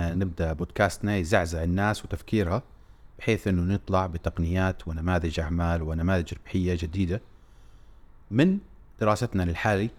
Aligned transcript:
نبدأ 0.00 0.52
بودكاستنا 0.52 1.16
يزعزع 1.16 1.62
الناس 1.62 2.04
وتفكيرها 2.04 2.62
بحيث 3.18 3.48
إنه 3.48 3.74
نطلع 3.74 4.06
بتقنيات 4.06 4.88
ونماذج 4.88 5.40
أعمال 5.40 5.82
ونماذج 5.82 6.34
ربحية 6.34 6.76
جديدة 6.80 7.20
من 8.30 8.58
دراستنا 9.00 9.42
للحالي 9.42 9.90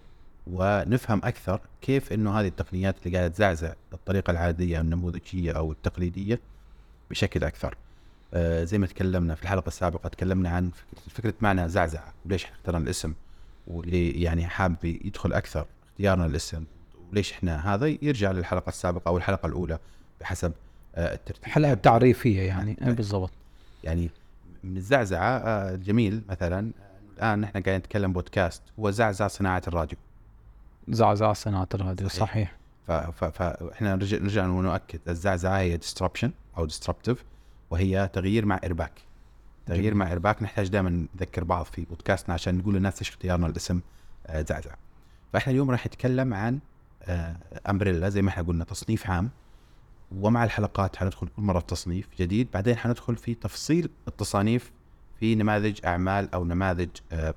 ونفهم 0.48 1.22
أكثر 1.24 1.62
كيف 1.82 2.14
إنه 2.14 2.40
هذه 2.40 2.48
التقنيات 2.48 2.96
اللي 3.06 3.18
قاعدة 3.18 3.34
تزعزع 3.34 3.74
الطريقة 3.94 4.32
العادية 4.32 4.78
أو 4.78 4.82
النموذجية 4.82 5.52
أو 5.52 5.72
التقليدية 5.72 6.40
بشكل 7.10 7.44
أكثر. 7.44 7.78
آه 8.34 8.64
زي 8.64 8.78
ما 8.78 8.88
تكلمنا 8.88 9.36
في 9.36 9.44
الحلقة 9.44 9.68
السابقة 9.68 10.10
تكلمنا 10.10 10.50
عن 10.50 10.72
فكره 11.10 11.34
معنى 11.42 11.70
زعزعه 11.70 12.14
وليش 12.26 12.46
اخترنا 12.46 12.78
الاسم 12.78 13.14
واللي 13.68 14.10
يعني 14.10 14.48
حاب 14.48 14.76
يدخل 14.84 15.34
أكثر 15.34 15.66
اختيارنا 15.92 16.26
الاسم 16.26 16.64
وليش 17.12 17.32
إحنا 17.32 17.74
هذا 17.74 17.88
يرجع 18.02 18.32
للحلقة 18.32 18.70
السابقة 18.70 19.10
أو 19.10 19.18
الحلقة 19.18 19.48
الأولى 19.48 19.80
بحسب 20.22 20.54
آه 20.96 21.14
الترتيب. 21.14 21.46
حلقة 21.46 21.74
تعريفيه 21.74 22.42
يعني 22.42 22.78
إيه 22.82 22.92
بالضبط. 22.92 23.32
يعني 23.84 24.10
من 24.64 24.78
الزعزعة 24.78 25.38
آه 25.38 25.76
الجميل 25.76 26.22
مثلا 26.30 26.72
الآن 27.18 27.40
نحن 27.40 27.52
قاعدين 27.52 27.76
نتكلم 27.76 28.14
بودكاست 28.14 28.62
هو 28.80 28.92
زعزع 28.92 29.28
صناعة 29.28 29.62
الراديو. 29.68 29.98
زعزع 30.88 31.34
صناعة 31.34 31.68
الراديو 31.74 32.10
صحيح, 32.10 32.56
صحيح. 32.88 33.10
فاحنا 33.10 33.96
نرجع 33.96 34.18
نرجع 34.18 34.48
ونؤكد 34.48 35.00
الزعزعة 35.08 35.60
هي 35.60 35.78
disruption 35.78 36.32
أو 36.58 36.66
disruptive 36.66 37.24
وهي 37.70 38.10
تغيير 38.14 38.46
مع 38.46 38.60
ارباك 38.64 38.92
تغيير 39.66 39.84
جميل. 39.84 39.96
مع 39.96 40.12
ارباك 40.12 40.44
نحتاج 40.44 40.68
دائما 40.68 41.06
نذكر 41.16 41.44
بعض 41.44 41.66
في 41.66 41.82
بودكاستنا 41.86 42.34
عشان 42.34 42.58
نقول 42.58 42.76
للناس 42.76 43.00
إيش 43.00 43.10
اختيارنا 43.10 43.48
الاسم 43.48 43.82
آه، 44.28 44.42
زعزع 44.50 44.72
فإحنا 45.34 45.52
اليوم 45.52 45.72
راح 45.72 45.86
نتكلم 45.88 46.34
عن 46.34 46.60
امبريلا 47.70 48.10
زي 48.10 48.22
ما 48.22 48.30
إحنا 48.30 48.44
قلنا 48.44 48.64
تصنيف 48.64 49.10
عام 49.10 49.30
ومع 50.12 50.44
الحلقات 50.44 50.96
حندخل 50.96 51.28
كل 51.28 51.42
مرة 51.42 51.60
في 51.60 51.66
تصنيف 51.66 52.08
جديد 52.20 52.48
بعدين 52.54 52.76
حندخل 52.76 53.16
في 53.16 53.34
تفصيل 53.34 53.90
التصانيف 54.08 54.72
في 55.20 55.36
نماذج 55.36 55.80
أعمال 55.86 56.34
أو 56.34 56.46
نماذج 56.46 56.90
آه، 57.12 57.34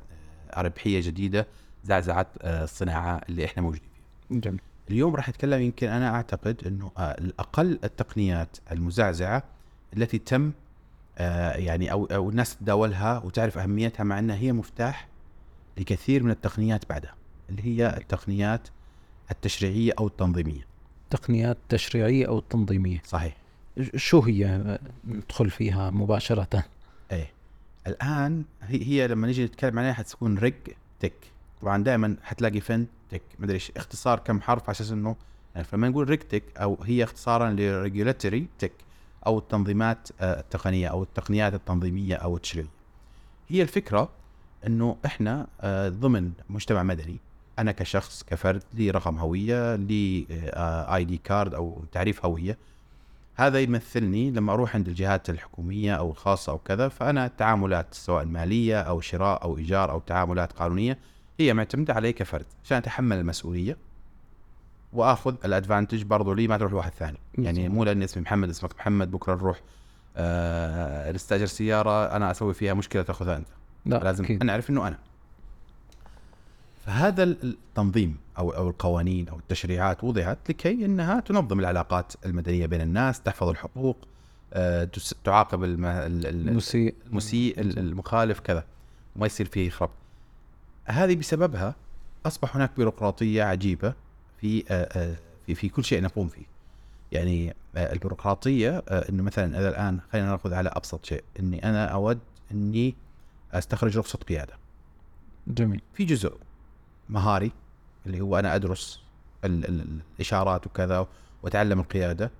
ربحيه 0.56 1.00
جديدة 1.00 1.46
زعزعت 1.84 2.28
آه، 2.42 2.64
الصناعة 2.64 3.20
اللي 3.28 3.44
إحنا 3.44 3.62
موجودين 3.62 3.88
فيها. 4.28 4.40
جميل. 4.40 4.60
اليوم 4.90 5.16
راح 5.16 5.28
أتكلم 5.28 5.62
يمكن 5.62 5.88
أنا 5.88 6.14
أعتقد 6.14 6.66
إنه 6.66 6.90
الأقل 6.98 7.78
التقنيات 7.84 8.56
المزعزعة 8.72 9.42
التي 9.96 10.18
تم 10.18 10.52
يعني 11.18 11.92
أو 11.92 12.04
أو 12.04 12.30
الناس 12.30 12.56
تتداولها 12.56 13.18
وتعرف 13.18 13.58
أهميتها 13.58 14.04
مع 14.04 14.18
إنها 14.18 14.36
هي 14.36 14.52
مفتاح 14.52 15.08
لكثير 15.78 16.22
من 16.22 16.30
التقنيات 16.30 16.88
بعدها 16.88 17.14
اللي 17.50 17.62
هي 17.64 17.96
التقنيات 17.96 18.68
التشريعية 19.30 19.92
أو 19.98 20.06
التنظيمية. 20.06 20.66
تقنيات 21.10 21.58
تشريعية 21.68 22.28
أو 22.28 22.40
تنظيمية. 22.40 23.02
صحيح. 23.06 23.36
شو 23.96 24.20
هي 24.20 24.78
ندخل 25.04 25.50
فيها 25.50 25.90
مباشرة؟ 25.90 26.64
إيه 27.12 27.30
الآن 27.86 28.44
هي, 28.62 28.84
هي 28.84 29.08
لما 29.08 29.26
نيجي 29.26 29.44
نتكلم 29.44 29.78
عليها 29.78 29.92
حتكون 29.92 30.38
RegTech 30.38 31.12
طبعا 31.62 31.84
دائما 31.84 32.16
حتلاقي 32.22 32.60
FinTech 32.60 33.22
مدري 33.38 33.54
إيش 33.54 33.72
اختصار 33.76 34.18
كم 34.18 34.40
حرف 34.40 34.62
على 34.62 34.70
أساس 34.70 34.90
إنه 34.90 35.16
يعني 35.54 35.66
فلما 35.66 35.88
نقول 35.88 36.08
RegTech 36.08 36.42
أو 36.56 36.78
هي 36.82 37.04
اختصارا 37.04 37.50
ل 37.50 37.59
regulatory 37.59 38.46
tech 38.58 38.72
أو 39.26 39.38
التنظيمات 39.38 40.08
آه، 40.20 40.40
التقنية 40.40 40.88
أو 40.88 41.02
التقنيات 41.02 41.54
التنظيمية 41.54 42.14
أو 42.14 42.36
التشريعية 42.36 42.68
هي 43.48 43.62
الفكرة 43.62 44.08
إنه 44.66 44.96
إحنا 45.06 45.46
آه، 45.60 45.88
ضمن 45.88 46.32
مجتمع 46.50 46.82
مدني 46.82 47.16
أنا 47.58 47.72
كشخص 47.72 48.22
كفرد 48.22 48.62
لي 48.74 48.90
رقم 48.90 49.18
هوية 49.18 49.76
لي 49.76 50.26
آي 50.94 51.04
دي 51.04 51.20
كارد 51.24 51.54
أو 51.54 51.84
تعريف 51.92 52.24
هوية. 52.24 52.58
هذا 53.36 53.60
يمثلني 53.60 54.30
لما 54.30 54.52
أروح 54.52 54.74
عند 54.74 54.88
الجهات 54.88 55.30
الحكومية 55.30 55.94
أو 55.94 56.10
الخاصة 56.10 56.52
أو 56.52 56.58
كذا 56.58 56.88
فأنا 56.88 57.26
التعاملات 57.26 57.86
سواء 57.94 58.24
مالية 58.24 58.80
أو 58.80 59.00
شراء 59.00 59.42
أو 59.42 59.58
إيجار 59.58 59.90
أو 59.90 60.00
تعاملات 60.00 60.52
قانونية 60.52 60.98
هي 61.40 61.54
معتمدة 61.54 61.94
علي 61.94 62.12
كفرد 62.12 62.46
عشان 62.64 62.76
أتحمل 62.76 63.16
المسؤولية 63.16 63.76
وأخذ 64.92 65.34
الأدفانتج 65.44 66.02
برضو 66.02 66.32
لي 66.32 66.48
ما 66.48 66.58
تروح 66.58 66.72
لواحد 66.72 66.92
ثاني. 66.92 67.18
يعني 67.38 67.68
مو 67.68 67.84
لأني 67.84 68.04
اسمي 68.04 68.22
محمد 68.22 68.48
اسمك 68.48 68.76
محمد 68.76 69.10
بكرة 69.10 69.34
نروح 69.34 69.60
آه 70.16 71.12
نستأجر 71.12 71.46
سيارة 71.46 72.16
أنا 72.16 72.30
أسوي 72.30 72.54
فيها 72.54 72.74
مشكلة 72.74 73.02
تأخذها 73.02 73.36
أنت. 73.36 73.48
لا 73.86 73.96
لازم 73.96 74.24
أكيد. 74.24 74.42
أنا 74.42 74.52
أعرف 74.52 74.70
إنه 74.70 74.88
أنا. 74.88 74.98
فهذا 76.86 77.22
التنظيم 77.22 78.16
أو 78.38 78.50
أو 78.50 78.68
القوانين 78.68 79.28
أو 79.28 79.38
التشريعات 79.38 80.04
وضعت 80.04 80.38
لكي 80.48 80.84
إنها 80.84 81.20
تنظم 81.20 81.60
العلاقات 81.60 82.12
المدنية 82.26 82.66
بين 82.66 82.80
الناس، 82.80 83.20
تحفظ 83.20 83.48
الحقوق، 83.48 83.96
أه 84.52 84.88
تعاقب 85.24 85.64
المسيء 85.64 86.94
المسيء 87.06 87.60
المخالف 87.60 88.40
كذا 88.40 88.64
وما 89.16 89.26
يصير 89.26 89.46
فيه 89.46 89.70
خرب. 89.70 89.90
هذه 90.84 91.16
بسببها 91.16 91.74
أصبح 92.26 92.56
هناك 92.56 92.70
بيروقراطية 92.76 93.42
عجيبة 93.42 93.94
في 94.40 94.64
أه, 94.70 94.72
آه، 94.72 95.16
في 95.46 95.54
في 95.54 95.68
كل 95.68 95.84
شيء 95.84 96.02
نقوم 96.02 96.28
فيه. 96.28 96.44
يعني 97.12 97.54
البيروقراطية 97.76 98.78
إنه 98.88 99.22
مثلا 99.22 99.58
إذا 99.58 99.68
الآن 99.68 100.00
خلينا 100.12 100.30
نأخذ 100.30 100.54
على 100.54 100.68
أبسط 100.68 101.04
شيء 101.04 101.24
إني 101.40 101.68
أنا 101.68 101.86
أود 101.86 102.18
إني 102.52 102.94
أستخرج 103.52 103.98
رخصة 103.98 104.18
قيادة. 104.18 104.54
جميل. 105.46 105.80
في 105.94 106.04
جزء 106.04 106.32
مهاري 107.08 107.52
اللي 108.06 108.20
هو 108.20 108.38
أنا 108.38 108.54
أدرس 108.54 109.00
ال 109.44 109.68
ال 109.68 110.00
الإشارات 110.18 110.66
وكذا 110.66 111.06
وأتعلم 111.42 111.80
القيادة. 111.80 112.30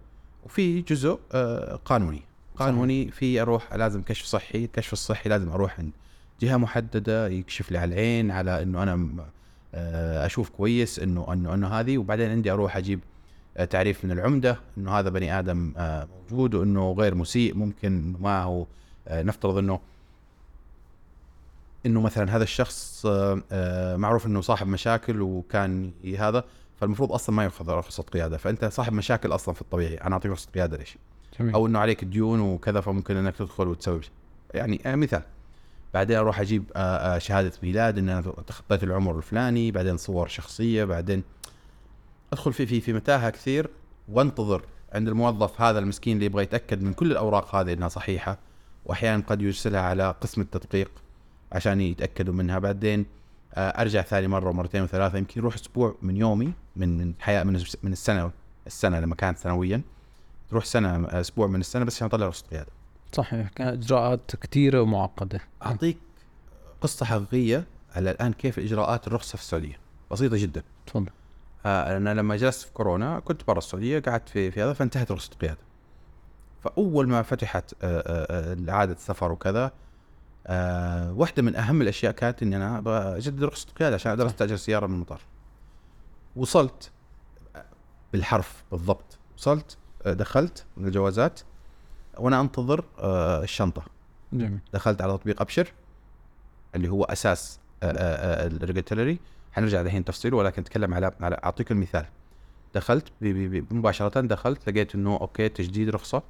وفي 0.45 0.81
جزء 0.81 1.19
آه 1.33 1.77
قانوني. 1.85 2.23
قانوني 2.57 3.11
في 3.11 3.43
أروح 3.43 3.75
لازم 3.75 4.03
كشف 4.03 4.25
صحي 4.25 4.65
الكشف 4.65 4.93
الصحي 4.93 5.29
لازم 5.29 5.49
أروح 5.49 5.81
عند 5.81 5.91
جهة 6.41 6.57
محددة 6.57 7.29
يكشف 7.29 7.73
لي 7.73 7.79
على 7.79 7.95
العين 7.95 8.31
على 8.31 8.63
إنه 8.63 8.83
أنا 8.83 9.09
آه 9.75 10.27
أشوف 10.27 10.51
كويس 10.51 10.99
إنه 10.99 11.33
إنه 11.33 11.55
إنه 11.55 11.69
هذه. 11.69 11.99
وبعدين 11.99 12.31
عندي 12.31 12.51
أروح 12.53 12.77
أجيب 12.77 13.01
آه 13.57 13.65
تعريف 13.65 14.05
من 14.05 14.11
العمدة 14.11 14.61
إنه 14.79 14.91
هذا 14.91 15.09
بني 15.11 15.39
آدم 15.39 15.73
موجود 16.31 16.55
وإنه 16.55 16.93
غير 16.93 17.15
مسيء 17.15 17.55
ممكن 17.55 18.15
معه 18.21 18.67
آه 19.09 19.23
نفترض 19.23 19.59
إنه 19.59 19.81
إنه 21.87 22.01
مثلا 22.01 22.37
هذا 22.37 22.43
الشخص 22.43 23.07
آه، 23.07 23.43
آه، 23.53 23.97
معروف 23.97 24.27
إنه 24.27 24.41
صاحب 24.41 24.67
مشاكل 24.67 25.23
وكان 25.23 25.93
هذا 26.19 26.45
فالمفروض 26.81 27.13
أصلا 27.13 27.35
ما 27.35 27.45
ياخذ 27.45 27.69
رخصه 27.69 28.03
قيادة 28.03 28.37
فأنت 28.37 28.65
صاحب 28.65 28.93
مشاكل 28.93 29.35
أصلا 29.35 29.55
في 29.55 29.61
الطبيعي 29.61 29.95
أنا 29.95 30.13
أعطيك 30.13 30.33
رخصه 30.33 30.51
قيادة 30.55 30.77
ليش؟ 30.77 30.99
جميل. 31.41 31.55
أو 31.55 31.67
إنه 31.67 31.79
عليك 31.79 32.05
ديون 32.05 32.41
وكذا 32.41 32.81
فممكن 32.81 33.17
إنك 33.17 33.37
تدخل 33.37 33.69
وتسوي 33.69 34.01
يعني 34.55 34.81
آه، 34.87 34.95
مثال 34.95 35.23
بعدين 35.95 36.17
أروح 36.17 36.41
أجيب 36.41 36.65
شهادة 37.19 37.53
ميلاد 37.63 37.99
إن 37.99 38.09
أنا 38.09 38.21
تخطيت 38.47 38.85
العمر 38.85 39.19
الفلاني 39.19 39.71
بعدين 39.71 39.97
صور 39.97 40.29
شخصية 40.29 40.85
بعدين 40.85 41.23
أدخل 42.33 42.53
في 42.53 42.67
في 42.67 42.81
في 42.81 42.93
متاهة 42.93 43.31
كثير 43.31 43.71
وأنتظر 44.09 44.63
عند 44.93 45.09
الموظف 45.09 45.61
هذا 45.61 45.79
المسكين 45.79 46.15
اللي 46.15 46.27
يبغى 46.27 46.43
يتأكد 46.43 46.83
من 46.83 46.93
كل 46.93 47.13
الأوراق 47.13 47.55
هذه 47.55 47.73
إنها 47.73 47.89
صحيحة 47.89 48.39
واحيانا 48.85 49.23
قد 49.27 49.43
يرسلها 49.43 49.81
على 49.81 50.15
قسم 50.21 50.41
التدقيق 50.41 50.91
عشان 51.55 51.81
يتأكدوا 51.81 52.35
منها. 52.35 52.59
بعدين 52.59 53.07
آه، 53.55 53.69
أرجع 53.69 54.03
ثاني 54.03 54.29
مرة 54.29 54.49
ومرتين 54.49 54.83
وثلاثة 54.83 55.19
يمكن 55.19 55.41
يروح 55.41 55.55
أسبوع 55.55 55.97
من 56.03 56.17
يومي 56.17 56.53
من 56.77 56.99
من 56.99 57.15
حياة 57.21 57.45
من 57.45 57.65
من 57.83 57.93
السنة 57.93 58.31
السنة 58.67 59.01
لما 59.01 59.15
كانت 59.15 59.39
سنويا. 59.39 59.83
تروح 60.51 60.65
سنة 60.65 61.07
أسبوع 61.07 61.47
من 61.47 61.61
السنة 61.61 61.85
بس 61.85 61.97
عشان 61.97 62.07
أطلع 62.07 62.27
رخصه 62.27 62.47
قياده 62.51 62.71
صحيح. 63.13 63.49
كانت 63.49 63.85
إجراءات 63.85 64.37
كثيره 64.37 64.81
ومعقدة. 64.81 65.41
أعطيك 65.67 65.99
قصة 66.81 67.07
حقيقية 67.07 67.65
على 67.97 68.11
الآن 68.11 68.33
كيف 68.33 68.59
إجراءات 68.59 69.07
الرخصة 69.07 69.37
في 69.37 69.43
السعودية. 69.43 69.79
بسيطة 70.11 70.37
جدا. 70.37 70.63
تفضل. 70.87 71.11
آه 71.67 71.97
أنا 71.97 72.15
لما 72.15 72.37
جلست 72.37 72.63
في 72.63 72.73
كورونا 72.73 73.21
كنت 73.21 73.47
برا 73.47 73.59
السعودية 73.59 73.99
قعدت 73.99 74.29
في 74.29 74.51
في 74.51 74.63
هذا 74.63 74.73
فانتهت 74.73 75.13
رخصه 75.13 75.31
القياده 75.33 75.59
فأول 76.63 77.09
ما 77.09 77.23
فتحت 77.23 77.75
آه 77.83 78.03
آه 78.07 78.71
اعاده 78.71 78.93
السفر 78.93 79.33
وكذا 79.33 79.73
آه 80.47 81.13
واحدة 81.13 81.43
من 81.43 81.57
أهم 81.57 81.83
الأشياء 81.83 82.13
كانت 82.13 82.43
إني 82.43 82.57
أنا 82.57 82.79
أبغى 82.79 83.17
أجدد 83.17 83.45
رخصه 83.45 83.67
القياده 83.69 83.95
عشان 83.95 84.13
أقدر 84.13 84.27
أستأجر 84.27 84.57
سيارة 84.57 84.87
من 84.87 84.95
المطار. 84.95 85.21
وصلت 86.37 86.91
بالحرف 88.13 88.65
بالضبط 88.71 89.19
وصلت 89.39 89.77
آه، 90.07 90.13
دخلت 90.13 90.65
من 90.77 90.87
الجوازات 90.87 91.41
وأنا 92.19 92.41
أنتظر 92.41 92.85
آه 92.99 93.43
الشنطة. 93.43 93.85
جميل. 94.33 94.59
دخلت 94.73 95.03
على 95.03 95.13
تطبيق 95.13 95.41
أبشر 95.41 95.73
اللي 96.75 96.89
هو 96.89 97.05
أساس 97.05 97.59
آه، 97.83 97.87
آه، 97.87 98.47
ال 98.47 98.53
regulatory 98.53 99.19
حنرجع 99.53 99.81
الحين 99.81 100.05
تفصيله 100.05 100.37
ولكن 100.37 100.63
نتكلم 100.63 100.95
على 100.95 101.11
على 101.21 101.37
أعطيك 101.45 101.71
المثال. 101.71 102.07
دخلت 102.75 103.13
مباشرة 103.71 104.21
دخلت 104.21 104.71
لقيت 104.71 104.95
إنه 104.95 105.17
okay 105.21 105.49
تجديد 105.49 105.89
رخصة. 105.91 106.23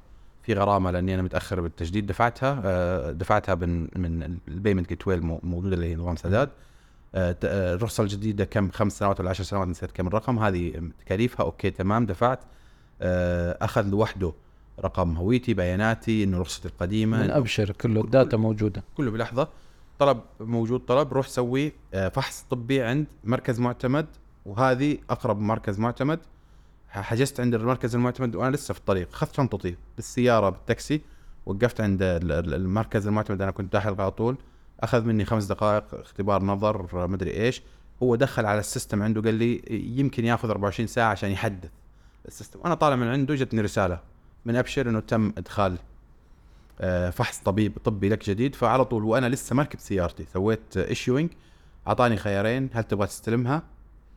في 0.45 0.53
غرامة 0.53 0.91
لأني 0.91 1.13
أنا 1.13 1.21
متأخر 1.21 1.61
بالتجديد 1.61 2.07
دفعتها. 2.07 2.61
آه، 2.65 3.11
دفعتها 3.11 3.55
من 3.55 3.81
من 3.95 4.37
ال 4.47 4.52
payment 4.52 4.89
gateway 4.89 5.07
ال 5.07 5.19
الموجوده 5.19 5.75
اللي 5.75 5.91
هي 5.91 5.95
نظام 5.95 6.15
سداد. 6.15 6.49
آه، 7.15 7.37
آه، 7.43 7.73
الرخصة 7.75 8.03
الجديدة 8.03 8.45
كم 8.45 8.69
خمس 8.69 8.99
سنوات 8.99 9.19
ولا 9.19 9.29
عشر 9.29 9.43
سنوات 9.43 9.67
نسيت 9.67 9.91
كم 9.91 10.07
الرقم. 10.07 10.39
هذه 10.39 10.91
تكاليفها 11.05 11.45
okay 11.45 11.71
تمام 11.71 12.05
دفعت. 12.05 12.39
أخذ 13.61 13.89
لوحده 13.89 14.33
رقم 14.79 15.17
هويتي 15.17 15.53
بياناتي 15.53 16.23
إنه 16.23 16.39
رخصتي 16.39 16.67
القديمة. 16.67 17.23
من 17.23 17.31
أبشر 17.31 17.71
كله 17.71 18.01
ال 18.01 18.08
data 18.08 18.37
موجودة. 18.37 18.83
كله 18.97 19.11
بلحظة. 19.11 19.47
طلب 19.99 20.21
موجود 20.39 20.79
طلب 20.79 21.13
روح 21.13 21.27
سوي 21.27 21.73
فحص 22.13 22.45
طبي 22.49 22.81
عند 22.81 23.05
مركز 23.23 23.59
معتمد 23.59 24.05
وهذه 24.45 24.97
أقرب 25.09 25.39
مركز 25.39 25.79
معتمد. 25.79 26.19
حجزت 26.89 27.39
عند 27.39 27.53
المركز 27.55 27.95
المعتمد 27.95 28.35
وأنا 28.35 28.55
لسه 28.55 28.73
في 28.73 28.79
الطريق. 28.79 29.09
اخذت 29.13 29.35
شنطتي 29.35 29.75
بالسيارة 29.95 30.49
بالتاكسي 30.49 31.01
وقفت 31.45 31.81
عند 31.81 32.01
ال- 32.01 32.31
ال- 32.31 32.53
المركز 32.53 33.07
المعتمد. 33.07 33.41
أنا 33.41 33.51
كنت 33.51 33.73
داخل 33.73 34.01
على 34.01 34.11
طول. 34.11 34.37
أخذ 34.79 35.03
مني 35.03 35.25
خمس 35.25 35.45
دقائق 35.45 35.83
اختبار 35.93 36.43
نظر 36.43 37.07
مدري 37.07 37.31
إيش. 37.31 37.61
هو 38.03 38.15
دخل 38.15 38.45
على 38.45 38.59
ال 38.59 38.65
system 38.65 39.03
عنده 39.03 39.21
قال 39.21 39.33
لي 39.33 39.61
يمكن 39.99 40.25
ياخذ 40.25 40.49
24 40.49 40.87
ساعة 40.87 41.11
عشان 41.11 41.29
يحدث 41.31 41.69
ال 42.27 42.31
system. 42.31 42.59
وأنا 42.63 42.75
طالع 42.75 42.95
من 42.95 43.07
عنده 43.07 43.35
جتني 43.35 43.61
رسالة 43.61 43.99
من 44.45 44.55
أبشر 44.55 44.89
إنه 44.89 44.99
تم 44.99 45.33
إدخال 45.37 45.77
آه، 46.81 47.09
فحص 47.09 47.77
طبي 47.83 47.96
طبي 47.96 48.09
لك 48.09 48.29
جديد. 48.29 48.55
فعلى 48.55 48.85
طول 48.85 49.03
وأنا 49.03 49.29
لسه 49.29 49.55
مركب 49.55 49.79
سيارتي. 49.79 50.25
سويت 50.33 50.77
issuing 50.77 51.29
أعطاني 51.87 52.17
خيارين 52.17 52.69
هل 52.73 52.83
تبغى 52.83 53.07
تستلمها؟ 53.07 53.63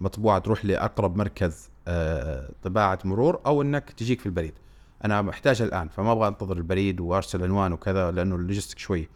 مطبوعة 0.01 0.39
تروح 0.39 0.65
لأقرب 0.65 1.17
مركز 1.17 1.69
طباعة 2.63 2.99
مرور 3.05 3.41
أو 3.47 3.63
إنك 3.63 3.91
تجيك 3.91 4.21
في 4.21 4.27
البريد 4.27 4.55
أنا 5.05 5.23
محتاجها 5.23 5.65
الآن 5.67 5.89
فما 5.89 6.13
أبغى 6.13 6.29
أنتظر 6.29 6.57
البريد 6.57 7.01
وأرسل 7.01 7.43
عنوان 7.43 7.73
وكذا 7.73 8.11
لأنه 8.11 8.37
ال 8.37 8.42
logistic 8.42 8.79
شوي 8.79 9.09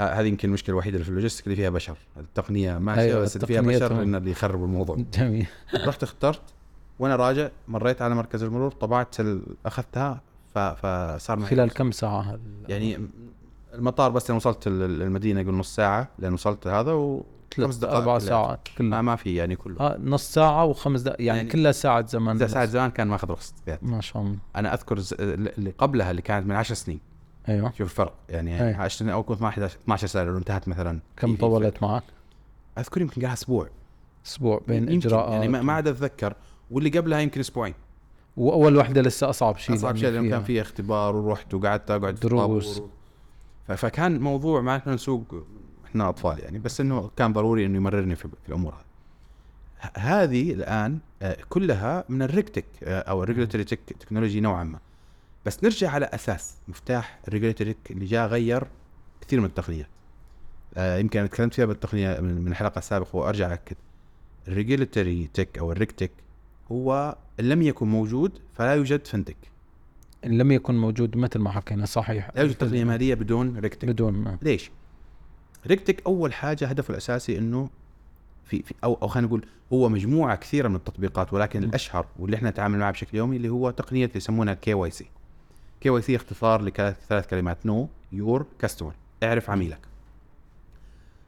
ه- 0.00 0.02
هذه 0.02 0.26
يمكن 0.26 0.48
المشكلة 0.48 0.72
الوحيدة 0.72 0.94
اللي 0.94 1.04
في 1.04 1.10
اللوجيستيك 1.10 1.46
اللي 1.46 1.56
فيها 1.56 1.70
بشر 1.70 1.96
التقنية 2.16 2.78
ماشيه 2.78 3.00
أيوة، 3.02 3.20
بس 3.20 3.36
اللي 3.36 3.46
فيها 3.46 3.60
بشر. 3.60 4.02
إن 4.02 4.14
اللي 4.14 4.30
يخرب 4.30 4.64
الموضوع 4.64 4.96
جميل 5.14 5.46
رحت 5.86 6.02
اخترت 6.02 6.40
وأنا 6.98 7.16
راجع 7.16 7.48
مريت 7.68 8.02
على 8.02 8.14
مركز 8.14 8.42
المرور 8.42 8.70
طبعت. 8.70 9.16
أخذتها. 9.66 10.20
فصار 10.54 11.38
معي 11.38 11.50
خلال 11.50 11.70
كم 11.70 11.92
ساعة 11.92 12.38
يعني 12.68 12.98
المطار 13.74 14.10
بس 14.10 14.30
لما 14.30 14.36
وصلت 14.36 14.66
ال- 14.66 15.02
المدينة 15.02 15.40
يقول 15.40 15.54
نص 15.54 15.74
ساعة 15.74 16.08
لأن 16.18 16.32
وصلت 16.32 16.66
هذا 16.66 16.92
و 16.92 17.24
خمس 17.56 17.76
دقائق 17.76 17.96
أربع. 17.96 18.18
ساعات 18.18 18.68
ما, 18.68 18.78
كلها. 18.78 19.02
ما 19.02 19.16
في 19.16 19.34
يعني 19.34 19.56
كله. 19.56 19.80
آه 19.80 19.98
نص 20.04 20.32
ساعة 20.32 20.64
وخمس 20.64 21.00
دقائق 21.00 21.26
يعني, 21.26 21.38
يعني 21.38 21.50
كلها 21.50 21.72
ساعة 21.72 22.06
زمن. 22.06 22.36
إذا 22.36 22.46
ساعة 22.46 22.66
زمان 22.66 22.90
كان 22.90 23.08
ماخذ 23.08 23.30
رخصه 23.30 23.54
فيها 23.64 23.78
ما 23.82 24.00
شاء 24.00 24.22
الله. 24.22 24.36
أنا 24.56 24.74
أذكر 24.74 25.02
اللي 25.20 25.70
قبلها 25.78 26.10
اللي 26.10 26.22
كانت 26.22 26.46
من 26.46 26.54
10 26.54 26.74
سنين. 26.74 27.00
أيوه. 27.48 27.70
شوف 27.70 27.80
الفرق 27.80 28.14
يعني 28.28 28.68
أي. 28.68 28.74
10 28.74 28.98
سنين 28.98 29.10
أو 29.12 29.22
كنت 29.22 29.36
12 29.36 29.66
12 29.66 30.06
سنة 30.06 30.22
لو 30.22 30.38
انتهت 30.38 30.68
مثلا. 30.68 31.00
كم 31.16 31.36
طولت 31.36 31.82
معك؟ 31.82 32.02
أذكر 32.78 33.00
يمكن 33.00 33.22
قاعد 33.22 33.36
أسبوع. 33.36 33.68
أسبوع 34.26 34.60
بين 34.68 34.92
يمكن 34.92 35.08
إجراءات. 35.08 35.32
يعني 35.32 35.48
ما 35.48 35.62
ما 35.62 35.72
عاد 35.72 35.88
أتذكر. 35.88 36.34
واللي 36.70 36.90
قبلها 36.90 37.20
يمكن 37.20 37.40
أسبوعين. 37.40 37.74
واول 38.36 38.76
وحده 38.76 39.00
لسه 39.00 39.30
أصعب 39.30 39.56
شيء 39.56 39.76
أصعب 39.76 39.96
لأنه 39.96 40.00
شيء 40.00 40.10
لأنه 40.10 40.30
كان 40.30 40.42
في 40.42 40.60
اختبار 40.60 41.16
ورحت 41.16 41.54
وقعدت 41.54 41.90
أقعد 41.90 42.14
دروس. 42.14 42.82
فكان 43.68 44.20
موضوع 44.20 44.60
ما 44.60 44.78
كنا 44.78 44.94
نسوق 44.94 45.34
إحنا 45.90 46.08
أطفال 46.08 46.38
يعني 46.38 46.58
بس 46.58 46.80
إنه 46.80 47.10
كان 47.16 47.32
ضروري 47.32 47.66
إنه 47.66 47.76
يمررني 47.76 48.16
في, 48.16 48.28
الأمور 48.48 48.74
هذه. 48.74 50.22
هذه 50.22 50.52
الآن 50.52 50.98
آه، 51.22 51.36
كلها 51.48 52.04
من 52.08 52.22
ال 52.22 52.27
RegTech 52.27 52.64
أو 52.82 53.22
ال 53.22 53.26
regulatory 53.26 53.64
technology 53.64 54.40
نوعا 54.40 54.64
ما. 54.64 54.78
بس 55.46 55.64
نرجع 55.64 55.90
على 55.90 56.06
أساس 56.06 56.54
مفتاح 56.68 57.20
ال 57.28 57.32
regulatory 57.32 57.76
اللي 57.90 58.06
جاء 58.06 58.26
غير 58.26 58.66
كثير 59.20 59.40
من 59.40 59.46
التقنيات. 59.46 59.88
آه، 60.76 60.98
يمكن 60.98 61.18
أنا 61.18 61.28
تكلمت 61.28 61.54
فيها 61.54 61.64
بالتقنية 61.64 62.20
من 62.20 62.48
الحلقة 62.48 62.78
السابقة 62.78 63.16
وأرجع 63.16 63.52
اكد 63.54 63.76
ال 64.48 64.55
regulatory 64.55 65.28
tech 65.34 65.58
أو 65.58 65.72
ال 65.72 65.77
RegTech 65.77 66.10
هو 66.72 67.16
إن 67.40 67.48
لم 67.48 67.62
يكن 67.62 67.88
موجود 67.88 68.32
فلا 68.54 68.74
يوجد 68.74 69.06
FinTech 69.06 69.36
إن 70.24 70.38
لم 70.38 70.52
يكن 70.52 70.74
موجود 70.74 71.16
مثل 71.16 71.38
ما 71.38 71.50
حكينا 71.50 71.86
صحيح. 71.86 72.30
لا 72.34 72.42
يوجد 72.42 72.54
تقنية 72.54 72.84
مالية 72.84 73.14
بدون 73.14 73.58
RegTech 73.58 73.88
بدون 73.88 74.12
ما. 74.12 74.38
ليش؟ 74.42 74.70
RegTech 75.66 76.02
أول 76.06 76.32
حاجة 76.32 76.66
هدفه 76.66 76.90
الأساسي 76.92 77.38
إنه 77.38 77.70
في, 78.44 78.62
في 78.62 78.74
أو 78.84 78.98
أو 79.02 79.08
خلينا 79.08 79.26
نقول 79.28 79.46
هو 79.72 79.88
مجموعة 79.88 80.36
كثيرة 80.36 80.68
من 80.68 80.76
التطبيقات 80.76 81.32
ولكن 81.32 81.60
م. 81.60 81.64
الأشهر 81.64 82.06
واللي 82.18 82.36
إحنا 82.36 82.50
نتعامل 82.50 82.78
معه 82.78 82.90
بشكل 82.90 83.16
يومي 83.18 83.36
اللي 83.36 83.48
هو 83.48 83.70
تقنية 83.70 84.04
اللي 84.04 84.16
يسمونها 84.16 84.54
KYC. 84.54 85.06
KYC 85.80 86.16
اختصار 86.16 86.62
لثلاث 86.62 87.26
كلمات 87.26 87.66
know 87.66 87.88
your 88.12 88.46
customer 88.58 88.92
اعرف 89.22 89.50
عميلك. 89.50 89.78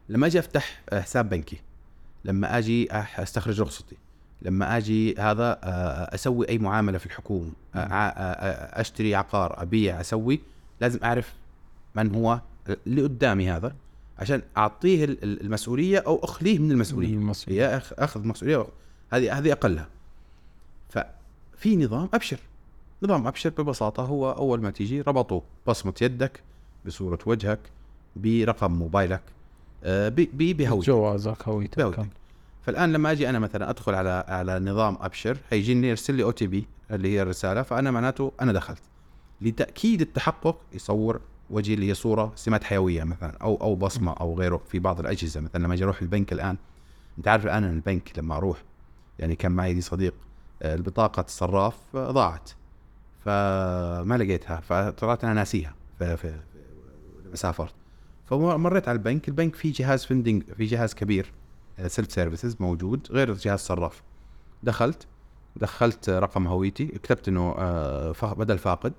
لما 0.09 0.27
أجي 0.27 0.39
أفتح 0.39 0.81
حساب 0.93 1.29
بنكي 1.29 1.57
لما 2.25 2.57
أجي 2.57 2.91
أستخرج 2.91 3.61
رخصتي 3.61 3.95
لما 4.41 4.77
أجي 4.77 5.15
هذا 5.19 5.59
أسوي 6.15 6.49
أي 6.49 6.57
معاملة 6.57 6.97
في 6.97 7.05
الحكومة 7.05 7.51
أشتري 7.75 9.15
عقار 9.15 9.61
أبيع 9.61 10.01
أسوي 10.01 10.39
لازم 10.81 10.99
أعرف 11.03 11.33
من 11.95 12.15
هو 12.15 12.41
اللي 12.87 13.01
قدامي 13.01 13.51
هذا 13.51 13.75
عشان 14.19 14.41
أعطيه 14.57 15.03
ال- 15.05 15.23
ال- 15.23 15.41
المسؤولية 15.41 15.99
أو 15.99 16.19
أخليه 16.23 16.59
من 16.59 16.71
المسؤولية. 16.71 17.13
المسؤولية. 17.13 17.67
هي 17.75 17.79
أخ- 17.79 17.93
أخذ 17.99 18.27
مسؤولية. 18.27 18.65
هذه 19.13 19.37
هذه 19.37 19.51
أقلها. 19.51 19.87
ففي 20.89 21.75
نظام 21.77 22.09
أبشر. 22.13 22.37
نظام 23.03 23.27
أبشر 23.27 23.49
ببساطة 23.49 24.03
هو 24.03 24.31
أول 24.31 24.61
ما 24.61 24.71
تيجي 24.71 25.01
ربطوا 25.01 25.41
بصمة 25.67 25.93
يدك 26.01 26.43
بصورة 26.85 27.19
وجهك 27.25 27.59
برقم 28.15 28.71
موبايلك 28.71 29.21
آه، 29.83 30.09
بهويتك. 30.09 30.87
جوازك 30.87 31.47
هويتك. 31.47 31.77
بهويتك. 31.77 32.07
فالآن 32.61 32.93
لما 32.93 33.11
أجي 33.11 33.29
أنا 33.29 33.39
مثلا 33.39 33.69
أدخل 33.69 33.93
على 33.95 34.25
على 34.27 34.59
نظام 34.59 34.97
أبشر 35.01 35.37
هيجيني 35.51 35.87
يرسل 35.89 36.13
لي 36.15 36.23
أو 36.23 36.31
تي 36.31 36.47
بي 36.47 36.65
اللي 36.91 37.07
هي 37.15 37.21
الرسالة 37.21 37.61
فأنا 37.61 37.91
معناته 37.91 38.31
أنا 38.41 38.51
دخلت. 38.53 38.81
لتأكيد 39.41 40.01
التحقق 40.01 40.57
يصور 40.73 41.21
اللي 41.51 41.89
هي 41.89 41.93
صورة 41.93 42.31
سمات 42.35 42.63
حيوية 42.63 43.03
مثلا 43.03 43.37
أو 43.41 43.55
أو 43.55 43.75
بصمة 43.75 44.13
أو 44.13 44.37
غيره 44.39 44.61
في 44.67 44.79
بعض 44.79 44.99
الأجهزة. 44.99 45.41
مثلا 45.41 45.63
لما 45.63 45.73
أجي 45.73 45.83
أروح 45.83 46.01
البنك 46.01 46.33
الآن 46.33 46.57
أنت 47.17 47.27
عارف 47.27 47.45
الان 47.45 47.63
البنك 47.63 48.19
لما 48.19 48.37
أروح 48.37 48.63
يعني 49.19 49.35
كان 49.35 49.51
معي 49.51 49.73
لي 49.73 49.81
صديق 49.81 50.13
آه، 50.61 50.75
البطاقة 50.75 51.21
الصراف 51.21 51.77
آه، 51.95 52.11
ضاعت. 52.11 52.49
فما 53.25 54.17
لقيتها 54.17 54.59
فطلعت 54.59 55.23
أنا 55.23 55.33
ناسيها. 55.33 55.75
لما 56.01 56.39
سافرت. 57.33 57.73
فمريت 58.25 58.87
على 58.87 58.95
البنك. 58.95 59.27
البنك 59.27 59.55
في 59.55 59.71
جهاز 59.71 60.05
vending 60.05 60.43
في 60.57 60.65
جهاز 60.65 60.93
كبير 60.93 61.33
self 61.87 62.11
services 62.11 62.55
موجود 62.59 63.07
غير 63.11 63.33
جهاز 63.33 63.59
صراف. 63.59 64.03
دخلت 64.63 65.07
دخلت 65.55 66.09
رقم 66.09 66.47
هويتي 66.47 66.85
كتبت 66.85 67.27
إنه 67.27 67.55
آه، 67.57 68.33
بدل 68.37 68.57
فاقد. 68.57 68.93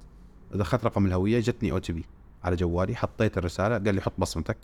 دخلت 0.55 0.85
رقم 0.85 1.06
الهوية 1.06 1.41
جتني 1.41 1.72
OTP 1.72 2.05
على 2.44 2.56
جوالي 2.56 2.96
حطيت 2.96 3.39
الرسالة 3.39 3.79
قال 3.79 3.94
لي 3.94 4.01
حط 4.01 4.13
بصمتك. 4.19 4.56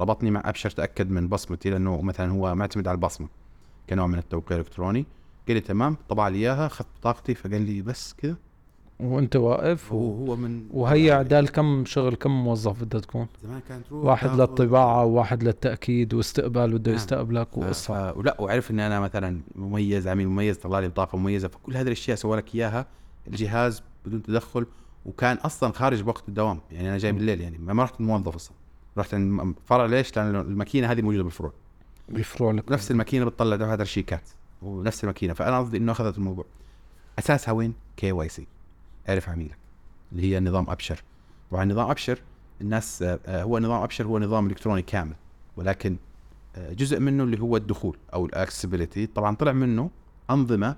ربطني 0.00 0.30
مع 0.30 0.42
ابشر 0.44 0.70
تاكد 0.70 1.10
من 1.10 1.28
بصمتي 1.28 1.70
لأنه 1.70 2.02
مثلا 2.02 2.32
هو 2.32 2.54
معتمد 2.54 2.88
على 2.88 2.94
البصمة 2.94 3.28
كنوع 3.90 4.06
من 4.06 4.18
التوقيع 4.18 4.56
الإلكتروني. 4.56 5.06
قال 5.48 5.54
لي 5.56 5.60
تمام 5.60 5.96
طبع 6.08 6.28
لي 6.28 6.38
إياها 6.38 6.66
اخذت 6.66 6.88
بطاقتي 7.00 7.34
فقال 7.34 7.62
لي 7.62 7.82
بس 7.82 8.14
كذا 8.18 8.36
وأنت 9.00 9.36
واقف 9.36 9.92
هو 9.92 9.98
و... 9.98 10.26
هو 10.26 10.36
من 10.36 10.64
وهي 10.70 11.10
عدال 11.10 11.48
كم 11.52 11.84
شغل 11.84 12.14
كم 12.14 12.30
موظف 12.44 12.82
بدها 12.84 13.00
تكون؟ 13.00 13.26
زمان 13.42 13.60
كانت 13.68 13.92
واحد 13.92 14.30
للطباعة 14.40 15.04
وواحد 15.04 15.42
للتأكيد 15.42 16.14
واستقبال 16.14 16.72
بده 16.78 16.90
نعم. 16.90 16.96
يستقبلك 17.00 17.56
وقصة 17.58 18.12
ف- 18.12 18.16
ولا 18.16 18.40
وعرف 18.40 18.70
إني 18.70 18.86
أنا 18.86 19.00
مثلا 19.00 19.40
مميز 19.54 20.08
عميل 20.08 20.28
مميز 20.28 20.56
طلع 20.56 20.78
لي 20.80 20.88
بطاقة 20.88 21.18
مميزة 21.18 21.48
فكل 21.48 21.76
هذه 21.76 21.86
الأشياء 21.86 22.16
سوى 22.16 22.36
لك 22.36 22.54
إياها 22.54 22.86
الجهاز 23.26 23.82
بدون 24.06 24.22
تدخل. 24.22 24.66
وكان 25.04 25.36
أصلا 25.36 25.72
خارج 25.72 26.08
وقت 26.08 26.28
الدوام 26.28 26.60
يعني 26.70 26.88
أنا 26.88 26.98
جاي. 26.98 27.12
بالليل 27.12 27.40
يعني 27.40 27.58
ما 27.58 27.82
رحت 27.82 28.00
الموظف 28.00 28.34
أصلا. 28.34 28.56
رحت 28.98 29.14
عند 29.14 29.54
فرع 29.66 29.86
ليش؟ 29.86 30.16
لأن 30.16 30.36
الماكينة 30.36 30.92
هذه 30.92 31.02
موجودة 31.02 31.22
بالفروع. 31.22 31.52
بالفروع 32.08 32.52
نفس 32.52 32.90
الماكينة 32.90 33.24
بتطلع 33.24 33.56
دفاتر 33.56 33.84
شيكات 33.84 34.28
ونفس 34.62 35.04
الماكينة. 35.04 35.34
فأنا 35.34 35.58
قصدي 35.58 35.76
إنه 35.76 35.92
أخذت 35.92 36.18
الموضوع. 36.18 36.44
أساسها 37.18 37.52
وين؟ 37.52 37.74
KYC. 37.96 38.46
أعرف 39.08 39.28
عميلك 39.28 39.58
اللي 40.12 40.22
هي 40.22 40.40
نظام 40.40 40.70
أبشر. 40.70 41.02
طبعا 41.50 41.64
نظام 41.64 41.90
أبشر 41.90 42.22
الناس 42.60 43.02
آه، 43.02 43.20
آه، 43.26 43.42
هو 43.42 43.58
نظام 43.58 43.82
أبشر 43.82 44.06
هو 44.06 44.18
نظام 44.18 44.46
إلكتروني 44.46 44.82
كامل. 44.82 45.14
ولكن 45.56 45.96
آه، 46.56 46.72
جزء 46.72 47.00
منه 47.00 47.24
اللي 47.24 47.40
هو 47.40 47.56
الدخول 47.56 47.96
أو 48.14 48.26
ال 48.26 48.31
accessibility. 48.31 49.06
طبعا 49.06 49.36
طلع 49.36 49.52
منه 49.52 49.90
أنظمة 50.30 50.76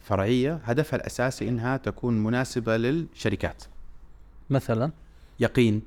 فرعية 0.00 0.60
هدفها 0.64 0.96
الأساسي 0.96 1.48
إنها 1.48 1.76
تكون 1.76 2.24
مناسبة 2.24 2.76
للشركات. 2.76 3.64
مثلا؟ 4.50 4.90
يقين 5.40 5.82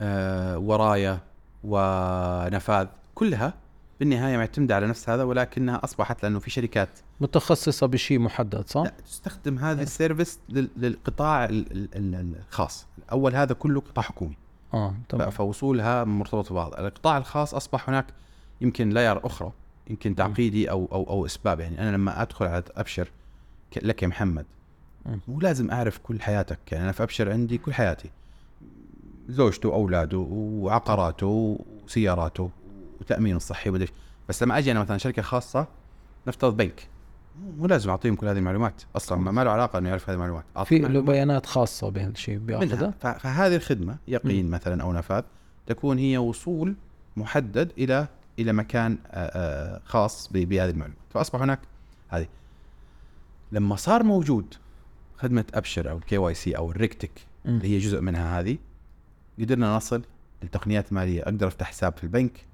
آه، 0.00 0.58
ورايا 0.58 1.20
ونفاذ 1.64 2.86
كلها 3.14 3.54
بالنهاية 4.00 4.36
معتمدة 4.36 4.76
على 4.76 4.86
نفس 4.86 5.08
هذا 5.10 5.22
ولكنها 5.22 5.80
أصبحت 5.84 6.22
لأنه 6.22 6.38
في 6.38 6.50
شركات. 6.50 6.88
متخصصة 7.20 7.86
بشيء 7.86 8.18
محدد 8.18 8.68
صح؟ 8.68 8.82
لا 8.82 8.92
تستخدم 9.06 9.58
هذه 9.58 9.82
السيرفيس 9.82 10.38
لل- 10.48 10.70
للقطاع 10.76 11.44
ال- 11.44 11.72
ال- 11.72 11.88
ال- 12.14 12.34
الخاص. 12.48 12.86
أول 13.12 13.34
هذا 13.34 13.54
كله 13.54 13.80
قطاع 13.80 14.04
حكومي. 14.04 14.36
آه 14.74 14.94
تمام. 15.08 15.30
فوصولها 15.30 16.04
مرتبط 16.04 16.52
ببعض. 16.52 16.74
القطاع 16.74 17.18
الخاص 17.18 17.54
أصبح 17.54 17.88
هناك 17.88 18.06
يمكن 18.60 18.90
لاير 18.90 19.26
أخرى. 19.26 19.52
يمكن 19.88 20.14
تعقيدي 20.14 20.70
أو 20.70 20.88
أو 20.92 21.04
أو 21.10 21.26
إسباب. 21.26 21.60
يعني 21.60 21.80
أنا 21.80 21.96
لما 21.96 22.22
أدخل 22.22 22.46
على 22.46 22.62
أبشر 22.76 23.08
لك 23.82 24.02
يا 24.02 24.08
محمد. 24.08 24.46
مو 25.28 25.40
لازم 25.40 25.70
أعرف 25.70 25.98
كل 25.98 26.20
حياتك. 26.20 26.58
يعني 26.72 26.84
أنا 26.84 26.92
في 26.92 27.02
أبشر 27.02 27.32
عندي 27.32 27.58
كل 27.58 27.74
حياتي. 27.74 28.10
زوجته 29.28 29.68
واولاده 29.68 30.18
وعقاراته 30.30 31.58
وسياراته 31.84 32.50
وتامينه 33.00 33.36
الصحي 33.36 33.70
ومدري. 33.70 33.88
بس 34.28 34.42
لما 34.42 34.58
أجي 34.58 34.72
أنا 34.72 34.80
مثلا 34.80 34.98
شركة 34.98 35.22
خاصة 35.22 35.66
نفترض 36.26 36.56
بنك. 36.56 36.88
مو- 37.58 37.66
لازم 37.66 37.90
أعطيهم 37.90 38.14
كل 38.16 38.26
هذه 38.26 38.38
المعلومات. 38.38 38.82
أصلا 38.96 39.18
ما 39.32 39.44
له 39.44 39.50
علاقة 39.50 39.78
إنه 39.78 39.88
يعرف 39.88 40.10
هذه 40.10 40.14
المعلومات. 40.14 40.44
في 40.64 40.78
له 40.78 41.00
بيانات 41.00 41.46
خاصة 41.46 41.88
بهالشيء 41.90 42.38
بيأخذها؟ 42.38 42.90
فهذه 43.18 43.56
الخدمة 43.56 43.96
يقين 44.08 44.50
مثلا 44.50 44.82
أو 44.82 44.92
نفاذ 44.92 45.22
تكون 45.66 45.98
هي 45.98 46.18
وصول 46.18 46.74
محدد 47.16 47.72
إلى 47.78 48.08
إلى 48.38 48.52
مكان 48.52 48.98
آه، 49.06 49.16
آه، 49.16 49.80
خاص 49.84 50.32
بهذه 50.32 50.70
المعلومات 50.70 50.98
فأصبح 51.10 51.42
هناك 51.42 51.60
هذه. 52.08 52.26
لما 53.52 53.76
صار 53.76 54.02
موجود 54.02 54.54
خدمة 55.16 55.44
أبشر 55.54 55.90
أو 55.90 55.98
ال 55.98 56.18
KYC 56.18 56.56
أو 56.56 56.70
ال 56.70 56.74
RegTech. 56.74 57.10
اللي 57.46 57.68
هي 57.68 57.78
جزء 57.78 58.00
منها 58.00 58.40
هذه 58.40 58.58
قدرنا 59.38 59.76
نصل 59.76 60.02
لتقنيات 60.42 60.92
ماليه 60.92 61.22
أقدر 61.22 61.46
أفتح 61.48 61.66
حساب 61.66 61.96
في 61.96 62.04
البنك 62.04 62.46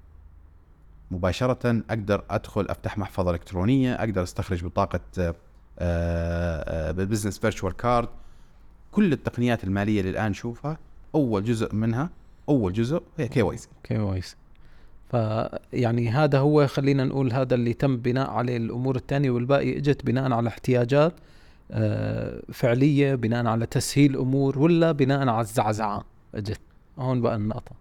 مباشرة 1.11 1.83
أقدر 1.89 2.23
أدخل 2.29 2.65
أفتح 2.69 2.97
محفظة 2.97 3.31
إلكترونية 3.31 3.93
أقدر 3.93 4.23
أستخرج 4.23 4.65
بطاقة 4.65 4.99
business 6.91 7.39
virtual 7.39 7.75
card 7.75 8.09
كل 8.91 9.13
التقنيات 9.13 9.63
المالية 9.63 9.99
اللي 9.99 10.11
الآن 10.11 10.31
نشوفها 10.31 10.77
أول 11.15 11.43
جزء 11.43 11.75
منها 11.75 12.09
أول 12.49 12.73
جزء 12.73 13.03
هي 13.17 13.27
كي 13.27 13.41
واي 13.41 13.57
سي. 13.57 13.69
كي 13.83 13.97
واي 13.97 14.21
سي. 14.21 14.35
فيعني 15.11 16.09
هذا 16.09 16.39
هو 16.39 16.67
خلينا 16.67 17.03
نقول 17.03 17.33
هذا 17.33 17.55
اللي 17.55 17.73
تم 17.73 17.97
بناء 17.97 18.29
عليه 18.29 18.57
الأمور 18.57 18.95
الثانية 18.95 19.29
والباقي 19.31 19.77
إجت 19.77 20.05
بناء 20.05 20.31
على 20.31 20.49
احتياجات 20.49 21.13
آه، 21.71 22.41
فعلية 22.53 23.15
بناء 23.15 23.45
على 23.47 23.65
تسهيل 23.65 24.17
أمور 24.17 24.59
ولا 24.59 24.91
بناء 24.91 25.27
على 25.29 25.41
الزعزعة 25.41 26.05
إجت. 26.35 26.59
هون 26.99 27.21
بقى 27.21 27.35
النقطة. 27.35 27.71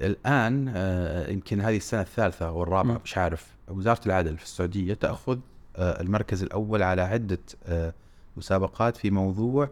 الآن 0.00 0.72
آه، 0.76 1.30
يمكن 1.30 1.60
هذه 1.60 1.76
السنة 1.76 2.00
الثالثة 2.00 2.48
أو 2.48 2.62
الرابعة 2.62 2.92
مم. 2.92 3.00
مش 3.04 3.18
عارف. 3.18 3.46
وزارة 3.68 4.00
العدل 4.06 4.36
في 4.36 4.44
السعودية 4.44 4.94
تأخذ 4.94 5.38
آه، 5.76 6.00
المركز 6.00 6.42
الأول 6.42 6.82
على 6.82 7.02
عدة 7.02 7.38
مسابقات 8.36 8.96
في 8.96 9.10
موضوع 9.10 9.70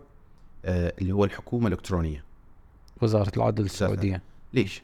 اللي 0.64 1.12
هو 1.12 1.24
الحكومة 1.24 1.66
الإلكترونية. 1.66 2.24
وزارة 3.02 3.32
العدل. 3.36 3.64
السعودية. 3.64 4.22
ليش؟ 4.54 4.82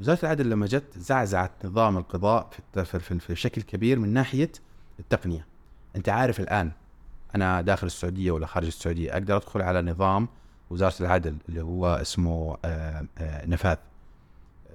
وزارة 0.00 0.18
العدل 0.22 0.50
لما 0.50 0.66
جت 0.66 0.98
زعزعت 0.98 1.50
نظام 1.64 1.96
القضاء 1.98 2.50
في 2.74 2.84
في- 3.00 3.18
في 3.18 3.34
شكل 3.36 3.62
كبير 3.62 3.98
من 3.98 4.08
ناحية 4.08 4.52
التقنية. 5.00 5.46
أنت 5.96 6.08
عارف 6.08 6.40
الآن 6.40 6.72
أنا 7.34 7.60
داخل 7.60 7.86
السعودية 7.86 8.30
ولا 8.30 8.46
خارج 8.46 8.66
السعودية 8.66 9.12
أقدر 9.12 9.36
أدخل 9.36 9.62
على 9.62 9.82
نظام 9.82 10.28
وزارة 10.70 10.94
العدل 11.00 11.36
اللي 11.48 11.62
هو 11.62 11.86
اسمه 11.86 12.56
آه، 12.64 13.06
آه، 13.18 13.46
نفاذ. 13.46 13.76
آه، 13.76 14.74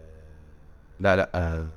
لا 0.99 1.15
لا 1.15 1.67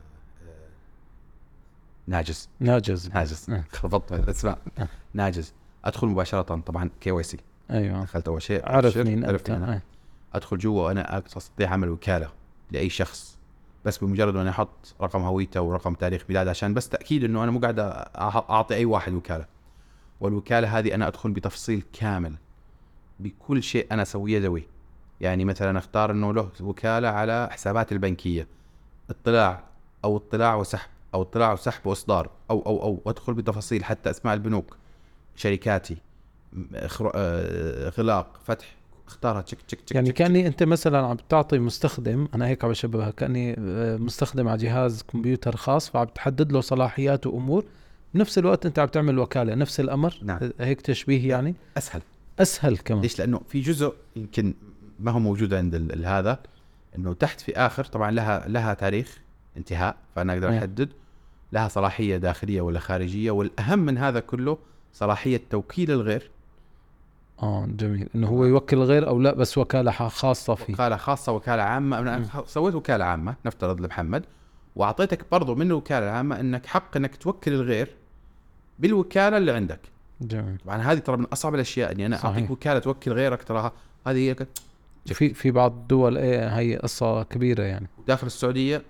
ناجز. 2.06 2.48
ناجز. 2.60 3.08
ناجز. 3.14 3.50
نعم. 3.50 3.64
خربطت 3.72 4.12
الأسماء. 4.12 4.58
نعم. 4.78 4.88
ناجز. 5.14 5.52
أدخل 5.84 6.06
مباشرة 6.06 6.42
طبعا 6.42 6.90
KYC. 7.00 7.38
أيوه. 7.70 8.02
دخلت 8.04 8.28
أول 8.28 8.42
شيء. 8.42 8.68
عرف 8.68 8.84
أبشر، 8.86 9.04
مين 9.04 9.20
مين 9.20 9.40
أنا. 9.48 9.80
أدخل 10.34 10.58
جوا 10.58 10.86
وأنا 10.86 11.22
أستطيع 11.36 11.70
عمل 11.70 11.88
وكالة. 11.88 12.30
لأي 12.70 12.88
شخص 12.90 13.38
بس 13.84 13.98
بمجرد 13.98 14.36
اني 14.36 14.50
أحط 14.50 14.94
رقم 15.00 15.22
هويته 15.22 15.60
ورقم 15.60 15.94
تاريخ 15.94 16.24
ميلاده 16.28 16.50
عشان 16.50 16.74
بس 16.74 16.88
تأكيد 16.88 17.24
إنه 17.24 17.42
أنا 17.44 17.50
مو 17.50 17.58
قاعد 17.58 17.78
أعطي 18.50 18.74
أي 18.74 18.84
واحد 18.84 19.12
وكالة. 19.12 19.46
والوكالة 20.20 20.78
هذه 20.78 20.94
أنا 20.94 21.08
أدخل 21.08 21.30
بتفصيل 21.30 21.82
كامل 21.92 22.34
بكل 23.20 23.62
شيء 23.62 23.86
أنا 23.92 24.02
أسويه 24.02 24.38
ذوي 24.38 24.66
يعني 25.20 25.44
مثلا 25.44 25.78
أختار 25.78 26.10
إنه 26.10 26.34
له 26.34 26.50
وكالة 26.60 27.08
على 27.08 27.48
حسابات 27.52 27.92
البنكية. 27.92 28.46
اطلاع 29.10 29.64
أو 30.04 30.16
اطلاع 30.16 30.54
وسحب 30.54 30.88
أو 31.14 31.22
اطلاع 31.22 31.52
وسحب 31.52 31.86
وإصدار 31.86 32.30
أو 32.50 32.62
أو 32.66 32.82
أو. 32.82 33.00
وأدخل 33.04 33.34
بتفاصيل 33.34 33.84
حتى 33.84 34.10
أسماء 34.10 34.34
البنوك 34.34 34.76
شركاتي 35.36 35.96
إخر- 36.74 37.10
آه، 37.14 37.88
اغلاق 37.88 38.40
فتح 38.44 38.66
اختارها. 39.06 39.40
تشك 39.40 39.62
تشك 39.62 39.80
تشك 39.80 39.94
يعني 39.94 40.12
كأني 40.12 40.46
أنت 40.46 40.62
مثلا 40.62 40.98
عم 40.98 41.16
تعطي 41.28 41.58
مستخدم 41.58 42.28
أنا 42.34 42.46
هيك 42.46 42.64
عم 42.64 42.70
بشبهها 42.70 43.10
كأني 43.10 43.56
آه، 43.58 43.96
مستخدم 43.96 44.48
على 44.48 44.58
جهاز 44.58 45.02
كمبيوتر 45.02 45.56
خاص 45.56 45.90
فعم 45.90 46.04
تحدد 46.04 46.52
له 46.52 46.60
صلاحيات 46.60 47.26
وأمور. 47.26 47.64
بنفس 48.14 48.38
الوقت 48.38 48.66
أنت 48.66 48.78
عم 48.78 48.88
تعمل 48.88 49.18
وكالة 49.18 49.54
نفس 49.54 49.80
الأمر. 49.80 50.18
نعم. 50.22 50.38
آه، 50.42 50.52
هيك 50.60 50.80
تشبيه 50.80 51.28
يعني. 51.28 51.54
أسهل. 51.76 52.02
أسهل 52.38 52.76
كمان. 52.76 53.02
ليش؟ 53.02 53.18
لأنه 53.18 53.40
في 53.48 53.60
جزء 53.60 53.92
يمكن 54.16 54.54
ما 55.00 55.10
هو 55.10 55.18
موجود 55.18 55.54
عند 55.54 56.02
هذا 56.04 56.38
إنه 56.98 57.12
تحت 57.12 57.40
في 57.40 57.56
آخر 57.56 57.84
طبعا 57.84 58.10
لها 58.10 58.48
لها 58.48 58.74
تاريخ 58.74 59.18
انتهاء 59.56 59.96
فأنا 60.16 60.32
أقدر. 60.32 60.58
أحدد 60.58 60.88
لها 61.52 61.68
صلاحية 61.68 62.16
داخلية 62.16 62.60
ولا 62.60 62.78
خارجية 62.80 63.30
والأهم 63.30 63.78
من 63.78 63.98
هذا 63.98 64.20
كله 64.20 64.58
صلاحية 64.92 65.40
توكيل 65.50 65.90
الغير. 65.90 66.30
آه 67.42 67.66
جميل 67.66 68.08
إنه 68.14 68.28
هو 68.28 68.44
يوكل 68.44 68.78
غير 68.78 69.08
أو 69.08 69.20
لا 69.20 69.34
بس 69.34 69.58
وكالة 69.58 69.90
خاصة 69.90 70.54
فيه 70.54 70.72
وكالة 70.74 70.96
خاصة 70.96 71.32
وكالة 71.32 71.62
عامة 71.62 71.98
أنا. 71.98 72.26
سويت 72.46 72.74
وكالة 72.74 73.04
عامة 73.04 73.34
نفترض 73.46 73.80
لمحمد 73.80 74.24
وأعطيتك 74.76 75.26
برضو 75.32 75.54
من 75.54 75.66
الوكاله 75.66 76.06
العامه 76.06 76.40
إنك 76.40 76.66
حق 76.66 76.96
إنك 76.96 77.16
توكل 77.16 77.52
الغير 77.52 77.96
بالوكالة 78.78 79.36
اللي 79.36 79.52
عندك 79.52 79.80
جميل 80.20 80.58
طبعا 80.64 80.76
هذه 80.76 80.98
ترى 80.98 81.16
من 81.16 81.24
أصعب 81.24 81.54
الأشياء 81.54 81.92
إني 81.92 82.06
أنا 82.06 82.16
صحيح. 82.16 82.26
اعطيك 82.26 82.50
وكالة 82.50 82.78
توكل 82.78 83.12
غيرك 83.12 83.42
تراها 83.42 83.72
هذه 84.06 84.30
هي 84.30 84.36
في 85.06 85.34
في 85.34 85.50
بعض 85.50 85.72
الدول 85.72 86.18
إيه 86.18 86.48
هي 86.48 86.76
قصة 86.76 87.22
كبيرة 87.22 87.62
يعني 87.62 87.86
داخل 88.06 88.26
السعودية. 88.26 88.82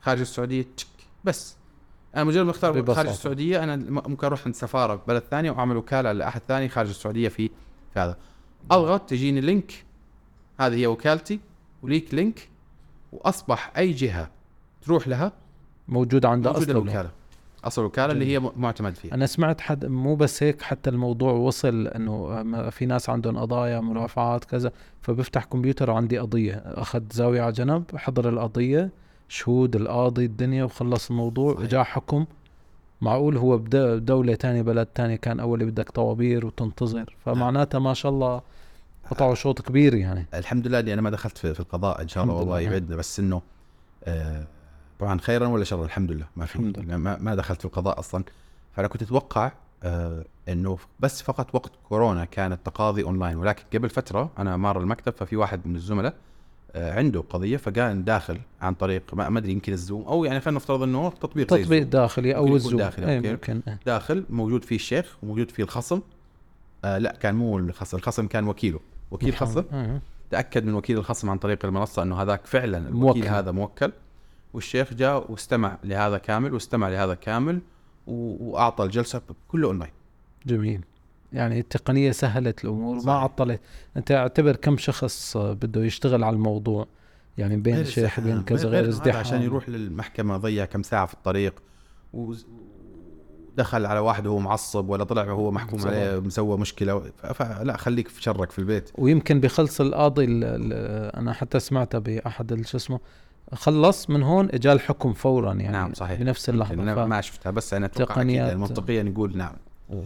خارج 0.00 0.20
السعودية. 0.20 0.66
بس 1.24 1.56
أنا 2.16 2.24
مجرد 2.24 2.44
ما 2.44 2.50
أختار. 2.50 2.94
خارج 2.94 3.08
السعودية 3.08 3.64
أنا 3.64 3.76
ممكن 3.90 4.26
أروح 4.26 4.44
عند 4.46 4.54
سفارة 4.54 5.02
بلد 5.08 5.22
ثانية 5.30 5.50
وأعمل 5.50 5.76
وكالة 5.76 6.12
لأحد 6.12 6.40
ثاني 6.48 6.68
خارج 6.68 6.88
السعودية 6.88 7.28
في 7.28 7.50
هذا. 7.98 8.16
اضغط 8.70 9.10
تجيني 9.10 9.40
link 9.40 9.84
هذه 10.60 10.74
هي 10.74 10.86
وكالتي. 10.86 11.40
وليك 11.82 12.14
link 12.14 12.48
وأصبح 13.12 13.72
أي 13.76 13.92
جهة 13.92 14.30
تروح 14.82 15.08
لها 15.08 15.32
موجود 15.88 16.26
عند 16.26 16.46
موجودة 16.46 16.64
أصل 16.64 16.70
الوكالة. 16.70 17.10
أصل 17.64 17.82
الوكالة 17.82 18.12
اللي 18.12 18.26
هي 18.26 18.38
معتمد 18.56 18.94
فيها. 18.94 19.14
أنا 19.14 19.26
سمعت 19.26 19.60
حد 19.60 19.86
مو 19.86 20.14
بس 20.14 20.42
هيك 20.42 20.62
حتى 20.62 20.90
الموضوع 20.90 21.32
وصل 21.32 21.86
إنه 21.86 22.70
في 22.70 22.86
ناس 22.86 23.10
عندهم 23.10 23.38
قضايا 23.38 23.80
مرافعات 23.80 24.44
كذا. 24.44 24.72
فبفتح 25.02 25.44
كمبيوتر 25.44 25.90
وعندي 25.90 26.18
قضية. 26.18 26.54
أخذ 26.54 27.02
زاوية 27.12 27.42
على 27.42 27.52
جنب 27.52 27.84
حضر 27.96 28.28
القضية 28.28 28.90
شهود 29.28 29.76
القاضي 29.76 30.24
الدنيا 30.24 30.64
وخلص 30.64 31.10
الموضوع 31.10 31.54
صحيح. 31.54 31.70
جاء 31.70 31.84
حكم. 31.84 32.26
معقول 33.00 33.36
هو 33.36 33.58
بد- 33.58 33.76
بدولة 33.76 34.34
تانية 34.34 34.62
بلد 34.62 34.86
تانية 34.86 35.16
كان 35.16 35.40
أول 35.40 35.64
بدك 35.66 35.90
طوابير 35.90 36.46
وتنتظر. 36.46 37.16
فمعناتها 37.24 37.78
ما 37.78 37.94
شاء 37.94 38.12
الله 38.12 38.42
قطعوا 39.10 39.34
شوط 39.34 39.60
كبير 39.62 39.94
يعني. 39.94 40.26
الحمد 40.34 40.66
لله 40.66 40.80
إني 40.80 40.92
أنا 40.94 41.02
ما 41.02 41.10
دخلت 41.10 41.38
في, 41.38 41.54
في 41.54 41.60
القضاء 41.60 42.02
إن 42.02 42.08
شاء 42.08 42.24
الله 42.24 42.34
والله 42.34 42.58
لله. 42.60 42.66
يبعدنا 42.68 42.96
بس 42.96 43.20
إنه 43.20 43.42
آه 44.04 44.46
طبعا 44.98 45.18
خيرا 45.20 45.46
ولا 45.48 45.64
شرا؟ 45.64 45.84
الحمد 45.84 46.12
لله 46.12 46.26
ما 46.36 46.46
في. 46.46 46.58
ما, 46.86 47.18
ما 47.20 47.34
دخلت 47.34 47.58
في 47.58 47.64
القضاء 47.64 47.98
أصلا. 47.98 48.24
فأنا 48.76 48.88
كنت 48.88 49.02
أتوقع 49.02 49.52
آه 49.82 50.24
إنه 50.48 50.78
بس 51.00 51.22
فقط 51.22 51.54
وقت 51.54 51.72
كورونا 51.88 52.24
كان 52.24 52.52
التقاضي 52.52 53.02
أونلاين. 53.02 53.36
ولكن 53.36 53.62
قبل 53.78 53.88
فترة 53.90 54.30
أنا 54.38 54.56
مار 54.56 54.80
المكتب 54.80 55.12
ففي 55.16 55.36
واحد 55.36 55.60
من 55.66 55.74
الزملاء 55.76 56.12
آه 56.12 56.16
عنده 56.76 57.24
قضية 57.30 57.56
فكان 57.56 58.04
داخل 58.04 58.38
عن 58.60 58.74
طريق 58.74 59.14
ما 59.14 59.38
أدري 59.38 59.52
يمكن 59.52 59.72
ال 59.72 59.78
Zoom 59.78 60.02
أو 60.02 60.24
يعني 60.24 60.40
خلينا 60.40 60.56
نفترض 60.56 60.82
إنه 60.82 61.10
تطبيق 61.10 61.54
زي 61.54 61.62
تطبيق 61.62 61.78
ال 61.78 61.80
Zoom. 61.80 61.90
داخلي 61.90 62.30
يكون 62.30 62.52
ال 62.52 62.57
Zoom 62.57 62.76
داخلي، 62.76 63.16
okay. 63.16 63.30
ممكن 63.30 63.62
إيه. 63.68 63.78
داخل 63.86 64.24
موجود 64.30 64.64
فيه 64.64 64.76
الشيخ 64.76 65.16
وموجود 65.22 65.50
فيه 65.50 65.62
الخصم 65.62 66.00
آه 66.84 66.98
لا 66.98 67.16
كان 67.20 67.34
مو 67.34 67.58
الخصم 67.58 67.96
الخصم 67.96 68.26
كان 68.26 68.48
وكيله 68.48 68.80
وكيل 69.10 69.36
خصم 69.36 69.64
إيه. 69.72 70.00
تأكد 70.30 70.64
من 70.64 70.74
وكيل 70.74 70.98
الخصم 70.98 71.30
عن 71.30 71.38
طريق 71.38 71.64
المنصة 71.64 72.02
إنه 72.02 72.22
هذاك 72.22 72.46
فعلا 72.46 72.78
الوكيل 72.78 73.22
موكل. 73.22 73.28
هذا 73.34 73.50
موكل 73.50 73.92
والشيخ 74.54 74.94
جاء 74.94 75.32
واستمع 75.32 75.78
لهذا 75.84 76.18
كامل 76.18 76.54
واستمع 76.54 76.88
لهذا 76.88 77.14
كامل 77.14 77.60
وأعطى 78.06 78.84
الجلسة 78.84 79.20
كله 79.48 79.68
أونلاين 79.68 79.92
جميل 80.46 80.80
يعني 81.32 81.60
التقنية 81.60 82.10
سهلت 82.10 82.64
الأمور 82.64 82.94
ما 82.94 83.00
صحيح. 83.00 83.14
عطلت. 83.14 83.60
أنت 83.96 84.12
اعتبر 84.12 84.56
كم 84.56 84.76
شخص 84.76 85.36
بده 85.36 85.84
يشتغل 85.84 86.24
على 86.24 86.34
الموضوع؟ 86.36 86.86
يعني 87.38 87.56
بين 87.56 87.76
الزحام، 87.76 88.24
بين 88.24 88.42
كذا 88.42 88.68
غير 88.68 88.88
ازدحام 88.88 89.16
عشان 89.20 89.42
يروح 89.42 89.68
للمحكمة 89.68 90.36
ضيع 90.36 90.64
كم 90.64 90.82
ساعة 90.82 91.06
في 91.06 91.14
الطريق 91.14 91.54
ودخل 92.12 93.86
على 93.86 93.98
واحد 94.00 94.26
وهو 94.26 94.38
معصب 94.38 94.88
ولا 94.88 95.04
طلع 95.04 95.22
وهو 95.32 95.50
محكوم 95.50 95.72
بالضبط. 95.72 95.92
عليه 95.92 96.20
مسوى 96.20 96.58
مشكلة. 96.58 97.02
فلا 97.34 97.76
خليك 97.76 98.08
في 98.08 98.22
شرك 98.22 98.50
في 98.50 98.58
البيت. 98.58 98.90
ويمكن 98.98 99.40
بخلص 99.40 99.80
القاضي 99.80 100.24
ال- 100.24 100.44
ال- 100.44 101.16
أنا 101.16 101.32
حتى 101.32 101.60
سمعتها 101.60 101.98
بأحد 101.98 102.52
ال- 102.52 102.66
شو 102.68 102.76
اسمه 102.76 103.00
خلص 103.52 104.10
من 104.10 104.22
هون 104.22 104.48
اجى 104.50 104.72
الحكم 104.72 105.12
فورا 105.12 105.52
يعني 105.52 105.68
نعم 105.68 105.94
صحيح. 105.94 106.20
بنفس 106.20 106.48
أنا 106.48 106.94
ف... 106.94 106.98
ما 106.98 107.20
شفتها 107.20 107.50
بس 107.50 107.74
أنا 107.74 107.86
أتوقع 107.86 108.14
تقنيات. 108.14 108.48
يعني 108.48 108.60
منطقيا 108.60 109.02
نقول 109.02 109.36
نعم. 109.36 109.54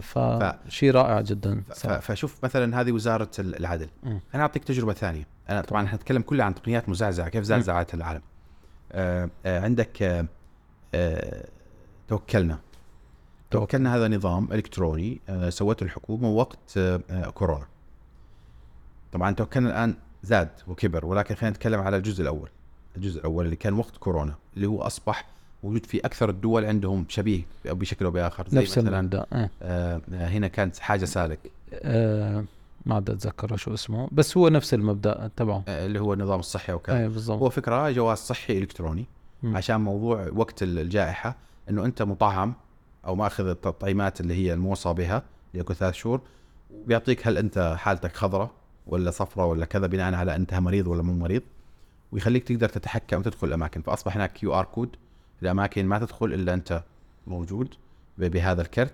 فشيء 0.01 0.91
رائع 0.91 1.21
جدا 1.21 1.61
فشوف 2.01 2.43
مثلا 2.43 2.81
هذه 2.81 2.91
وزارة 2.91 3.29
ال- 3.39 3.55
العدل. 3.55 3.89
مم. 4.03 4.19
أنا 4.35 4.43
أعطيك 4.43 4.63
تجربة 4.63 4.93
ثانية. 4.93 5.27
أنا 5.49 5.61
طبعا 5.61 5.85
إحنا 5.85 5.95
نتكلم 5.97 6.21
كلها 6.21 6.45
عن 6.45 6.55
تقنيات 6.55 6.89
مزعزعة 6.89 7.29
كيف 7.29 7.43
زعزعت 7.43 7.93
العالم. 7.93 8.21
آه 8.91 9.29
آه 9.45 9.59
عندك 9.59 10.01
آه 10.03 10.25
آه 10.95 11.45
توكلنا. 12.07 12.59
توكلنا 13.51 13.95
هذا 13.95 14.07
نظام 14.07 14.53
إلكتروني 14.53 15.21
آه 15.29 15.49
سوته 15.49 15.83
الحكومة 15.83 16.29
وقت 16.29 16.77
آه 16.77 17.29
كورونا. 17.33 17.65
طبعا 19.11 19.31
توكلنا 19.31 19.69
الآن 19.69 19.95
زاد 20.23 20.49
وكبر 20.67 21.05
ولكن 21.05 21.35
خلينا 21.35 21.55
نتكلم 21.55 21.79
على 21.79 21.97
الجزء 21.97 22.21
الأول. 22.21 22.49
الجزء 22.97 23.19
الأول 23.19 23.45
اللي 23.45 23.55
كان 23.55 23.73
وقت 23.73 23.97
كورونا 23.97 24.35
اللي 24.55 24.67
هو 24.67 24.81
أصبح 24.81 25.25
موجود 25.63 25.85
في 25.85 25.99
أكثر 25.99 26.29
الدول 26.29 26.65
عندهم 26.65 27.05
شبيه 27.09 27.41
بشكل 27.65 28.05
أو 28.05 28.11
بآخر. 28.11 28.45
زي 28.49 28.61
نفس 28.61 28.77
مثلا 28.77 28.99
المبدأ 28.99 29.25
آه. 29.33 29.49
آه 29.61 30.01
آه، 30.13 30.27
هنا 30.27 30.47
كانت 30.47 30.79
حاجة 30.79 31.05
سالك. 31.05 31.39
آه 31.73 32.43
ما 32.85 32.95
عاد 32.95 33.09
أتذكر 33.09 33.55
شو 33.57 33.73
اسمه 33.73 34.09
بس 34.11 34.37
هو 34.37 34.49
نفس 34.49 34.73
المبدأ 34.73 35.29
تبعه. 35.37 35.63
آه، 35.67 35.85
اللي 35.85 35.99
هو 35.99 36.13
النظام 36.13 36.39
الصحي 36.39 36.73
وكذا 36.73 36.97
إيه 36.99 37.07
بالضبط. 37.07 37.39
هو 37.41 37.49
فكرة 37.49 37.89
جواز 37.91 38.17
صحي 38.17 38.57
إلكتروني 38.57 39.05
مم. 39.43 39.57
عشان 39.57 39.81
موضوع 39.81 40.29
وقت 40.35 40.63
ال- 40.63 40.79
الجائحة 40.79 41.35
إنه 41.69 41.85
أنت 41.85 42.01
مطعم 42.01 42.53
أو 43.05 43.15
مأخذ 43.15 43.47
التطعيمات 43.47 44.21
اللي 44.21 44.33
هي 44.33 44.53
الموصى 44.53 44.93
بها 44.93 45.23
كل 45.65 45.75
ثلاث 45.75 45.93
شهور 45.93 46.21
وبيعطيك 46.73 47.27
هل 47.27 47.37
أنت 47.37 47.75
حالتك 47.79 48.15
خضراء 48.15 48.51
ولا 48.87 49.11
صفراء 49.11 49.47
ولا 49.47 49.65
كذا 49.65 49.87
بناء 49.87 50.13
على 50.13 50.35
أنت 50.35 50.53
مريض 50.53 50.87
ولا 50.87 51.01
مو 51.03 51.13
مريض 51.13 51.41
ويخليك 52.11 52.43
تقدر 52.47 52.69
تتحكم 52.69 53.17
وتدخل 53.17 53.47
الأماكن. 53.47 53.81
فأصبح 53.81 54.15
هناك 54.15 54.33
QR 54.33 54.65
code 54.65 54.95
الأماكن 55.43 55.85
ما 55.85 55.99
تدخل 55.99 56.25
إلا 56.33 56.53
أنت 56.53 56.83
موجود 57.27 57.73
بهذا 58.17 58.61
الكرت 58.61 58.93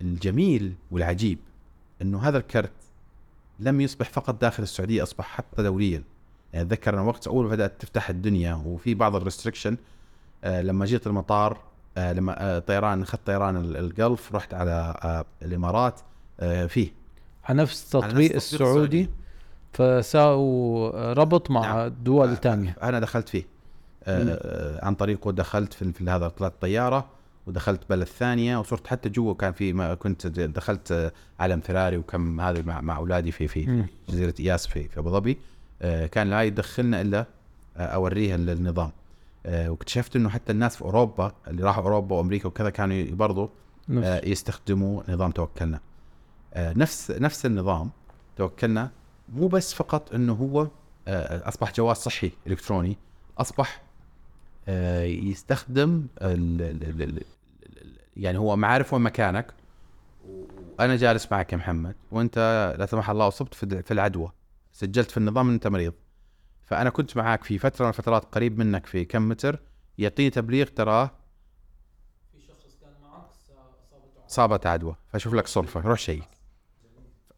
الجميل 0.00 0.74
والعجيب 0.90 1.38
إنه 2.02 2.18
هذا 2.28 2.38
الكرت 2.38 2.72
لم 3.60 3.80
يصبح 3.80 4.10
فقط 4.10 4.40
داخل 4.40 4.62
السعودية 4.62 5.02
أصبح 5.02 5.24
حتى 5.26 5.62
دوليا. 5.62 6.02
يعني 6.52 6.66
أتذكر 6.66 6.94
أنا 6.94 7.02
وقت 7.02 7.26
أول 7.26 7.48
بدأت 7.48 7.72
تفتح 7.82 8.10
الدنيا 8.10 8.54
وفي 8.54 8.94
بعض 8.94 9.16
الريستريكشن 9.16 9.76
آه 10.44 10.62
لما 10.62 10.86
جيت 10.86 11.06
المطار 11.06 11.58
آه 11.96 12.12
لما 12.12 12.42
آه 12.56 12.58
طيران 12.58 13.02
اخذت 13.02 13.26
طيران 13.26 13.56
ال- 13.56 13.76
الجلف 13.76 14.34
رحت 14.34 14.54
على 14.54 14.94
آه 15.02 15.24
الإمارات 15.42 16.00
آه 16.40 16.66
فيه. 16.66 16.92
على 17.44 17.62
نفس 17.62 17.84
التطبيق 17.84 18.10
تطبيق 18.10 18.34
السعودي 18.34 19.10
فساووا 19.72 21.12
ربط 21.12 21.50
مع 21.50 21.88
دول 21.88 22.28
آه، 22.28 22.34
ثانية 22.34 22.76
أنا 22.82 23.00
دخلت 23.00 23.28
فيه. 23.28 23.42
آه. 23.42 23.44
آه 23.44 23.53
عن 24.82 24.94
طريقه 24.94 25.32
دخلت 25.32 25.72
في, 25.72 25.92
في 25.92 26.10
هذا 26.10 26.28
طلعت 26.28 26.52
طياره 26.60 27.06
ودخلت 27.46 27.80
بلد 27.90 28.06
ثانية 28.06 28.58
وصرت 28.58 28.86
حتى 28.86 29.08
جوا 29.08 29.34
كان 29.34 29.52
في 29.52 29.72
ما 29.72 29.94
كنت 29.94 30.26
دخلت 30.26 30.92
آه، 30.92 31.12
علم 31.40 31.60
فراري 31.60 31.96
وكم 31.96 32.40
هذا 32.40 32.62
مع, 32.62 32.80
مع 32.80 32.96
أولادي 32.96 33.32
في 33.32 33.48
في, 33.48 33.84
جزيرة 34.08 34.34
إياس 34.40 34.66
في 34.66 34.88
في 34.88 34.98
أبو 35.00 35.10
ظبي. 35.10 35.38
آه، 35.82 36.06
كان 36.06 36.30
لا 36.30 36.42
يدخلنا 36.42 37.00
إلا 37.00 37.26
آه، 37.76 37.80
أوريها 37.80 38.38
آه، 39.46 39.70
واكتشفت 39.70 40.16
إنه 40.16 40.28
حتى 40.28 40.52
الناس 40.52 40.76
في 40.76 40.82
أوروبا 40.82 41.32
اللي 41.48 41.62
راحوا 41.62 41.82
أوروبا 41.82 42.16
وأمريكا 42.16 42.48
وكذا 42.48 42.70
كانوا 42.70 43.04
برضو 43.10 43.50
نفس. 43.88 44.06
آه، 44.06 44.28
يستخدموا 44.28 45.02
نظام 45.08 45.30
توكلنا. 45.30 45.80
آه، 46.54 46.72
نفس 46.76 47.10
نفس 47.10 47.46
النظام 47.46 47.90
توكلنا 48.36 48.90
مو 49.28 49.48
بس 49.48 49.74
فقط 49.74 50.14
إنه 50.14 50.32
هو 50.32 50.68
آه، 51.08 51.48
أصبح 51.48 51.72
جواز 51.72 51.96
صحي 51.96 52.30
إلكتروني 52.46 52.96
أصبح 53.38 53.76
آه، 53.78 53.84
يستخدم 55.04 56.06
ال- 56.22 57.02
ال- 57.02 57.22
يعني 58.16 58.38
هو 58.38 58.56
معارف 58.56 58.92
وين 58.92 59.02
مكانك. 59.02 59.54
وأنا 60.78 60.96
جالس 60.96 61.32
معك 61.32 61.52
يا 61.52 61.56
محمد 61.58 61.94
وأنت 62.10 62.74
لا 62.78 62.86
سمح 62.86 63.10
الله 63.10 63.28
أصبت 63.28 63.54
في 63.54 63.82
في 63.82 63.90
العدوى 63.90 64.32
سجلت 64.72 65.10
في 65.10 65.16
النظام 65.16 65.48
إن 65.48 65.54
أنت 65.54 65.66
مريض. 65.66 65.92
فأنا 66.64 66.90
كنت 66.90 67.16
معك 67.16 67.44
في 67.44 67.58
فترة 67.58 67.84
من 67.84 67.88
الفترات 67.88 68.24
قريب 68.24 68.58
منك 68.58 68.86
في 68.86 69.04
كم 69.04 69.28
متر 69.28 69.60
يعطيني 69.98 70.30
تبليغ 70.30 70.66
تراه 70.66 71.10
إصابة 74.30 74.60
عدوى. 74.64 74.96
فأشوف 75.12 75.34
لك 75.34 75.46
صرفه 75.46 75.80
روح 75.80 75.98
شيك. 75.98 76.28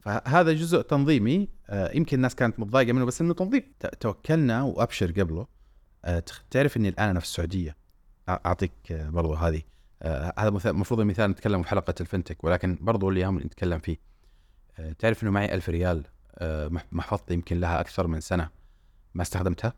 فهذا 0.00 0.52
جزء 0.52 0.80
تنظيمي 0.82 1.48
آه، 1.68 1.96
يمكن 1.96 2.16
الناس 2.16 2.34
كانت 2.34 2.60
متضايقة 2.60 2.92
منه 2.92 3.04
بس 3.04 3.20
إنه 3.20 3.34
تنظيم. 3.34 3.62
توكلنا 4.00 4.62
وأبشر 4.62 5.10
قبله. 5.10 5.40
آه، 5.40 5.46
تعرف 6.50 6.76
إني 6.76 6.88
الآن 6.88 7.08
أنا 7.08 7.20
في 7.20 7.26
السعودية. 7.26 7.76
أعطيك 8.28 8.72
آه، 8.90 9.08
برضو 9.10 9.34
هذه. 9.34 9.62
آه، 10.02 10.34
هذا 10.38 10.70
المفروض 10.70 11.00
المثال 11.00 11.30
نتكلم 11.30 11.62
في 11.62 11.68
حلقة 11.68 11.94
الفنتك 12.00 12.44
ولكن 12.44 12.78
برضو 12.80 13.08
اللي 13.08 13.24
هم 13.26 13.38
نتكلم 13.38 13.78
فيه. 13.78 13.96
آه، 14.78 14.92
تعرف 14.92 15.22
إنه 15.22 15.30
معي 15.30 15.54
ألف 15.54 15.68
ريال 15.68 16.04
آه، 16.38 16.68
مح- 16.68 16.86
محفظتي 16.92 17.34
يمكن 17.34 17.60
لها 17.60 17.80
أكثر 17.80 18.06
من 18.06 18.20
سنة 18.20 18.50
ما 19.14 19.22
استخدمتها؟ 19.22 19.72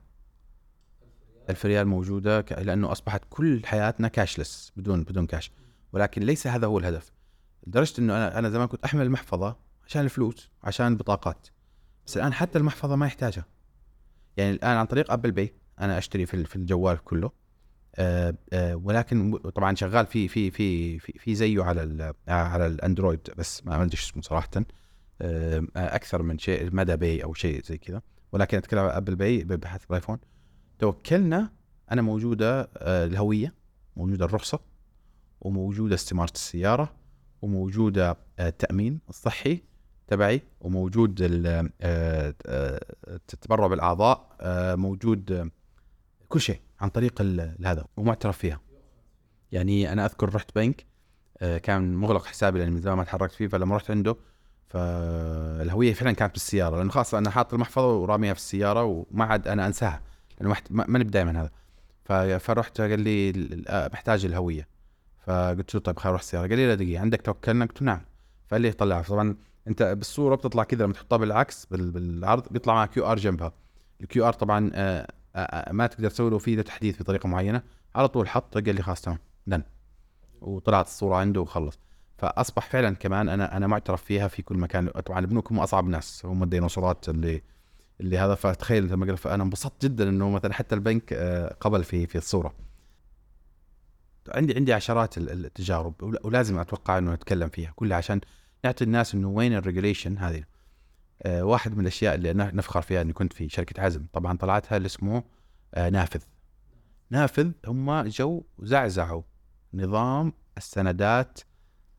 ألف 1.50 1.66
ريال 1.66 1.86
موجودة 1.88 2.40
لأنه 2.40 2.92
أصبحت 2.92 3.22
كل 3.30 3.62
حياتنا 3.66 4.08
كاشلس 4.08 4.72
بدون 4.76 5.02
بدون 5.02 5.26
كاش 5.26 5.50
ولكن 5.92 6.22
ليس 6.22 6.46
هذا 6.46 6.66
هو 6.66 6.78
الهدف. 6.78 7.12
لدرجة 7.66 8.00
إنه 8.00 8.16
أنا 8.16 8.38
أنا 8.38 8.50
زمان 8.50 8.68
كنت 8.68 8.84
أحمل 8.84 9.02
المحفظة 9.02 9.56
عشان 9.86 10.02
الفلوس 10.02 10.50
عشان 10.64 10.86
البطاقات 10.86 11.46
بس 12.06 12.16
الآن 12.16 12.32
حتى 12.32 12.58
المحفظة 12.58 12.96
ما 12.96 13.06
يحتاجها. 13.06 13.44
يعني 14.36 14.50
الآن 14.50 14.76
عن 14.76 14.86
طريق 14.86 15.12
Apple 15.12 15.30
Pay 15.30 15.52
أنا 15.80 15.98
أشتري 15.98 16.26
في 16.26 16.44
في 16.44 16.56
الجوال 16.56 17.04
كله. 17.04 17.30
آه 17.96 18.34
آه 18.52 18.76
ولكن 18.76 19.36
طبعا 19.36 19.74
شغال 19.74 20.06
في 20.06 20.28
في 20.28 20.50
في 20.50 20.98
في, 20.98 21.34
زيه 21.34 21.62
على 21.62 22.14
على 22.28 22.66
ال 22.66 22.73
Android 22.73 23.20
بس 23.38 23.66
ما 23.66 23.82
أدري 23.82 23.94
اسمه 23.98 24.22
صراحة. 24.22 24.50
آه 25.22 25.66
أكثر 25.76 26.22
من 26.22 26.38
شيء 26.38 26.74
مدى 26.74 26.96
Pay 26.96 27.24
أو 27.24 27.34
شيء 27.34 27.62
زي 27.64 27.78
كذا. 27.78 28.02
ولكن 28.32 28.56
أتكلم 28.58 28.80
على 28.80 28.96
Apple 28.96 29.16
Pay 29.16 29.44
بحث 29.44 29.84
ال 29.90 29.94
iPhone 29.94 30.18
توكلنا 30.78 31.52
أنا 31.92 32.02
موجودة 32.02 32.70
الهوية 32.76 33.54
موجودة 33.96 34.24
الرخصة 34.24 34.60
وموجودة 35.40 35.94
استمارة 35.94 36.32
السيارة 36.34 36.94
وموجودة 37.42 38.16
التأمين 38.40 39.00
الصحي 39.08 39.62
تبعي 40.08 40.42
وموجود 40.60 41.18
ال- 41.22 41.70
التبرع 43.08 43.66
بالأعضاء 43.66 44.36
موجود 44.76 45.50
كل 46.28 46.40
شيء 46.40 46.60
عن 46.80 46.88
طريق 46.88 47.22
هذا 47.64 47.84
ومعترف 47.96 48.38
فيها. 48.38 48.60
يعني 49.52 49.92
أنا 49.92 50.04
أذكر 50.06 50.34
رحت 50.34 50.54
بنك 50.56 50.86
آه، 51.38 51.58
كان 51.58 51.94
مغلق 51.94 52.26
حسابي 52.26 52.58
لأن 52.58 52.72
من 52.72 52.80
زمان 52.80 52.96
ما 52.96 53.04
تحركت 53.04 53.32
فيه 53.34 53.46
فلما 53.48 53.76
رحت 53.76 53.90
عنده 53.90 54.16
فالهويه 54.66 55.92
فعلا 55.94 56.12
كانت 56.12 56.32
بالسيارة 56.32 56.76
لأنه 56.76 56.90
خلاص 56.90 57.14
أنا 57.14 57.30
حاط 57.30 57.54
المحفظة 57.54 57.94
وراميها 57.96 58.32
في 58.34 58.38
السيارة 58.40 58.84
وما 58.84 59.24
عاد 59.24 59.48
أنا 59.48 59.66
أنساها 59.66 60.02
لأنه 60.40 60.54
ماني 60.70 61.04
بدايما 61.04 61.40
هذا. 61.40 61.50
فرحت 62.38 62.80
قال 62.80 63.00
لي 63.00 63.32
آه، 63.68 63.90
محتاج 63.92 64.24
الهوية. 64.24 64.68
فقلت 65.26 65.74
له 65.74 65.80
طيب 65.80 65.98
خليني 65.98 66.08
أروح 66.10 66.20
السيارة. 66.20 66.48
قال 66.48 66.56
لي 66.58 66.66
لا 66.66 66.74
دقيقة 66.74 67.00
عندك 67.00 67.22
توكلنا؟ 67.22 67.64
قلت 67.64 67.82
له 67.82 67.86
نعم. 67.86 68.00
فقال 68.48 68.62
لي 68.62 68.72
طلع. 68.72 69.02
طبعا 69.02 69.36
أنت 69.68 69.82
بالصورة 69.82 70.34
بتطلع 70.34 70.64
كذا 70.64 70.84
لما 70.84 70.92
تحطها 70.92 71.16
بالعكس 71.16 71.66
بال- 71.66 71.90
بالعرض 71.90 72.48
بيطلع 72.52 72.74
معك 72.74 72.90
QR 72.90 73.16
جنبها. 73.18 73.52
ال 74.00 74.28
QR 74.28 74.32
طبعا 74.32 74.70
آه، 74.74 75.08
ما 75.70 75.86
تقدر 75.86 76.10
تسوي 76.10 76.30
له 76.30 76.38
فيه 76.38 76.62
تحديث 76.62 77.02
بطريقة 77.02 77.28
معينة. 77.28 77.62
على 77.94 78.08
طول 78.08 78.28
حط 78.28 78.54
قال 78.54 78.74
لي 78.74 78.82
خلاص 78.82 79.00
تمام 79.02 79.18
done 79.46 79.62
وطلعت 80.40 80.86
الصورة 80.86 81.16
عنده 81.16 81.40
وخلص. 81.40 81.78
فأصبح 82.18 82.66
فعلا 82.66 82.94
كمان 82.94 83.28
أنا 83.28 83.56
أنا 83.56 83.66
معترف 83.66 84.02
فيها 84.02 84.28
في 84.28 84.42
كل 84.42 84.58
مكان. 84.58 84.88
طبعا 84.88 85.18
البنوك 85.18 85.52
هم 85.52 85.60
أصعب 85.60 85.88
ناس 85.88 86.26
هم 86.26 86.42
الديناصورات 86.42 87.08
اللي 87.08 87.42
اللي 88.00 88.18
هذا. 88.18 88.34
فتخيل 88.34 88.84
لما 88.92 89.06
قال 89.06 89.16
فأنا 89.16 89.42
انبسطت 89.44 89.84
جدا 89.84 90.08
إنه 90.08 90.30
مثلا 90.30 90.52
حتى 90.52 90.74
البنك 90.74 91.12
آه، 91.12 91.56
قبل 91.60 91.84
في 91.84 92.06
في 92.06 92.18
الصورة. 92.18 92.54
عندي 94.28 94.54
عندي 94.54 94.72
عشرات 94.72 95.18
ال- 95.18 95.44
التجارب 95.46 96.02
ول- 96.02 96.18
ولازم 96.24 96.58
أتوقع 96.58 96.98
إنه 96.98 97.12
نتكلم 97.14 97.48
فيها 97.48 97.72
كلها 97.76 97.96
عشان 97.96 98.20
نعطي 98.64 98.84
الناس 98.84 99.14
إنه 99.14 99.28
وين 99.28 99.54
ال 99.54 99.60
regulation 99.60 100.18
هذه. 100.18 100.44
واحد 101.26 101.74
من 101.74 101.80
الأشياء 101.80 102.14
اللي 102.14 102.32
نفخر 102.34 102.82
فيها 102.82 103.00
إني 103.02 103.12
كنت 103.12 103.32
في 103.32 103.48
شركة 103.48 103.82
عزم. 103.82 104.06
طبعا 104.12 104.36
طلعتها 104.36 104.76
اللي 104.76 104.86
اسمه 104.86 105.22
آه، 105.74 105.90
نافذ. 105.90 106.20
نافذ 107.10 107.50
هم 107.66 108.02
جو 108.02 108.44
زعزعوا 108.58 109.22
نظام 109.74 110.32
السندات 110.56 111.40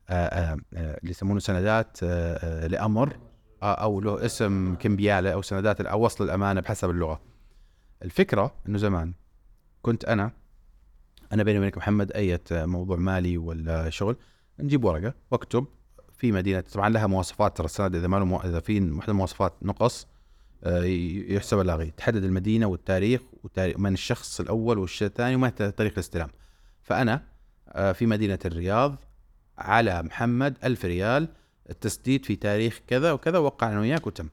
آه، 0.10 0.14
آه، 0.14 0.58
آه، 0.74 0.98
اللي 0.98 1.12
يسمونه 1.12 1.40
سندات 1.40 1.98
آه، 2.04 2.08
آه، 2.64 2.68
لأمر 2.68 3.20
آه، 3.64 3.74
أو 3.74 4.02
له 4.02 4.26
اسم 4.26 4.76
كمبياله 4.76 5.34
أو 5.34 5.42
سندات 5.42 5.82
أو 5.82 6.02
وصل 6.06 6.24
الأمانة 6.24 6.62
بحسب 6.62 6.90
اللغة. 6.90 7.22
الفكرة 8.04 8.56
إنه 8.68 8.78
زمان 8.78 9.14
كنت 9.82 10.06
أنا 10.06 10.32
أنا 11.34 11.44
بيني 11.44 11.58
وبينك 11.60 11.78
محمد 11.78 12.12
اي 12.12 12.40
موضوع 12.52 12.98
مالي 12.98 13.38
ولا 13.38 13.90
شغل 13.90 14.16
نجيب 14.60 14.84
ورقة 14.84 15.14
وأكتب 15.32 15.68
في 16.20 16.32
مدينة 16.32 16.62
طبعا 16.62 16.90
لها 16.90 17.08
مواصفات 17.08 17.58
ترى 17.58 17.66
السند 17.66 17.96
إذا 17.96 18.08
ما 18.08 18.18
له 18.18 18.26
مو... 18.26 18.38
إذا 18.38 18.60
في 18.60 18.80
واحدة 18.80 19.12
المواصفات 19.12 19.54
نقص 19.62 20.08
آه، 20.64 20.84
يحسب 20.84 21.58
لاغي 21.58 21.92
تحدد 21.92 22.24
المدينة 22.24 22.66
والتاريخ 22.66 23.22
وتاريخ 23.44 23.80
من 23.80 23.94
الشخص 23.94 24.40
الأول 24.40 24.78
والشيء 24.78 25.08
الثاني 25.08 25.36
وما 25.36 25.50
تاريخ 25.50 25.94
الاستلام. 25.94 26.30
فأنا 26.82 27.24
آه، 27.70 27.92
في 27.92 28.06
مدينة 28.06 28.40
الرياض 28.46 28.96
على 29.58 30.04
محمد 30.04 30.58
ألف 30.64 30.86
ريال 30.86 31.28
التسديد 31.70 32.26
في 32.26 32.36
تاريخ 32.36 32.82
كذا 32.88 33.12
وكذا 33.12 33.38
وقع 33.38 33.72
أنا 33.72 33.80
وياك 33.80 34.08
وتم. 34.08 34.30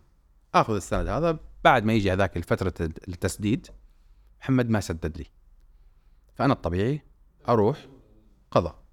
آخذ 0.55 0.75
السند 0.75 1.09
هذا 1.09 1.39
بعد 1.65 1.85
ما 1.85 1.93
يجي 1.93 2.13
هذاك 2.13 2.37
الفترة 2.37 2.75
التسديد 3.09 3.67
محمد 4.41 4.71
ما 4.71 4.81
سدد 4.81 5.19
لي. 5.19 5.27
فأنا 6.35 6.53
الطبيعي 6.53 7.03
أروح 7.49 7.87
قضاء. 8.51 8.86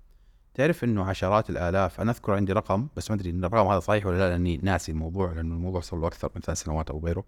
تعرف 0.53 0.83
إنه 0.83 1.03
عشرات 1.03 1.49
الآلاف 1.49 2.01
أنا 2.01 2.11
أذكر 2.11 2.33
عندي 2.33 2.53
رقم 2.53 2.87
بس 2.97 3.11
ما 3.11 3.15
أدري 3.17 3.29
إن 3.29 3.45
الرقم 3.45 3.67
هذا 3.67 3.79
صحيح 3.79 4.05
ولا 4.05 4.17
لا 4.17 4.29
لأني 4.29 4.59
ناسي 4.63 4.91
الموضوع 4.91 5.33
لأنه 5.33 5.55
الموضوع 5.55 5.81
صار 5.81 5.99
له 5.99 6.07
أكثر 6.07 6.31
من 6.35 6.41
ثلاث 6.41 6.61
سنوات 6.61 6.89
أو 6.89 6.99
غيره. 6.99 7.25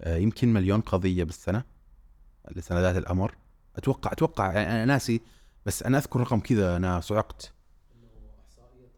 آه، 0.00 0.16
يمكن 0.16 0.52
مليون 0.52 0.80
قضية 0.80 1.24
بالسنة 1.24 1.64
لسندات 2.56 2.96
الأمر. 2.96 3.34
أتوقع 3.76 4.12
أتوقع 4.12 4.52
يعني 4.52 4.72
أنا 4.72 4.84
ناسي 4.84 5.20
بس 5.66 5.82
أنا 5.82 5.98
أذكر 5.98 6.20
رقم 6.20 6.40
كذا 6.40 6.76
أنا 6.76 7.00
صعقت. 7.00 7.52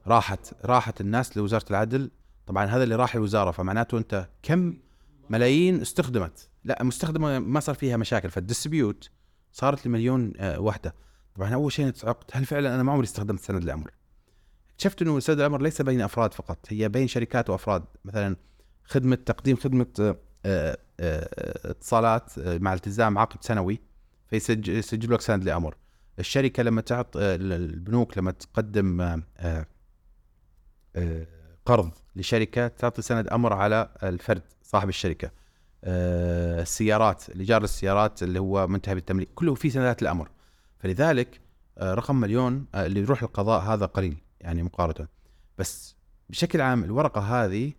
راحت 0.06 0.54
راحت 0.64 1.00
الناس 1.00 1.36
لوزارة 1.36 1.64
العدل. 1.70 2.10
طبعا 2.46 2.64
هذا 2.64 2.84
اللي 2.84 2.94
راح 2.94 3.14
الوزارة 3.14 3.50
فمعناته 3.50 3.98
أنت 3.98 4.28
كم 4.42 4.76
ملايين 5.30 5.80
استخدمت. 5.80 6.48
لا 6.64 6.82
مستخدمة 6.82 7.38
ما 7.38 7.60
صار 7.60 7.74
فيها 7.74 7.96
مشاكل 7.96 8.30
فالديسبيوت 8.30 9.10
صارت 9.52 9.86
لمليون 9.86 10.32
آه، 10.36 10.60
وحدة. 10.60 10.94
طبعا 11.36 11.54
أول 11.54 11.72
شيء 11.72 11.90
تعقت 11.90 12.36
هل 12.36 12.44
فعلا 12.44 12.74
أنا 12.74 12.82
ما 12.82 12.92
عمري 12.92 13.04
استخدمت 13.04 13.40
سند 13.40 13.62
الأمر؟ 13.62 13.90
اكتشفت 14.70 15.02
إنه 15.02 15.20
سند 15.20 15.40
الأمر 15.40 15.62
ليس 15.62 15.82
بين 15.82 16.00
أفراد 16.00 16.34
فقط 16.34 16.58
هي 16.68 16.88
بين 16.88 17.08
شركات 17.08 17.50
وأفراد. 17.50 17.84
مثلا 18.04 18.36
خدمة 18.84 19.16
تقديم 19.16 19.56
خدمة 19.56 19.86
آه، 20.00 20.16
آه، 20.46 20.80
اتصالات 21.70 22.38
مع 22.38 22.74
التزام 22.74 23.18
عقد 23.18 23.44
سنوي 23.44 23.80
فيسجل 24.28 25.12
لك 25.12 25.20
سند 25.20 25.44
لامر 25.44 25.76
الشركة 26.18 26.62
لما 26.62 26.80
تعط 26.80 27.16
البنوك 27.16 28.18
لما 28.18 28.30
تقدم 28.30 29.20
قرض 31.66 31.90
لشركة 32.16 32.68
تعطي 32.68 33.02
سند 33.02 33.28
أمر 33.28 33.52
على 33.52 33.88
الفرد 34.02 34.42
صاحب 34.62 34.88
الشركة. 34.88 35.30
آه، 35.84 36.62
السيارات 36.62 37.28
الإيجار 37.28 37.64
السيارات 37.64 38.22
اللي 38.22 38.40
هو 38.40 38.66
منتهي 38.66 38.94
بالتمليك 38.94 39.28
كله 39.34 39.54
في 39.54 39.70
سندات 39.70 40.02
الأمر. 40.02 40.28
فلذلك 40.80 41.40
آه، 41.78 41.94
رقم 41.94 42.16
مليون 42.16 42.66
آه، 42.74 42.86
اللي 42.86 43.00
يروح 43.00 43.22
القضاء 43.22 43.62
هذا 43.62 43.86
قليل 43.86 44.16
يعني 44.40 44.62
مقارنة. 44.62 45.08
بس 45.58 45.96
بشكل 46.30 46.60
عام 46.60 46.84
الورقة 46.84 47.20
هذه 47.20 47.72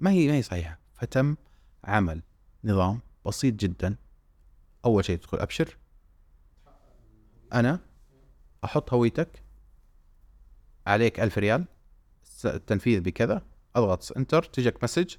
ما 0.00 0.10
هي 0.10 0.28
ما 0.28 0.34
هي 0.34 0.42
صحيحة. 0.42 0.78
فتم 0.94 1.36
عمل 1.84 2.22
نظام 2.64 3.00
بسيط 3.26 3.54
جدا. 3.54 3.96
أول 4.84 5.04
شيء 5.04 5.18
تدخل 5.18 5.38
أبشر. 5.38 5.76
أنا 7.52 7.80
أحط 8.64 8.92
هويتك 8.92 9.42
عليك 10.86 11.20
ألف 11.20 11.38
ريال 11.38 11.64
التنفيذ 12.44 13.00
بكذا. 13.00 13.42
أضغط 13.76 14.16
enter 14.16 14.42
تجيك 14.42 14.84
message 14.84 15.14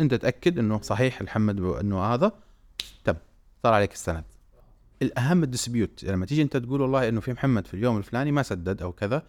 أنت 0.00 0.14
تأكد 0.14 0.58
إنه 0.58 0.80
صحيح 0.80 1.22
محمد 1.22 1.60
إنه 1.60 2.04
هذا. 2.04 2.32
تم. 3.04 3.14
صار 3.62 3.74
عليك 3.74 3.92
السند. 3.92 4.24
الأهم 5.02 5.42
ال 5.42 5.50
dispute 5.50 6.04
لما 6.04 6.26
تيجي 6.26 6.42
أنت 6.42 6.56
تقول 6.56 6.80
والله 6.80 7.08
إنه 7.08 7.20
في 7.20 7.32
محمد 7.32 7.66
في 7.66 7.74
اليوم 7.74 7.96
الفلاني 7.96 8.32
ما 8.32 8.42
سدد 8.42 8.82
أو 8.82 8.92
كذا 8.92 9.22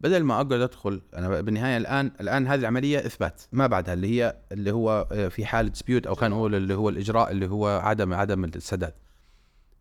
بدل 0.00 0.22
ما 0.22 0.34
أقعد 0.34 0.52
أدخل 0.52 1.02
أنا 1.14 1.40
بالنهاية 1.40 1.76
الآن 1.76 2.12
الآن 2.20 2.46
هذه 2.46 2.60
العملية 2.60 2.98
إثبات 2.98 3.42
ما 3.52 3.66
بعدها 3.66 3.94
اللي 3.94 4.08
هي 4.08 4.36
اللي 4.52 4.70
هو 4.70 5.08
آه، 5.12 5.28
في 5.28 5.46
حاله 5.46 5.68
ديسبيوت 5.68 6.06
أو 6.06 6.14
خلينا 6.14 6.34
نقول 6.34 6.54
اللي 6.54 6.74
هو 6.74 6.88
الإجراء 6.88 7.30
اللي 7.30 7.46
هو 7.46 7.66
عدم 7.66 8.14
عدم 8.14 8.44
السداد. 8.44 8.94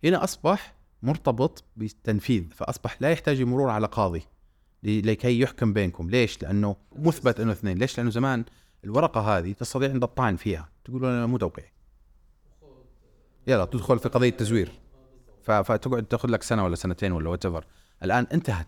هنا 0.03 0.23
أصبح 0.23 0.75
مرتبط 1.03 1.63
بالتنفيذ 1.77 2.43
فأصبح 2.51 3.01
لا 3.01 3.09
يحتاج 3.09 3.41
المرور 3.41 3.69
على 3.69 3.87
قاضي 3.87 4.23
لكي 4.83 5.39
يحكم 5.39 5.73
بينكم. 5.73 6.09
ليش؟ 6.09 6.41
لأنه 6.41 6.75
مثبت 6.95 7.39
إنه 7.39 7.51
اثنين. 7.51 7.77
ليش؟ 7.77 7.97
لأنه 7.97 8.11
زمان 8.11 8.45
الورقة 8.83 9.21
هذه 9.21 9.51
تستطيع 9.51 9.91
أن 9.91 9.99
تطعن 9.99 10.35
فيها. 10.35 10.69
تقول 10.85 11.05
أنا 11.05 11.25
مو 11.25 11.37
توقيعي. 11.37 11.71
يلا 13.47 13.65
تدخل 13.65 13.99
في 13.99 14.09
قضية 14.09 14.29
تزوير. 14.29 14.71
فتقعد 15.51 16.03
تاخذ 16.03 16.29
لك 16.29 16.43
سنة 16.43 16.63
ولا 16.63 16.75
سنتين 16.75 17.11
ولا 17.11 17.29
وات 17.29 17.45
الآن 18.03 18.27
انتهت. 18.33 18.67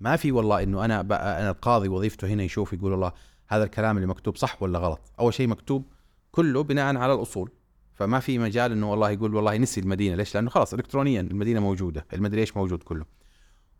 ما 0.00 0.16
في 0.16 0.32
والله 0.32 0.62
إنه 0.62 0.84
أنا 0.84 1.00
أنا 1.00 1.50
القاضي 1.50 1.88
وظيفته 1.88 2.28
هنا 2.28 2.42
يشوف 2.42 2.72
يقول 2.72 2.92
والله 2.92 3.12
هذا 3.48 3.64
الكلام 3.64 3.96
اللي 3.96 4.08
مكتوب 4.08 4.36
صح 4.36 4.62
ولا 4.62 4.78
غلط؟ 4.78 5.00
أول 5.20 5.34
شيء 5.34 5.48
مكتوب 5.48 5.84
كله 6.30 6.62
بناء 6.62 6.96
على 6.96 7.14
الأصول. 7.14 7.50
فما 7.94 8.20
في 8.20 8.38
مجال 8.38 8.72
إنه 8.72 8.90
والله 8.90 9.10
يقول 9.10 9.34
والله 9.34 9.56
نسي 9.56 9.80
المدينة. 9.80 10.16
ليش؟ 10.16 10.34
لأنه 10.34 10.50
خلاص 10.50 10.74
الكترونيا 10.74 11.20
المدينة 11.20 11.60
موجودة. 11.60 12.06
المدري 12.12 12.40
إيش 12.40 12.56
موجود 12.56 12.82
كله. 12.82 13.04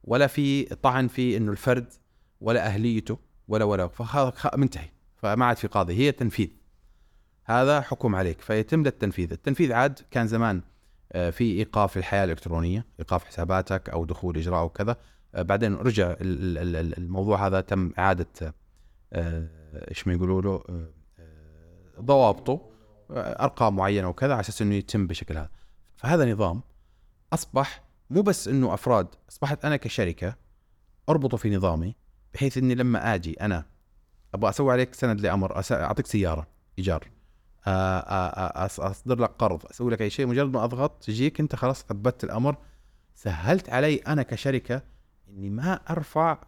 ولا 0.05 0.27
في 0.27 0.65
طعن 0.65 1.09
في 1.09 1.37
إنه 1.37 1.53
الفرد 1.53 1.93
ولا 2.41 2.67
أهليته 2.67 3.19
ولا 3.49 3.65
ولا. 3.65 3.89
فهذا 3.89 4.33
منتهي. 4.57 4.89
فما 5.17 5.45
عاد 5.45 5.57
في 5.57 5.67
قاضي. 5.67 5.95
هي 5.95 6.13
تنفيذ 6.13 6.49
هذا 7.45 7.81
حكم 7.81 8.15
عليك. 8.15 8.41
فيتم 8.41 8.87
التنفيذ. 8.87 9.33
التنفيذ 9.33 9.73
عاد 9.73 10.01
كان 10.11 10.27
زمان 10.27 10.63
في 11.13 11.45
إيقاف 11.45 11.97
الحياة 11.97 12.25
الإلكترونية 12.25 12.87
إيقاف 13.01 13.25
حساباتك 13.25 13.89
أو 13.91 14.05
دخول 14.05 14.37
إجراء 14.37 14.61
أو 14.61 14.69
كذا. 14.69 14.97
آه، 15.35 15.43
بعدين 15.43 15.75
رجع 15.75 16.17
الموضوع 16.21 17.47
هذا 17.47 17.61
تم 17.61 17.93
إعادة 17.99 18.55
آه، 19.13 19.49
إيش 19.91 20.07
ما 20.07 20.13
يقولوا 20.13 20.43
له 20.43 20.89
ضوابطه 22.01 22.61
أرقام 23.11 23.77
معينة 23.77 24.09
وكذا 24.09 24.33
على 24.33 24.41
أساس 24.41 24.63
إنه 24.63 24.75
يتم 24.75 25.07
بشكل 25.07 25.37
هذا. 25.37 25.51
فهذا 25.97 26.33
نظام 26.33 26.63
أصبح 27.33 27.83
مو 28.11 28.23
بس 28.23 28.49
إنه 28.49 28.75
أفراد 28.75 29.07
أصبحت 29.31 29.65
أنا 29.65 29.77
كشركة 29.77 30.37
أربطه 31.09 31.37
في 31.37 31.57
نظامي 31.57 31.95
بحيث 32.35 32.59
إني 32.59 32.75
لما 32.75 33.15
آجي 33.15 33.33
أنا 33.33 33.65
أبغى 34.35 34.51
أسوي 34.51 34.73
عليك 34.73 34.95
سند 34.95 35.21
لأمر 35.21 35.63
أعطيك 35.73 36.07
سيارة 36.07 36.47
إيجار. 36.79 37.11
أصدر 37.67 39.21
لك 39.21 39.31
قرض 39.39 39.67
أسوي 39.71 39.93
لك 39.93 40.03
أي 40.03 40.11
شيء 40.11 40.27
مجرد 40.27 40.53
ما 40.53 40.65
أضغط 40.65 41.03
تجيك 41.03 41.41
أنت 41.41 41.57
خلاص 41.57 41.83
ثبتت 41.83 42.25
الأمر. 42.25 42.57
سهلت 43.15 43.71
علي 43.71 43.97
أنا 43.97 44.23
كشركة 44.23 44.83
إني 45.29 45.51
ما 45.51 45.75
أرفع 45.91 46.39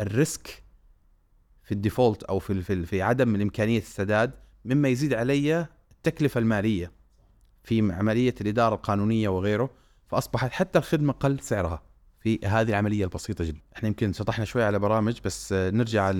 ال 0.00 0.12
risk 0.12 0.62
في 1.64 1.72
ال 1.72 1.78
default 1.78 2.22
أو 2.22 2.38
في 2.38 2.62
في, 2.62 2.86
في 2.86 3.02
عدم 3.02 3.40
امكانيه 3.40 3.78
السداد 3.78 4.30
مما 4.64 4.88
يزيد 4.88 5.14
علي 5.14 5.66
التكلفة 5.90 6.38
المالية 6.38 6.92
في 7.64 7.92
عملية 7.92 8.34
الإدارة 8.40 8.74
القانونية 8.74 9.28
وغيره. 9.28 9.70
فأصبحت 10.06 10.52
حتى 10.52 10.78
الخدمة 10.78 11.12
قل 11.12 11.40
سعرها 11.40 11.82
في 12.20 12.38
هذه 12.44 12.68
العملية 12.68 13.04
البسيطة 13.04 13.44
جدا. 13.44 13.60
إحنا 13.76 13.88
يمكن 13.88 14.12
شطحنا 14.12 14.44
شوي 14.44 14.62
على 14.62 14.78
برامج 14.78 15.20
بس 15.24 15.52
نرجع 15.52 16.10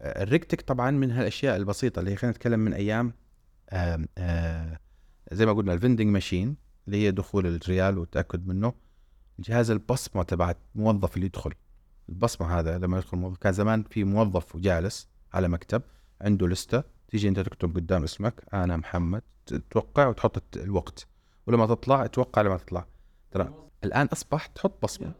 الريكتك 0.00 0.60
طبعا 0.60 0.90
من 0.90 1.10
هالأشياء 1.10 1.56
البسيطة 1.56 2.00
اللي 2.00 2.16
خلينا 2.16 2.36
نتكلم 2.36 2.60
من 2.60 2.72
أيام 2.72 3.12
آآ 3.70 4.06
آآ 4.18 4.78
زي 5.32 5.46
ما 5.46 5.52
قلنا 5.52 5.72
الفندنج 5.72 6.08
ماشين 6.08 6.56
اللي 6.86 6.96
هي 7.06 7.10
دخول 7.10 7.46
الريال 7.46 7.98
والتأكد 7.98 8.46
منه 8.46 8.72
جهاز 9.38 9.70
البصمة 9.70 10.22
تبع 10.22 10.54
الموظف 10.76 11.14
اللي 11.14 11.26
يدخل. 11.26 11.52
البصمة 12.08 12.58
هذا 12.58 12.78
لما 12.78 12.98
يدخل 12.98 13.16
موظف 13.16 13.38
كان 13.38 13.52
زمان 13.52 13.82
في 13.82 14.04
موظف 14.04 14.54
وجالس 14.54 15.08
على 15.32 15.48
مكتب 15.48 15.82
عنده 16.20 16.48
لستة 16.48 16.82
تيجي 17.08 17.28
أنت 17.28 17.40
تكتب 17.40 17.76
قدام 17.76 18.02
اسمك 18.02 18.44
أنا 18.54 18.76
محمد 18.76 19.22
توقع 19.70 20.06
وتحط 20.06 20.56
الوقت. 20.56 21.06
ولما 21.46 21.66
تطلع 21.66 22.06
توقع 22.06 22.42
لما 22.42 22.56
تطلع. 22.56 22.86
ترى 23.30 23.54
الآن 23.84 24.06
اصبح 24.06 24.46
تحط 24.46 24.82
بصمة. 24.82 25.12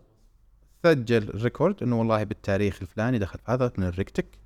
سجل 0.82 1.30
record 1.34 1.82
إنه 1.82 1.98
والله 1.98 2.24
بالتاريخ 2.24 2.78
الفلاني 2.82 3.18
دخل. 3.18 3.38
هذا 3.46 3.72
من 3.78 3.84
ال 3.84 3.91
RegTech 3.91 4.38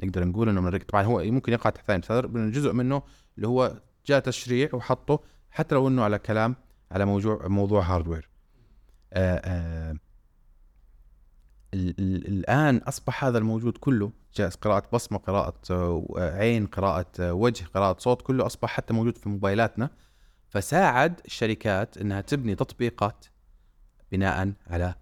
نقدر 0.00 0.24
نقول 0.24 0.48
إنه 0.48 0.60
من 0.60 0.78
طبعا 0.78 1.02
هو 1.02 1.22
ممكن 1.24 1.52
يقع 1.52 1.70
تحت 1.70 2.02
ثاني 2.02 2.28
من 2.28 2.50
جزء 2.50 2.72
منه 2.72 3.02
اللي 3.36 3.48
هو 3.48 3.80
جاء 4.06 4.20
تشريع 4.20 4.68
وحطه 4.72 5.20
حتى 5.50 5.74
لو 5.74 5.88
إنه 5.88 6.02
على 6.02 6.18
كلام 6.18 6.56
على 6.92 7.04
موضوع 7.04 7.46
موضوع 7.46 7.82
hardware 7.82 8.28
آآ 9.12 9.36
آه، 9.36 9.40
آآ 9.44 9.90
آه، 9.90 9.98
الآن 12.28 12.76
أصبح 12.76 13.24
هذا 13.24 13.38
الموجود 13.38 13.78
كله 13.78 14.12
جالس 14.34 14.54
قراءة 14.54 14.88
بصمة 14.92 15.18
قراءة 15.18 15.54
آه، 15.70 16.04
عين 16.18 16.66
قراءة 16.66 17.32
وجه 17.32 17.64
قراءة 17.74 17.98
صوت 17.98 18.22
كله 18.22 18.46
أصبح 18.46 18.68
حتى 18.70 18.94
موجود 18.94 19.18
في 19.18 19.28
موبايلاتنا 19.28 19.90
فساعد 20.48 21.20
الشركات 21.26 21.98
إنها 21.98 22.20
تبني 22.20 22.54
تطبيقات 22.54 23.26
بناء 24.12 24.52
على. 24.66 24.94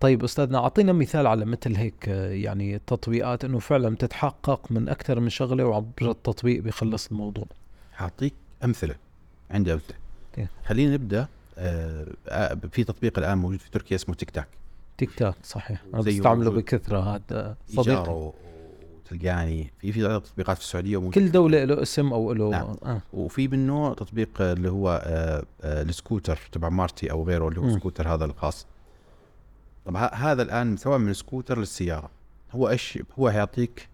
طيب 0.00 0.24
أستاذنا 0.24 0.58
أعطينا 0.58 0.92
مثال 0.92 1.26
على 1.26 1.44
مثل 1.44 1.76
هيك 1.76 2.08
يعني 2.08 2.74
التطبيقات 2.74 3.44
إنه 3.44 3.58
فعلا 3.58 3.96
تتحقق 3.96 4.72
من 4.72 4.88
أكثر 4.88 5.20
من 5.20 5.28
شغلة 5.28 5.64
وعبر 5.64 6.10
التطبيق 6.10 6.62
بيخلص 6.62 7.06
الموضوع. 7.10 7.46
اعطيك 8.00 8.34
أمثلة 8.64 8.94
عندي 9.50 9.72
أمثلة. 9.72 9.96
خلينا 10.64 10.94
نبدأ 10.94 11.26
آه, 11.58 12.06
آه، 12.28 12.58
في 12.72 12.84
تطبيق 12.84 13.18
الآن 13.18 13.38
موجود 13.38 13.58
في 13.58 13.70
تركيا 13.70 13.96
اسمه 13.96 14.14
Tik 14.14 14.30
Tak. 14.30 14.48
Tik 14.98 15.14
Tak 15.14 15.34
صحيح 15.42 15.82
أنا 15.94 16.02
بستعمله 16.02 16.50
بكثرة 16.50 16.98
هذا 17.00 17.56
صديقي 17.68 18.32
تلقاني 19.10 19.72
في 19.78 19.92
في 19.92 20.02
تطبيقات 20.02 20.56
في 20.56 20.62
السعودية 20.62 21.10
كل 21.10 21.30
دولة 21.30 21.64
له 21.64 21.82
اسم 21.82 22.12
أو 22.12 22.32
له 22.32 22.50
نعم. 22.50 22.76
آه. 22.84 23.00
وفي 23.12 23.48
منه 23.48 23.94
تطبيق 23.94 24.42
اللي 24.42 24.70
هو 24.70 25.02
آه 25.04 25.44
آه 25.62 25.82
السكوتر 25.82 26.38
تبع 26.52 26.68
Martı 26.68 27.10
أو 27.10 27.24
غيره 27.24 27.48
اللي 27.48 27.60
هو 27.60 27.64
م. 27.64 27.78
سكوتر 27.78 28.14
هذا 28.14 28.24
الخاص 28.24 28.66
طب 29.88 29.96
هذا 29.96 30.42
الآن 30.42 30.76
سواء 30.76 30.98
من 30.98 31.14
سكوتر 31.14 31.58
للسيارة 31.58 32.10
هو 32.52 32.68
إيش 32.68 32.98
هو 33.18 33.28
يعطيك 33.28 33.88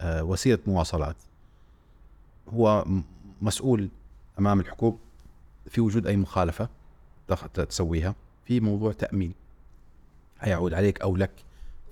آه 0.00 0.24
وسيلة 0.24 0.58
مواصلات. 0.66 1.16
هو 2.48 2.84
مسؤول 3.42 3.88
أمام 4.38 4.60
الحكومة 4.60 4.98
في 5.66 5.80
وجود 5.80 6.06
أي 6.06 6.16
مخالفة 6.16 6.68
تسويها 7.54 8.14
في 8.44 8.60
موضوع 8.60 8.92
تأمين. 8.92 9.34
هيعود 10.40 10.74
عليك 10.74 11.00
أو 11.00 11.16
لك 11.16 11.30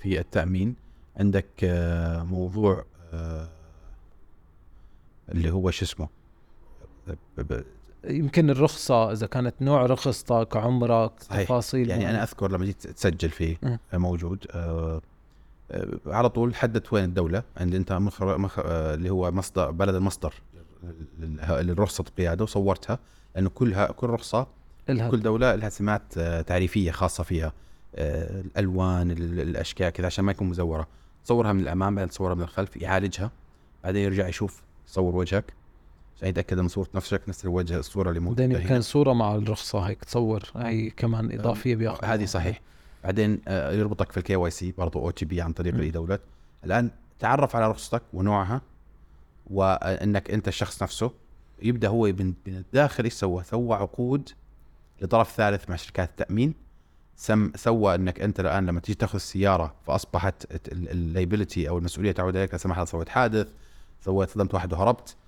في 0.01 0.21
التأمين. 0.21 0.75
عندك 1.17 1.65
آه 1.65 2.23
موضوع 2.23 2.85
آه 3.13 3.49
اللي 5.29 5.51
هو 5.51 5.71
شو 5.71 5.85
اسمه؟ 5.85 6.09
يمكن 8.05 8.51
الرخصة 8.51 9.13
إذا 9.13 9.27
كانت 9.27 9.55
نوع 9.61 9.87
رخصتك 9.87 10.57
عمرك 10.57 11.13
صحيح. 11.21 11.43
تفاصيل 11.45 11.91
يعني 11.91 12.11
أنا. 12.11 12.23
أذكر 12.23 12.51
لما 12.51 12.65
جيت 12.65 12.87
تسجل 12.87 13.31
فيه 13.31 13.57
مم. 13.63 13.79
موجود 13.93 14.45
آه 14.51 15.01
آه 15.71 15.89
على 16.07 16.29
طول 16.29 16.55
حددت 16.55 16.93
وين 16.93 17.05
الدولة 17.05 17.43
عند 17.57 17.75
أنت 17.75 17.93
مخر 17.93 18.39
مخ 18.39 18.59
آه 18.59 18.95
اللي 18.95 19.11
هو 19.11 19.31
مصدر 19.31 19.71
بلد 19.71 19.95
المصدر 19.95 20.35
للرخصة 21.49 22.03
القياده 22.09 22.45
وصورتها 22.45 22.99
لأنه 23.35 23.49
كلها 23.51 23.87
كل 23.87 24.07
رخصة 24.07 24.47
إلها 24.91 25.11
كل 25.11 25.21
دولة 25.23 25.55
لها 25.55 25.69
سمات 25.69 26.03
آه 26.19 26.41
تعريفية 26.41 26.91
خاصة 26.91 27.25
فيها 27.25 27.53
الألوان 27.95 29.11
ال- 29.11 29.41
الأشكال 29.41 29.89
كذا 29.91 30.07
عشان 30.07 30.25
ما 30.25 30.33
يكون 30.33 30.49
مزورة 30.49 30.89
تصورها 31.25 31.53
من 31.53 31.61
الأمام 31.61 31.95
بعدين 31.95 32.11
تصورها 32.11 32.35
من 32.35 32.43
الخلف 32.43 32.77
يعالجها 32.77 33.31
بعدين 33.85 34.05
يرجع 34.05 34.29
يشوف 34.29 34.63
يصور 34.89 35.17
وجهك 35.17 35.53
عشان 36.19 36.29
يتاكد 36.29 36.61
من 36.61 36.69
صورة 36.69 36.89
نفسك 36.95 37.23
نفس 37.29 37.45
الوجه 37.45 37.79
الصورة 37.79 38.09
اللي 38.09 38.21
موجودة 38.21 38.47
بعدين. 38.47 38.63
يمكن 38.63 38.81
صورة 38.81 39.13
مع 39.13 39.35
الرخصة 39.35 39.79
هيك 39.79 40.05
تصور 40.05 40.43
هي 40.57 40.91
كمان 40.91 41.39
إضافية 41.39 41.77
بياخذ 41.77 42.05
هذه 42.05 42.25
صحيح 42.25 42.61
بعدين 43.05 43.41
آه، 43.49 43.73
يربطك 43.73 44.13
في 44.13 44.17
ال 44.17 44.37
KYC 44.37 44.75
برضه 44.79 45.01
OTP 45.01 45.41
عن 45.41 45.53
طريق. 45.53 45.75
ال 45.75 45.80
AI 45.80 45.91
دولت 45.91 46.21
الآن 46.65 46.91
تعرف 47.19 47.57
على 47.57 47.71
رخصتك 47.71 48.03
ونوعها 48.13 48.61
وإنك 49.51 50.31
أنت 50.31 50.49
الشخص 50.49 50.83
نفسه 50.83 51.11
يبدأ 51.63 51.89
هو 51.89 52.07
من 52.07 52.35
الداخل 52.47 53.05
إيش 53.05 53.13
سوى؟ 53.13 53.45
سوى 53.45 53.77
عقود 53.77 54.31
لطرف 55.01 55.37
ثالث 55.37 55.71
مع 55.71 55.77
شركات 55.77 56.11
التأمين 56.11 56.55
سم 57.17 57.53
سوى 57.55 57.95
إنك 57.95 58.21
أنت 58.21 58.41
الآن 58.41 58.67
لما 58.67 58.81
تيجي 58.81 58.99
تاخذ 58.99 59.15
السيارة 59.15 59.75
فأصبحت 59.87 60.47
ال 60.73 60.83
liability 60.83 61.69
أو 61.69 61.79
المسؤولية 61.79 62.13
تعود 62.13 62.37
عليك 62.37 62.53
لا 62.53 62.59
سمح 62.59 62.77
الله 62.77 62.85
سويت 62.85 63.09
حادث 63.09 63.49
سويت 64.01 64.31
صدمت 64.31 64.55
واحد 64.55 64.73
وهربت 64.73 65.11
آه 65.11 65.28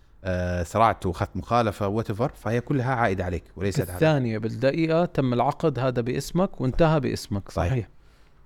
سرعت 0.62 1.06
واخذت 1.06 1.37
مخالفة 1.37 1.88
وات 1.88 2.12
فهي 2.12 2.61
كلها 2.61 2.94
عائدة 2.94 3.24
عليك 3.24 3.44
وليست 3.56 3.80
الثانية 3.80 4.38
بالدقيقة 4.38 5.04
تم 5.04 5.33
العقد 5.33 5.78
هذا 5.78 6.00
باسمك 6.02 6.61
وانتهى 6.61 7.00
باسمك 7.00 7.50
صحيح. 7.50 7.70
صحيح 7.72 7.88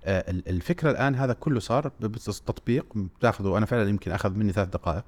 آه، 0.05 0.31
ال- 0.31 0.49
الفكرة 0.49 0.91
الآن 0.91 1.15
هذا 1.15 1.33
كله 1.33 1.59
صار 1.59 1.91
بالتطبيق 1.99 2.85
بتاخذه 2.95 3.57
أنا 3.57 3.65
فعلا 3.65 3.89
يمكن 3.89 4.11
أخذ 4.11 4.31
مني 4.33 4.51
ثلاث 4.51 4.67
دقائق 4.69 5.03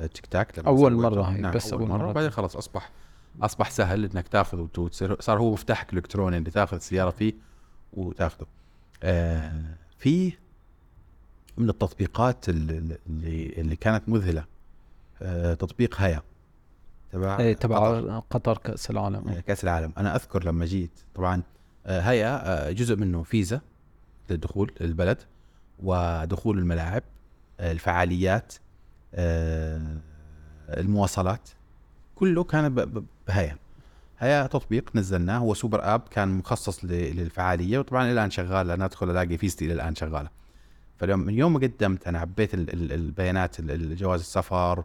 آه، 0.00 0.06
Tik 0.06 0.26
Tak 0.26 0.52
سويته. 0.92 1.02
مرة 1.14 1.22
هي، 1.22 1.40
نعم 1.40 1.52
بس 1.54 1.72
أول 1.72 1.88
مرة 1.88 1.96
مرة. 1.98 2.12
بعدين 2.12 2.30
خلاص 2.30 2.56
اصبح 2.56 2.90
أصبح 3.42 3.70
سهل 3.70 4.04
إنك 4.04 4.28
تاخذ 4.28 4.58
وت- 4.58 4.78
وتصير 4.78 5.20
صار 5.20 5.38
هو 5.38 5.52
مفتاحك 5.52 5.92
الإلكتروني 5.92 6.36
اللي 6.38 6.50
تاخذ 6.50 6.76
السيارة 6.76 7.10
فيه 7.10 7.32
وتاخذه 7.92 8.46
آه 9.02 9.62
في 9.98 10.32
من 11.58 11.68
التطبيقات 11.70 12.48
اللي 12.48 12.98
اللي, 13.06 13.76
كانت 13.76 14.08
مذهلة 14.08 14.40
آه 14.40 14.46
تطبيق 15.58 15.94
هيا. 16.00 16.22
تبع 17.12 17.34
قطر. 17.36 17.52
تبع 17.54 18.18
قطر. 18.30 18.58
كأس 18.58 18.90
العالم. 18.90 19.28
آه، 19.28 19.40
كأس 19.40 19.64
العالم. 19.64 19.92
أنا 19.98 20.16
أذكر 20.16 20.44
لما 20.44 20.64
جيت 20.66 21.00
طبعا 21.14 21.42
آه، 21.86 22.00
هيا 22.00 22.68
آه، 22.68 22.72
جزء 22.72 22.96
منه 22.96 23.22
فيزا 23.22 23.60
للدخول 24.30 24.72
للبلد 24.80 25.18
ودخول 25.82 26.58
الملاعب 26.58 27.02
آه، 27.60 27.72
الفعاليات 27.72 28.54
آه، 29.14 29.96
المواصلات 30.68 31.48
كله 32.14 32.44
كان 32.44 32.74
بهيا. 33.28 33.56
هيا 34.18 34.46
تطبيق 34.46 34.90
نزلناه. 34.96 35.38
هو 35.38 35.54
سوبر 35.54 35.94
آب 35.94 36.00
كان 36.10 36.28
مخصص 36.28 36.84
للفعالية 36.84 37.78
وطبعا 37.78 38.10
الآن 38.12 38.30
شغال 38.30 38.70
أنا 38.70 38.84
أدخل 38.84 39.10
ألاقي 39.10 39.38
فيزتي 39.38 39.64
إلى 39.64 39.74
الآن 39.74 39.94
شغالة. 39.94 40.30
فاليوم 40.98 41.20
من 41.20 41.34
يوم 41.34 41.52
ما 41.52 41.58
قدمت 41.58 42.06
أنا 42.08 42.18
عبيت 42.18 42.54
ال- 42.54 42.72
ال- 42.72 42.92
البيانات 42.92 43.60
ال- 43.60 43.70
ال- 43.70 43.96
جواز 43.96 44.20
السفر 44.20 44.84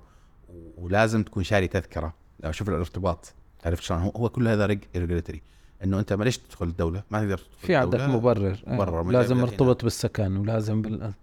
ولازم 0.77 1.23
تكون 1.23 1.43
شاري 1.43 1.67
تذكرة. 1.67 2.13
لو 2.43 2.51
شوف 2.51 2.69
الارتباط 2.69 3.33
عرفت 3.65 3.83
شلون؟ 3.83 3.99
هو, 4.01 4.09
هو 4.09 4.29
كل 4.29 4.47
هذا 4.47 4.65
regulatory 4.65 5.41
إنه 5.83 5.99
أنت 5.99 6.13
ما 6.13 6.23
ليش 6.23 6.37
تدخل 6.37 6.65
الدولة 6.67 7.03
ما 7.11 7.19
تقدر 7.19 7.37
تدخل 7.37 7.49
في 7.67 7.75
عندك. 7.75 7.99
مبرر. 8.01 8.57
مبرر. 8.67 9.01
إيه. 9.05 9.11
لازم 9.11 9.37
مرتبط 9.37 9.83
بالسكن 9.83 10.37
ولازم 10.37 10.81
بال 10.81 11.13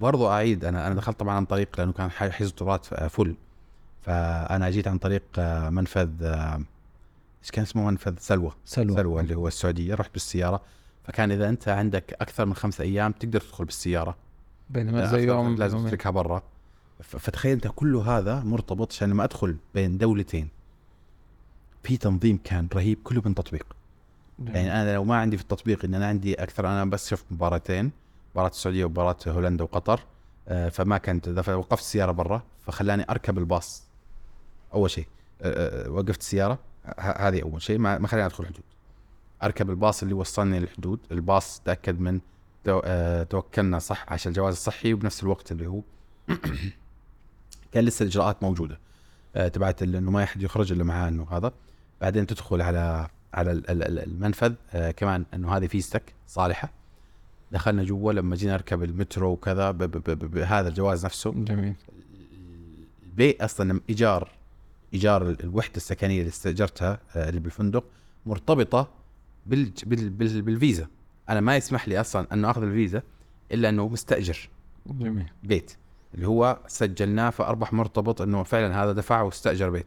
برضو 0.00 0.28
أعيد 0.28 0.64
أنا 0.64 0.86
أنا 0.86 0.94
دخلت 0.94 1.20
طبعا 1.20 1.34
عن 1.34 1.44
طريق 1.44 1.68
لأنه 1.78 1.92
كان 1.92 2.10
حي- 2.10 2.30
حجز 2.30 2.50
طرات 2.50 2.84
full. 2.86 3.34
فأنا 4.02 4.70
جيت 4.70 4.88
عن 4.88 4.98
طريق 4.98 5.22
آه، 5.38 5.70
منفذ 5.70 6.10
آه، 6.22 6.60
إيش 7.42 7.50
كان 7.50 7.62
اسمه؟ 7.62 7.86
منفذ 7.90 8.14
سلوى. 8.18 8.52
سلوى. 8.64 8.96
سلوى 8.96 9.20
اللي 9.20 9.34
هو 9.34 9.48
السعودية. 9.48 9.94
رحت 9.94 10.12
بالسيارة. 10.12 10.60
فكان 11.04 11.30
إذا 11.32 11.48
أنت 11.48 11.68
عندك 11.68 12.16
أكثر 12.20 12.46
من 12.46 12.54
خمسة 12.54 12.84
أيام 12.84 13.12
تقدر 13.12 13.40
تدخل 13.40 13.64
بالسيارة. 13.64 14.16
بينما 14.70 15.06
زي 15.06 15.26
يوم 15.26 15.54
لازم. 15.56 15.86
تتركها 15.86 16.10
برا. 16.10 16.42
فتخيل 17.02 17.52
أنت 17.52 17.68
كل 17.76 17.96
هذا 17.96 18.40
مرتبط 18.40 18.92
عشان 18.92 19.10
لما 19.10 19.24
أدخل 19.24 19.56
بين 19.74 19.98
دولتين 19.98 20.48
في 21.82 21.96
تنظيم 21.96 22.38
كان 22.44 22.68
رهيب 22.74 22.98
كله 23.04 23.22
من 23.24 23.34
تطبيق. 23.34 23.66
يعني 24.46 24.82
أنا 24.82 24.94
لو 24.94 25.04
ما 25.04 25.16
عندي 25.16 25.36
في 25.36 25.42
التطبيق 25.42 25.84
إن 25.84 25.94
أنا 25.94 26.06
عندي 26.06 26.34
أكثر 26.34 26.66
أنا 26.66 26.84
بس 26.84 27.08
شفت 27.10 27.24
مباراتين 27.30 27.90
مباراة 28.34 28.48
السعودية 28.48 28.84
ومباراة 28.84 29.16
هولندا 29.28 29.64
وقطر 29.64 30.00
آه، 30.48 30.68
فما 30.68 30.98
كنت 30.98 31.28
دفع 31.28 31.54
وقفت 31.54 31.80
السيارة 31.82 32.12
برا 32.12 32.42
فخلاني 32.66 33.04
أركب 33.10 33.38
الباص. 33.38 33.82
أول 34.74 34.90
شيء 34.90 35.06
آه، 35.42 35.86
آه، 35.86 35.90
وقفت 35.90 36.20
السيارة 36.20 36.58
هذه 36.98 37.42
أول 37.42 37.62
شيء 37.62 37.78
ما 37.78 38.06
خلاني 38.06 38.26
أدخل 38.26 38.44
الحدود. 38.44 38.64
أركب 39.42 39.70
الباص 39.70 40.02
اللي 40.02 40.14
وصلني 40.14 40.60
للحدود 40.60 40.98
الباص 41.12 41.60
تأكد 41.60 42.00
من 42.00 42.20
تو- 42.64 43.22
توكلنا 43.22 43.78
صح 43.78 44.12
عشان 44.12 44.30
الجواز 44.32 44.54
الصحي 44.54 44.92
وبنفس 44.94 45.22
الوقت 45.22 45.52
اللي 45.52 45.66
هو 45.66 45.80
كان 47.72 47.84
لسه 47.84 48.02
الإجراءات 48.02 48.42
موجودة. 48.42 48.78
آه، 49.36 49.48
تبعت 49.48 49.82
إنه 49.82 50.10
ما 50.10 50.24
حد 50.24 50.42
يخرج 50.42 50.72
إلا 50.72 50.84
معاه 50.84 51.08
إنه 51.08 51.26
هذا. 51.30 51.52
بعدين 52.00 52.26
تدخل 52.26 52.62
على 52.62 53.08
على 53.34 53.52
ال- 53.52 53.70
ال- 53.70 53.82
ال- 53.82 53.98
المنفذ. 53.98 54.52
آه، 54.72 54.90
كمان 54.90 55.24
إنه 55.34 55.56
هذه 55.56 55.66
فيزتك 55.66 56.14
صالحة. 56.26 56.72
دخلنا 57.52 57.84
جوا 57.84 58.12
لما 58.12 58.36
جينا 58.36 58.52
نركب 58.52 58.82
المترو 58.82 59.30
وكذا 59.32 59.70
بهذا 59.70 60.68
الجواز 60.68 61.04
نفسه. 61.04 61.30
جميل. 61.32 61.74
البيت 63.02 63.42
أصلا 63.42 63.80
ايجار 63.88 64.30
إيجار 64.94 65.28
ال- 65.28 65.42
الوحدة 65.42 65.76
السكنية 65.76 66.18
اللي 66.18 66.28
استأجرتها 66.28 67.00
آه، 67.16 67.28
اللي 67.28 67.40
بالفندق 67.40 67.84
مرتبطة 68.26 68.88
بال 69.46 69.72
بال 69.86 70.10
بال 70.10 70.42
بالفيزا. 70.42 70.86
أنا 71.28 71.40
ما 71.40 71.56
يسمح 71.56 71.88
لي 71.88 72.00
أصلا 72.00 72.26
أنه 72.32 72.50
أخذ 72.50 72.62
الفيزا 72.62 73.02
إلا 73.52 73.68
إنه 73.68 73.88
مستأجر 73.88 74.48
جميل. 74.86 75.26
بيت. 75.42 75.76
اللي 76.14 76.26
هو 76.28 76.58
سجلناه 76.66 77.30
فاصبح 77.30 77.72
مرتبط 77.72 78.20
إنه 78.22 78.42
فعلا 78.42 78.84
هذا 78.84 78.92
دفع 78.92 79.22
واستأجر 79.22 79.70
بيت. 79.70 79.86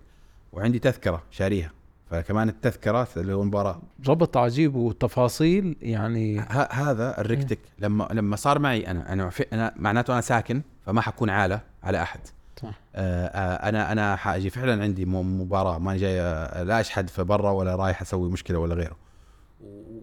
وعندي 0.53 0.79
تذكرة 0.79 1.23
شاريها. 1.31 1.71
فكمان 2.09 2.49
التذكرة 2.49 3.07
اللي 3.17 3.33
هو 3.33 3.41
المباراه 3.41 3.81
ربط 4.07 4.37
عجيب 4.37 4.75
وتفاصيل 4.75 5.75
يعني 5.81 6.39
ه- 6.39 6.71
هذا 6.71 7.21
الريكتك 7.21 7.59
لما 7.79 8.07
لما 8.11 8.35
صار 8.35 8.59
معي 8.59 8.87
أنا 8.91 9.13
أنا 9.13 9.29
في 9.29 9.45
أنا 9.53 9.73
معناته 9.75 10.13
أنا 10.13 10.21
ساكن 10.21 10.61
فما 10.85 11.01
حكون 11.01 11.29
عالة 11.29 11.61
على 11.83 12.01
أحد. 12.01 12.19
صح. 12.61 12.73
آه 12.95 13.25
آه 13.27 13.69
أنا 13.69 13.91
أنا 13.91 14.15
حاجي 14.15 14.49
فعلا 14.49 14.83
عندي 14.83 15.05
مباراة. 15.05 15.77
ماني 15.79 15.99
جاي 15.99 16.21
آه، 16.21 16.63
لا 16.63 16.79
أشحد 16.79 17.09
في 17.09 17.23
برا 17.23 17.51
ولا 17.51 17.75
رايح 17.75 18.01
أسوي 18.01 18.29
مشكلة 18.29 18.59
ولا 18.59 18.75
غيره. 18.75 18.95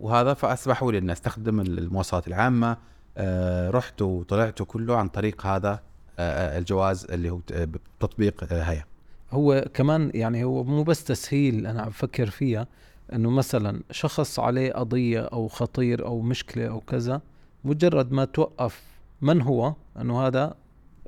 وهذا 0.00 0.34
فاسمحوا 0.34 0.92
لي 0.92 0.98
إني 0.98 1.12
أستخدم 1.12 1.60
المواصلات 1.60 2.28
العامة. 2.28 2.76
آه 3.16 3.70
رحت 3.70 4.02
وطلعت 4.02 4.62
كله 4.62 4.96
عن 4.96 5.08
طريق 5.08 5.46
هذا 5.46 5.80
الجواز 6.18 7.04
اللي 7.10 7.30
هو 7.30 7.40
آه 7.52 7.68
هيا 8.62 8.84
هو 9.32 9.64
كمان 9.74 10.10
يعني 10.14 10.44
هو 10.44 10.64
مو 10.64 10.82
بس 10.82 11.04
تسهيل 11.04 11.66
أنا 11.66 11.82
عم 11.82 11.88
بفكر 11.88 12.30
فيها 12.30 12.66
إنه 13.12 13.30
مثلا 13.30 13.82
شخص 13.90 14.38
عليه 14.38 14.72
قضية 14.72 15.20
أو 15.20 15.48
خطير 15.48 16.06
أو 16.06 16.20
مشكلة 16.20 16.68
أو 16.68 16.80
كذا 16.80 17.20
مجرد 17.64 18.12
ما 18.12 18.24
توقف 18.24 18.82
من 19.22 19.42
هو 19.42 19.74
إنه 20.00 20.26
هذا 20.26 20.54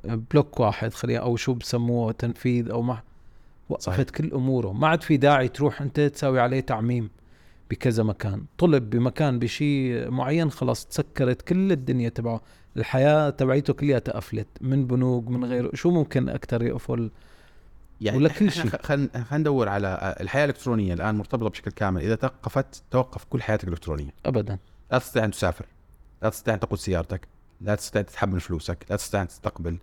بلوك 0.03 0.59
واحد 0.59 0.93
خلينا 0.93 1.19
أو 1.19 1.35
شو 1.35 1.53
بسموه 1.53 2.11
تنفيذ 2.11 2.69
أو 2.71 2.81
ما 2.81 3.01
وقفت 3.69 3.85
صحيح. 3.85 4.01
كل 4.01 4.31
أموره. 4.33 4.71
ما 4.73 4.87
عاد 4.87 5.01
في 5.01 5.17
داعي 5.17 5.47
تروح 5.47 5.81
أنت 5.81 5.99
تساوي 5.99 6.39
عليه 6.39 6.59
تعميم. 6.59 7.09
بكذا 7.69 8.03
مكان. 8.03 8.45
طلب 8.57 8.89
بمكان 8.89 9.39
بشيء 9.39 10.09
معين 10.11 10.51
خلاص 10.51 10.85
تسكرت 10.85 11.41
كل 11.41 11.71
الدنيا 11.71 12.09
تبعه. 12.09 12.41
الحياة 12.77 13.29
تبعيته 13.29 13.73
كلها 13.73 13.99
قفلت 13.99 14.47
من 14.61 14.87
بنوك 14.87 15.27
من 15.27 15.45
غيره 15.45 15.69
شو 15.73 15.91
ممكن 15.91 16.29
أكثر 16.29 16.63
يقفل؟ 16.63 17.11
يعني 18.01 18.17
ولا 18.17 18.29
كل 18.29 18.51
شيء. 18.51 18.67
خلينا 18.81 19.09
ندور 19.31 19.69
على 19.69 19.87
آه، 19.87 20.21
الحياة 20.23 20.45
الإلكترونية 20.45 20.93
الآن 20.93 21.15
مرتبطة 21.15 21.49
بشكل 21.49 21.71
كامل. 21.71 22.01
إذا 22.01 22.15
توقفت 22.15 22.83
توقف 22.91 23.23
كل 23.23 23.41
حياتك 23.41 23.67
الالكترونيه 23.67 24.13
ابدا. 24.25 24.57
لا 24.91 24.97
تستطيع 24.97 25.25
أن 25.25 25.31
تسافر. 25.31 25.65
لا 26.21 26.29
تستطيع 26.29 26.53
أن 26.53 26.59
تقود 26.59 26.79
سيارتك. 26.79 27.27
لا 27.61 27.75
تستطيع 27.75 28.01
تتحمل 28.01 28.39
فلوسك. 28.39 28.85
لا 28.89 28.95
تستطيع 28.95 29.21
أن 29.21 29.27
تستقبل 29.27 29.77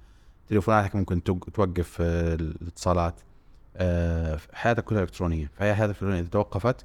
تليفوناتك. 0.49 0.97
ممكن 0.97 1.23
توق- 1.23 1.51
توقف 1.55 1.97
آه، 2.01 2.35
الاتصالات. 2.35 3.15
آه، 3.77 4.39
حياتك 4.53 4.85
كلها 4.85 5.03
إلكترونية. 5.03 5.51
فهي 5.55 5.75
حياتك 5.75 5.85
الإلكترونية 5.91 6.21
إذا 6.21 6.29
توقفت 6.29 6.85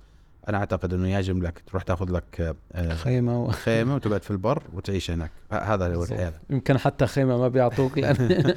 أنا 0.49 0.57
أعتقد 0.57 0.93
إنه 0.93 1.09
يجب 1.09 1.43
لك 1.43 1.63
تروح 1.67 1.83
تأخذ 1.83 2.11
لك 2.11 2.55
آه، 2.73 2.93
خيمة 2.93 3.43
و... 3.43 3.47
خيمة 3.51 3.95
وتقعد 3.95 4.23
في 4.23 4.31
البر 4.31 4.63
وتعيش 4.73 5.11
هناك. 5.11 5.31
هذا 5.51 5.95
هو 5.95 6.03
الحياة 6.03 6.33
يمكن 6.49 6.77
حتى 6.77 7.07
خيمة 7.07 7.37
ما 7.37 7.47
بيعطوك 7.47 7.97
لأن 7.99 8.53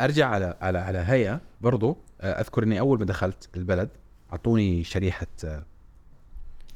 أرجع 0.00 0.28
على 0.28 0.56
على 0.60 0.78
على 0.78 0.98
هيئه 0.98 1.40
برضو. 1.60 1.96
آه، 2.20 2.40
أذكر 2.40 2.62
إني 2.62 2.80
أول 2.80 2.98
ما 2.98 3.04
دخلت 3.04 3.48
البلد 3.56 3.88
أعطوني 4.32 4.84
شريحة 4.84 5.26
آه، 5.44 5.62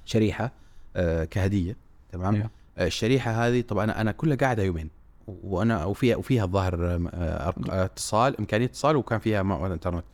شريحة 0.04 0.52
آه، 0.96 1.24
كهدية 1.24 1.76
تمام؟ 2.12 2.34
أيوه. 2.34 2.50
آه، 2.78 2.86
الشريحة 2.86 3.30
هذه 3.30 3.60
طبعا 3.60 4.00
أنا 4.00 4.12
كلها 4.12 4.36
قاعدة 4.36 4.62
يومين. 4.62 4.90
وأنا 5.26 5.84
وفيها 5.84 6.16
وفيها 6.16 6.44
الظاهر 6.44 6.86
آه، 6.86 7.10
آه، 7.14 7.54
آه، 7.70 7.84
اتصال 7.84 8.38
إمكانية 8.38 8.66
اتصال 8.66 8.96
وكان 8.96 9.18
فيها 9.18 9.42
مع 9.42 9.66
الانترنت 9.66 10.04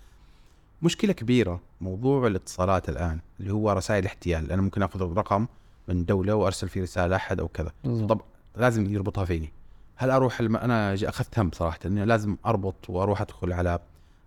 مشكلة 0.84 1.12
كبيرة 1.12 1.60
موضوع 1.80 2.26
الاتصالات 2.26 2.88
الآن 2.88 3.20
اللي 3.40 3.52
هو 3.52 3.72
رسائل 3.72 4.06
احتيال 4.06 4.52
أنا 4.52 4.62
ممكن 4.62 4.82
آخذ 4.82 5.16
رقم 5.16 5.46
من 5.88 6.04
دولة 6.04 6.34
وأرسل 6.34 6.68
فيه 6.68 6.82
رسالة 6.82 7.16
احد 7.16 7.40
أو 7.40 7.48
كذا. 7.48 7.72
طب 7.84 8.20
لازم 8.56 8.92
يربطها 8.92 9.24
فيني. 9.24 9.52
هل 9.96 10.10
أروح 10.10 10.40
الم... 10.40 10.56
أنا 10.56 10.94
أخذت 10.94 11.38
هم 11.38 11.50
صراحة 11.54 11.78
إني 11.86 12.04
لازم 12.04 12.36
أربط 12.46 12.90
وأروح 12.90 13.20
أدخل 13.20 13.52
على 13.52 13.78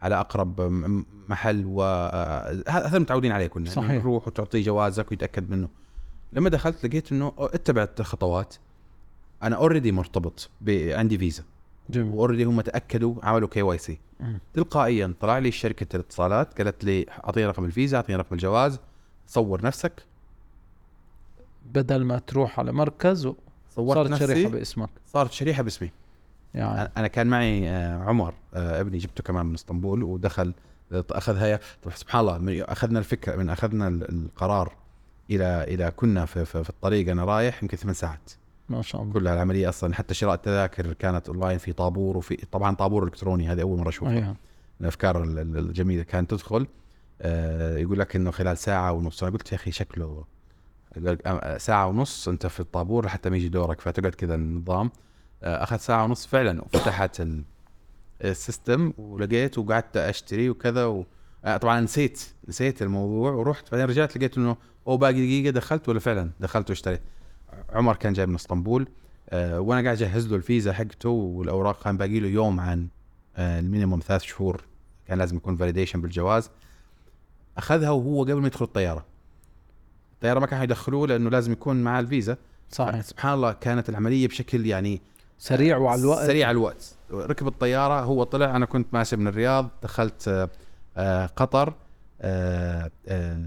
على 0.02 0.20
أقرب 0.20 0.62
محل 1.30 1.65
و 1.65 1.84
آه، 1.84 2.63
هذا 2.67 3.00
متعودين 3.00 3.32
عليه 3.32 3.48
كنا 3.48 3.70
صحيح. 3.70 4.02
تروح 4.02 4.28
وتعطيه 4.28 4.63
جوازك 4.63 5.12
ويتأكد 5.12 5.50
منه. 5.50 5.67
لما 6.34 6.50
دخلت 6.50 6.86
لقيت 6.86 7.12
إنه 7.12 7.34
اتبعت 7.39 8.00
الخطوات 8.00 8.56
أنا 9.43 9.56
already 9.56 9.91
مرتبط 9.91 10.50
ب... 10.62 10.91
عندي 10.91 11.17
فيزا. 11.17 11.43
جميل. 11.89 12.13
و 12.15 12.19
already 12.19 12.43
هم 12.43 12.62
تأكدوا 12.62 13.15
عملوا 13.23 13.47
KYC. 13.50 14.00
تلقائيا 14.54 15.13
طلع 15.21 15.38
لي 15.38 15.52
شركه 15.52 15.95
الاتصالات 15.95 16.58
قالت 16.62 16.84
لي 16.84 17.06
أعطيني 17.26 17.45
رقم 17.47 17.65
الفيزا 17.65 17.97
أعطيني 17.97 18.19
رقم 18.19 18.36
الجواز 18.36 18.80
صور 19.28 19.62
نفسك. 19.65 20.04
بدل 21.73 22.04
ما 22.06 22.19
تروح 22.19 22.60
على 22.60 22.71
مركز 22.71 23.26
و- 23.26 23.36
صورت 23.76 23.97
صارت 23.97 24.10
نفسي. 24.10 24.28
شريحه 24.28 24.50
باسمك. 24.50 24.89
صارت 25.08 25.32
شريحة 25.32 25.63
باسمي. 25.63 25.91
يعني. 26.54 26.91
أنا 26.97 27.08
كان 27.08 27.28
معي 27.28 27.69
آه، 27.69 28.04
عمر 28.04 28.34
آه، 28.54 28.82
ابني 28.82 28.97
جبته 28.97 29.23
كمان 29.23 29.45
من 29.45 29.54
اسطنبول 29.54 30.04
ودخل 30.04 30.54
آه، 30.91 31.04
أخذ 31.12 31.36
هي 31.38 31.60
طب 31.84 31.91
سبحان 31.95 32.21
الله 32.21 32.38
من 32.38 32.62
أخذنا 32.62 33.00
الفكرة 33.00 33.36
من 33.36 33.50
أخذنا 33.50 33.88
ال- 33.88 34.10
القرار 34.10 34.73
إلى 35.30 35.63
إلى 35.63 35.91
كنا 35.95 36.26
في, 36.26 36.45
في, 36.45 36.63
في 36.63 36.69
الطريق 36.69 37.10
أنا 37.12 37.26
رايح 37.26 37.63
يمكن 37.63 37.78
ثمان 37.78 37.93
ساعات. 37.93 38.32
ما 38.69 38.82
شاء 38.82 39.01
الله. 39.01 39.13
كلها 39.13 39.34
العملية 39.34 39.69
أصلا 39.69 39.93
حتى 39.93 40.13
شراء 40.13 40.34
التذاكر 40.34 40.93
كانت 40.93 41.30
أونلاين 41.30 41.58
في 41.58 41.73
طابور 41.73 42.17
وفي 42.17 42.36
طبعا 42.51 42.75
طابور 42.75 43.03
إلكتروني 43.03 43.47
هذه 43.51 43.62
أول 43.62 43.80
مرة 43.80 43.89
أشوفها. 43.89 44.12
أيوه. 44.13 44.36
الأفكار 44.82 45.23
ال- 45.23 45.39
ال- 45.39 45.58
الجميلة 45.58 46.03
كانت 46.03 46.32
تدخل. 46.32 46.67
آه، 47.21 47.77
يقول 47.77 47.99
لك 47.99 48.15
إنه 48.15 48.32
خلال 48.32 48.58
ساعة 48.58 48.91
ونص. 48.91 49.23
أنا 49.23 49.32
قلت 49.32 49.51
يا 49.51 49.58
أخي 49.58 49.71
شكله 49.71 50.25
آه، 51.25 51.58
ساعة 51.58 51.88
ونص 51.88 52.27
أنت 52.27 52.47
في 52.47 52.60
الطابور 52.60 53.06
لحتى 53.06 53.30
ما 53.30 53.38
يجي 53.38 53.49
دورك 53.49 53.82
فتقعد 53.82 54.15
كذا 54.15 54.36
النظام. 54.36 54.91
آه، 55.43 55.63
أخذ 55.63 55.77
ساعة 55.77 56.03
ونص 56.03 56.25
فعلا 56.25 56.62
وفتحت 56.62 57.21
ال- 57.21 57.43
ال 58.23 58.34
system 58.34 58.93
ولقيت 58.97 59.58
وقعدت 59.58 59.97
أشتري 59.97 60.49
وكذا 60.49 60.86
و... 60.86 61.06
آه، 61.45 61.58
طبعا 61.58 61.82
نسيت 61.82 62.23
نسيت 62.47 62.82
الموضوع 62.82 63.32
ورحت 63.32 63.71
بعدين 63.71 63.88
رجعت 63.88 64.17
لقيت 64.17 64.38
إنه 64.38 64.58
أو 64.88 64.97
باقي 64.97 65.13
دقيقة 65.13 65.49
دخلت 65.51 65.89
ولا 65.89 65.99
فعلا 65.99 66.30
دخلت 66.39 66.69
واشتريت. 66.69 67.01
عمر 67.69 67.95
كان 67.95 68.13
جاي 68.13 68.25
من 68.25 68.36
اسطنبول 68.36 68.88
آه، 69.29 69.60
وأنا 69.60 69.81
قاعد 69.81 70.01
أجهز 70.01 70.27
له 70.27 70.36
الفيزا 70.36 70.73
حقته 70.73 71.10
والأوراق 71.10 71.83
كان 71.83 71.97
باقي 71.97 72.19
له 72.19 72.27
يوم 72.27 72.60
عن 72.60 72.88
آه، 73.36 73.60
ال 73.60 73.64
minimum 73.64 74.00
ثلاث 73.99 74.21
شهور 74.21 74.62
كان 75.07 75.17
لازم 75.17 75.38
يكون 75.38 75.57
validation 75.58 76.02
بالجواز. 76.01 76.49
أخذها 77.57 77.89
وهو 77.89 78.21
قبل 78.23 78.36
ما 78.41 78.47
يدخل 78.47 78.65
الطيارة. 78.65 79.05
الطيارة 80.13 80.39
ما 80.39 80.45
كانوا 80.45 80.63
يدخلوه 80.63 81.07
لأنه 81.07 81.29
لازم 81.29 81.51
يكون 81.51 81.83
مع 81.83 81.99
الفيزا. 81.99 82.38
صحيح. 82.69 83.01
سبحان 83.01 83.33
الله 83.33 83.51
كانت 83.51 83.89
العملية 83.89 84.27
بشكل 84.27 84.65
يعني 84.65 85.01
سريع 85.38 85.77
وعلى 85.77 86.01
الوقت. 86.01 86.25
سريع 86.27 86.47
على 86.47 86.55
الوقت. 86.55 86.95
ركب 87.12 87.47
الطيارة 87.47 88.01
هو 88.01 88.23
طلع 88.23 88.55
أنا 88.55 88.65
كنت 88.65 88.93
ماشي 88.93 89.15
من 89.15 89.27
الرياض 89.27 89.69
دخلت 89.83 90.27
آه، 90.27 90.49
آه، 90.97 91.25
قطر 91.25 91.73
آه، 92.21 92.91
آه، 93.07 93.41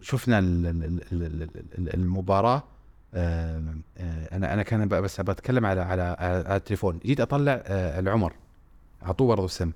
شفنا 0.00 0.38
ال- 0.38 0.66
ال- 0.66 0.84
ال- 0.84 1.22
ال- 1.42 1.48
ال- 1.78 1.94
المباراة. 1.94 2.56
آه، 2.56 2.62
آه، 2.62 2.73
أنا 3.16 4.54
أنا 4.54 4.62
كان 4.62 4.88
بس 4.88 5.20
بتكلم 5.20 5.66
على 5.66 5.80
على 5.80 6.02
على 6.18 6.56
التليفون. 6.56 6.98
جيت 6.98 7.20
أطلع 7.20 7.62
آه، 7.66 8.00
العمر. 8.00 8.32
اعطوه 9.02 9.28
برضه 9.28 9.44
السم. 9.44 9.72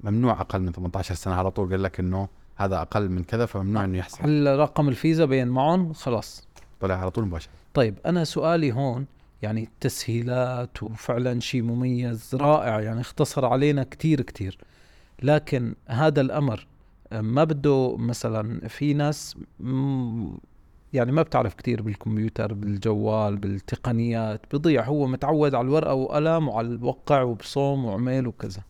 ممنوع 0.00 0.40
أقل 0.40 0.60
من 0.60 0.72
18 0.72 1.14
سنة. 1.14 1.34
على 1.34 1.50
طول 1.50 1.70
قال 1.70 1.82
لك 1.82 2.00
إنه 2.00 2.28
هذا 2.56 2.80
أقل 2.80 3.08
من 3.08 3.24
كذا 3.24 3.46
فممنوع 3.46 3.84
إنه 3.84 3.98
يحصل. 3.98 4.24
هل 4.24 4.58
رقم 4.58 4.88
الفيزا 4.88 5.24
بين 5.24 5.48
معهم؟ 5.48 5.92
خلاص. 5.92 6.48
طلع 6.80 6.94
على 6.94 7.10
طول 7.10 7.24
مباشر. 7.24 7.48
طيب 7.74 7.94
أنا 8.06 8.24
سؤالي 8.24 8.72
هون 8.72 9.06
يعني 9.42 9.68
تسهيلات 9.80 10.82
وفعلا 10.82 11.40
شيء 11.40 11.62
مميز 11.62 12.34
رائع 12.34 12.80
يعني 12.80 13.00
اختصر 13.00 13.46
علينا 13.46 13.84
كتير 13.84 14.20
كتير. 14.20 14.58
لكن 15.22 15.74
هذا 15.88 16.20
الأمر 16.20 16.66
ما 17.12 17.44
بده 17.44 17.96
مثلا 17.96 18.68
في 18.68 18.94
ناس 18.94 19.36
يعني 20.92 21.12
ما 21.12 21.22
بتعرف 21.22 21.54
كتير 21.54 21.82
بالكمبيوتر 21.82 22.54
بالجوال 22.54 23.36
بالتقنيات 23.36 24.40
بضيع 24.52 24.84
هو 24.84 25.06
متعود 25.06 25.54
على 25.54 25.64
الورقة 25.64 25.94
وقلم 25.94 26.48
وعلى 26.48 26.68
الوقع 26.68 27.22
وبصوم 27.22 27.84
وعمل 27.84 28.26
وكذا. 28.26 28.62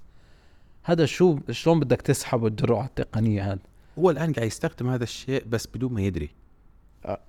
هذا 0.83 1.07
شو 1.07 1.39
شلون 1.51 1.81
بدك 1.81 2.03
تسحبه 2.03 2.49
تجره 2.49 2.77
على 2.77 2.87
التقنية 2.87 3.53
هذا 3.53 3.59
هو 3.99 4.11
الآن 4.11 4.33
قاعد 4.33 4.47
يستخدم 4.47 4.89
هذا 4.89 5.05
الشيء 5.05 5.45
بس 5.49 5.67
بدون 5.67 5.93
ما 5.93 6.03
يدري. 6.03 6.31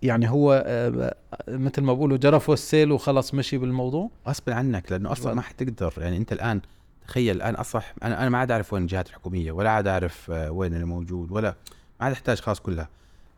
يعني 0.02 0.30
هو 0.30 0.64
آه، 0.68 1.16
مثل 1.48 1.82
ما 1.82 1.94
بقولوا 1.94 2.18
جرفوا 2.18 2.54
السيل 2.54 2.92
وخلص 2.92 3.34
مشي 3.34 3.58
بالموضوع؟ 3.58 4.10
غصب 4.28 4.50
عنك 4.50 4.92
لأنه 4.92 5.12
أصلا 5.12 5.34
ما 5.34 5.42
حتقدر. 5.42 5.94
يعني 5.98 6.18
أنت 6.18 6.34
الآن 6.34 6.62
تخيل 7.08 7.36
الآن 7.36 7.56
اصح 7.56 7.94
أنا 8.04 8.22
أنا 8.22 8.30
ما 8.30 8.38
عاد 8.38 8.52
أعرف 8.52 8.74
وين 8.74 8.84
الجهات 8.84 9.08
الحكومية 9.08 9.52
ولا 9.52 9.70
عاد 9.70 9.88
أعرف 9.88 10.32
آه، 10.32 10.52
وين 10.52 10.74
اللي 10.74 10.86
موجود 10.86 11.32
ولا 11.32 11.56
ما 12.00 12.06
عاد 12.06 12.12
أحتاج 12.12 12.40
خلاص 12.40 12.60
كلها. 12.60 12.90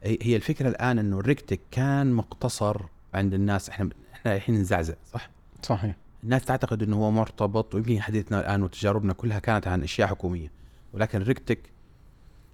هي 0.03 0.35
الفكرة 0.35 0.69
الآن 0.69 0.99
إنه 0.99 1.19
الريكتك 1.19 1.59
كان 1.71 2.13
مقتصر 2.13 2.81
عند 3.13 3.33
الناس. 3.33 3.69
إحنا 3.69 3.89
إحنا 4.13 4.35
الحين 4.35 4.55
نزعزع 4.55 4.93
صح؟ 5.13 5.29
صحيح. 5.63 5.95
الناس 6.23 6.45
تعتقد 6.45 6.83
إنه 6.83 6.95
هو 6.95 7.11
مرتبط 7.11 7.75
ويمكن 7.75 8.01
حديثنا 8.01 8.39
الآن 8.39 8.63
وتجاربنا 8.63 9.13
كلها 9.13 9.39
كانت 9.39 9.67
عن 9.67 9.83
أشياء 9.83 10.07
حكومية. 10.07 10.51
ولكن 10.93 11.21
الريكتك 11.21 11.59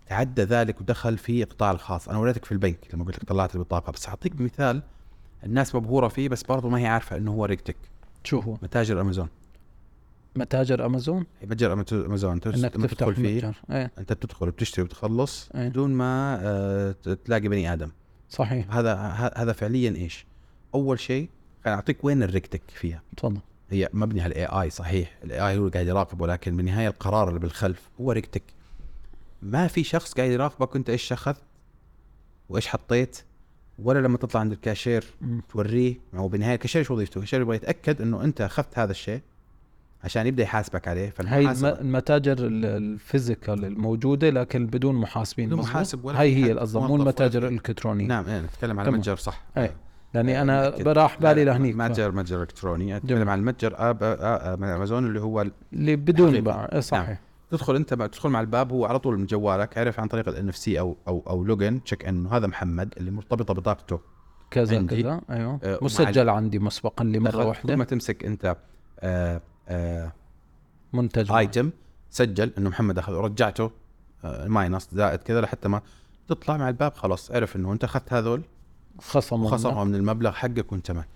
تعدى 0.07 0.41
ذلك 0.43 0.81
ودخل 0.81 1.17
في 1.17 1.43
القطاع 1.43 1.71
الخاص. 1.71 2.09
أنا 2.09 2.17
وريتك 2.17 2.45
في 2.45 2.51
البنك 2.51 2.87
لما 2.93 3.05
قلت 3.05 3.15
لك 3.15 3.23
طلعت 3.23 3.55
البطاقة 3.55 3.91
بس 3.91 4.07
أعطيك 4.07 4.41
مثال 4.41 4.81
الناس 5.43 5.75
مبهورة 5.75 6.07
فيه 6.07 6.29
بس 6.29 6.43
برضو 6.43 6.69
ما 6.69 6.79
هي 6.79 6.87
عارفة 6.87 7.17
إنه 7.17 7.31
هو 7.31 7.45
ريكتك 7.45 7.75
شو 8.23 8.39
هو؟ 8.39 8.53
متاجر 8.53 9.01
أمازون. 9.01 9.27
متاجر 10.39 10.85
أمازون؟ 10.85 11.25
متجر 11.43 11.75
أمت- 11.83 11.93
أمازون 11.93 12.39
تس- 12.39 12.53
إنك 12.55 12.73
تفتح 12.73 12.93
تدخل 12.93 13.15
فيه 13.15 13.35
متجر 13.35 13.55
إيه. 13.71 13.91
أنت 13.97 14.13
بتدخل 14.13 14.47
وبتشتري 14.47 14.81
وبتخلص 14.83 15.49
إيه. 15.55 15.69
بدون 15.69 15.91
ما 15.93 16.39
آه، 16.41 16.91
تلاقي 17.25 17.47
بني 17.47 17.73
آدم. 17.73 17.91
صحيح. 18.29 18.75
هذا 18.75 18.95
هذا 19.35 19.53
فعليا 19.53 19.95
إيش؟ 19.95 20.25
أول 20.75 20.99
شيء 20.99 21.29
خليني 21.63 21.75
أعطيك 21.75 22.03
وين 22.05 22.23
ال 22.23 22.28
RegTech 22.28 22.61
فيها. 22.67 23.01
تفضل. 23.17 23.39
هي 23.71 23.89
مبني 23.93 24.21
على 24.21 24.31
ال 24.31 24.45
AI 24.45 24.69
صحيح. 24.69 25.17
ال 25.23 25.39
AI 25.47 25.57
هو 25.57 25.59
اللي 25.61 25.71
قاعد 25.71 25.87
يراقب 25.87 26.21
ولكن 26.21 26.57
بالنهاية 26.57 26.87
القرار 26.87 27.29
اللي 27.29 27.39
بالخلف 27.39 27.89
هو 28.01 28.11
RegTech 28.11 28.43
ما 29.41 29.67
في 29.67 29.83
شخص 29.83 30.13
قاعد 30.13 30.31
يراقبك 30.31 30.75
انت 30.75 30.89
إيش 30.89 31.11
اخذت 31.13 31.41
وإيش 32.49 32.67
حطيت؟ 32.67 33.23
ولا 33.79 33.99
لما 33.99 34.17
تطلع 34.17 34.41
عند 34.41 34.51
الكاشير. 34.51 35.03
توريه. 35.49 35.95
هو 36.15 36.27
بالنهاية 36.27 36.55
الكاشير 36.55 36.83
شو 36.83 36.93
وظيفته؟ 36.93 37.17
الكاشير 37.17 37.41
يبغى 37.41 37.55
يتأكد 37.55 38.01
إنه 38.01 38.23
أنت 38.23 38.41
أخذت 38.41 38.79
هذا 38.79 38.91
الشيء. 38.91 39.21
عشان 40.03 40.27
يبدأ 40.27 40.43
يحاسبك 40.43 40.87
عليه 40.87 41.13
هاي 41.25 41.51
المتاجر 41.63 42.37
ال- 42.39 42.65
ال 42.65 42.76
physical 42.76 43.65
الموجودة 43.65 44.29
لكن 44.29 44.65
بدون 44.67 44.95
محاسبين 44.95 45.47
بدون؟ 45.47 45.59
محاسب 45.59 46.05
ولا 46.05 46.19
هاي 46.19 46.35
هي 46.35 46.51
القصد 46.51 46.77
مو 46.77 46.95
المتاجر 46.95 47.47
الإلكترونية 47.47 48.07
نعم 48.07 48.25
إيه 48.25 48.41
نتكلم 48.41 48.79
على. 48.79 48.91
متجر 48.91 49.15
صح 49.15 49.41
إيه 49.57 49.75
لأني 50.13 50.39
آه، 50.39 50.41
أنا. 50.41 50.69
براح 50.83 51.19
بالي 51.21 51.43
لهنيك 51.43 51.75
متجر 51.75 52.11
متجر 52.11 52.41
إلكتروني. 52.41 52.97
أتكلم 52.97 53.29
عن 53.29 53.39
المتجر 53.39 53.73
آب 53.77 54.03
أمازون 54.63 55.05
اللي 55.05 55.21
هو 55.21 55.41
ال- 55.41 55.51
اللي 55.73 55.95
بدون. 55.95 56.41
باع 56.41 56.69
إيه 56.73 56.79
صحيح 56.79 57.19
تدخل 57.51 57.75
أنت 57.75 57.93
بقى- 57.93 58.09
تدخل 58.09 58.29
مع 58.29 58.41
الباب 58.41 58.71
هو 58.71 58.85
على 58.85 58.99
طول 58.99 59.19
من 59.19 59.25
جوالك 59.25 59.77
عرف 59.77 59.99
عن 59.99 60.07
طريق 60.07 60.27
ال 60.29 60.49
NFC 60.49 60.79
أو 60.79 60.97
أو 61.07 61.23
أو 61.29 61.43
login 61.43 61.83
check 61.83 62.05
انه 62.05 62.29
هذا 62.31 62.47
محمد 62.47 62.93
اللي 62.97 63.11
مرتبطة 63.11 63.53
بطاقته 63.53 63.99
كذا 64.51 64.77
عندي. 64.77 65.03
كذا 65.03 65.21
أيوه 65.29 65.59
آه، 65.63 65.79
مسجل 65.81 66.29
عندي 66.29 66.59
مسبقا 66.59 67.03
لمرة 67.05 67.45
واحدة 67.45 67.75
ما 67.75 67.83
تمسك 67.83 68.25
أنت 68.25 68.55
آه 68.99 69.41
منتج 70.93 71.31
item 71.31 71.71
سجل 72.09 72.51
إنه 72.57 72.69
محمد 72.69 72.97
أخذ 72.97 73.13
ورجعته 73.13 73.71
آه 74.23 74.47
minus 74.47 74.89
زائد 74.91 75.19
كذا 75.19 75.41
لحتى 75.41 75.67
ما 75.67 75.81
تطلع 76.27 76.57
مع 76.57 76.69
الباب 76.69 76.93
خلاص 76.93 77.31
عرف 77.31 77.55
إنه 77.55 77.73
أنت 77.73 77.83
أخذت 77.83 78.13
هذول 78.13 78.41
خصم 78.99 79.43
وخصمها 79.43 79.83
من 79.83 79.95
المبلغ 79.95 80.31
حقك 80.31 80.71
وأنت 80.71 80.91
معك 80.91 81.07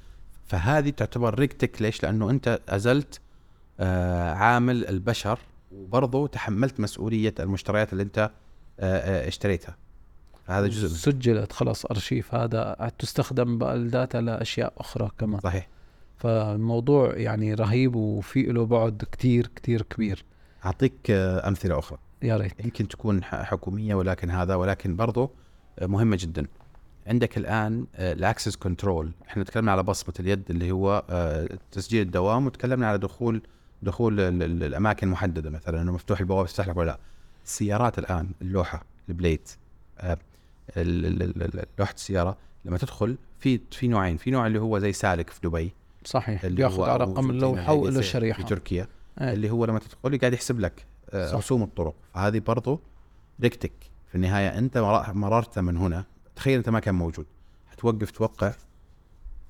فهذه 0.46 0.90
تعتبر 0.90 1.40
RegTech 1.40 1.82
ليش؟ 1.82 2.04
لأنه 2.04 2.30
أنت 2.30 2.60
أزلت 2.70 3.20
آه 3.80 4.34
عامل 4.34 4.86
البشر 4.86 5.40
وبرضه 5.72 6.28
تحملت 6.28 6.80
مسؤولية 6.80 7.34
المشتريات 7.40 7.94
اللي 7.94 8.04
أنت 8.04 8.20
آه 8.20 8.30
آه 8.80 9.28
اشتريتها. 9.28 9.78
هذا 10.46 10.68
جزء. 10.68 11.12
سجلت 11.12 11.52
خلاص 11.52 11.86
أرشيف 11.86 12.36
هذا 12.36 12.92
تستخدم 13.00 13.64
ال 13.64 13.74
data 13.74 14.18
لأشياء 14.18 14.74
أخرى 14.78 15.12
كمان. 15.20 15.40
صحيح. 15.40 15.68
فالموضوع 16.24 17.14
يعني 17.18 17.54
رهيب 17.54 17.96
وفي 17.96 18.44
له 18.44 18.66
بعد 18.66 19.04
كتير 19.12 19.48
كتير 19.56 19.82
كبير. 19.82 20.26
أعطيك 20.66 20.94
آه 21.12 21.48
أمثلة 21.48 21.80
أخرى. 21.80 21.98
يا 22.22 22.38
ريت. 22.38 22.66
يمكن 22.66 22.88
تكون 22.88 23.24
حكومية 23.24 23.96
ولكن 23.96 24.32
هذا 24.32 24.56
ولكن 24.56 24.96
برضو 24.96 25.32
آه، 25.80 25.86
مهمة 25.86 26.18
جدا. 26.20 26.46
عندك 27.08 27.38
الآن 27.38 27.86
ال 27.96 28.04
access 28.04 28.56
control. 28.56 29.12
إحنا 29.28 29.44
تكلمنا 29.44 29.72
على 29.72 29.84
بصمة 29.84 30.14
اليد 30.20 30.44
اللي 30.50 30.72
هو 30.72 31.04
آه، 31.10 31.50
تسجيل 31.72 32.02
الدوام 32.02 32.46
وتكلمنا 32.46 32.88
على 32.88 32.98
دخول 32.98 33.42
دخول 33.82 34.20
ال- 34.20 34.44
ال- 34.44 34.64
الأماكن 34.64 35.08
المحدده 35.08 35.50
مثلا 35.50 35.82
إنه 35.82 35.92
مفتوح 35.92 36.20
البوابه 36.20 36.48
تفتح 36.48 36.68
لك 36.68 36.78
ولا 36.78 36.86
لا. 36.88 37.00
السيارات 37.46 38.00
الآن 38.00 38.30
اللوحة 38.42 38.84
ال 39.10 39.17
plate 39.17 39.52
آه، 40.00 40.18
ال- 40.78 41.06
ال- 41.06 41.24
ال- 41.24 41.44
ال- 41.60 41.66
لوحة 41.80 41.94
السيارة 41.94 42.38
لما 42.66 42.78
تدخل 42.78 43.18
في 43.40 43.60
في 43.72 43.88
نوعين. 43.88 44.18
في 44.18 44.32
نوع 44.32 44.48
اللي 44.48 44.60
هو 44.60 44.80
زي 44.80 44.94
سالك 44.94 45.30
في 45.30 45.40
دبي. 45.44 45.74
صحيح. 46.06 46.44
اللي 46.44 46.56
بياخذ 46.56 46.84
على 46.84 47.04
رقم 47.04 47.30
اللوحة 47.30 47.74
وله 47.74 48.02
شريحه 48.02 48.42
في 48.42 48.50
تركيا. 48.50 48.88
إيه. 49.22 49.34
اللي 49.34 49.50
هو 49.50 49.66
لما 49.66 49.80
تدخل 49.80 50.18
قاعد 50.20 50.34
يحسب 50.34 50.60
لك 50.60 50.86
آه، 51.10 51.28
صح. 51.32 51.38
رسوم 51.38 51.64
الطرق. 51.64 51.94
فهذه 52.14 52.40
برضو 52.40 52.80
RegTech. 53.42 53.72
في 54.08 54.16
النهاية 54.16 54.58
أنت 54.58 54.78
مر- 54.78 55.14
مررت 55.14 55.60
من 55.60 55.78
هنا. 55.78 56.06
تخيل 56.36 56.58
أنت 56.58 56.70
ما 56.70 56.80
كان 56.80 56.96
موجود. 56.96 57.26
حتوقف 57.72 58.12
توقع 58.12 58.54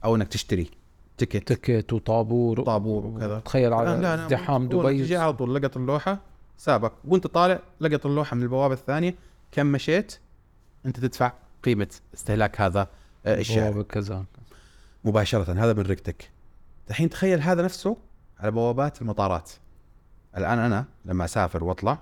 أو 0.04 0.16
إنك 0.16 0.28
تشتري 0.28 0.70
ticket. 1.18 1.54
ticket 1.54 1.94
وطابور 1.94 2.64
طابور 2.64 3.06
وكذا. 3.06 3.40
تخيل 3.40 3.74
على 3.74 4.14
ازدحام 4.14 4.68
دبي. 4.68 5.04
تجي 5.04 5.18
على 5.18 5.34
طول 5.34 5.56
لقط 5.56 5.78
اللوحة 5.78 6.20
سابك. 6.58 6.92
وأنت 7.06 7.28
طالع 7.28 7.60
لقط 7.82 8.06
اللوحة 8.06 8.36
من 8.36 8.44
البوابة 8.44 8.74
الثانية. 8.74 9.16
كم 9.52 9.66
مشيت؟ 9.66 10.18
أنت 10.86 11.00
تدفع 11.00 11.34
قيمة 11.64 11.88
استهلاك 12.14 12.62
هذا 12.62 12.88
آه، 13.26 13.40
الشارع 13.40 13.70
بوابة 13.70 13.84
كذا. 13.84 14.26
مباشرة 15.06 15.52
هذا 15.54 15.74
من 15.74 15.82
ريكتك. 15.82 16.30
الحين 16.90 17.10
تخيل 17.10 17.42
هذا 17.42 17.62
نفسه 17.62 17.98
على 18.40 18.52
بوابات 18.52 19.02
المطارات. 19.02 19.52
الآن 20.38 20.60
أنا 20.60 20.86
لما 21.06 21.26
أسافر 21.26 21.64
وأطلع 21.64 22.00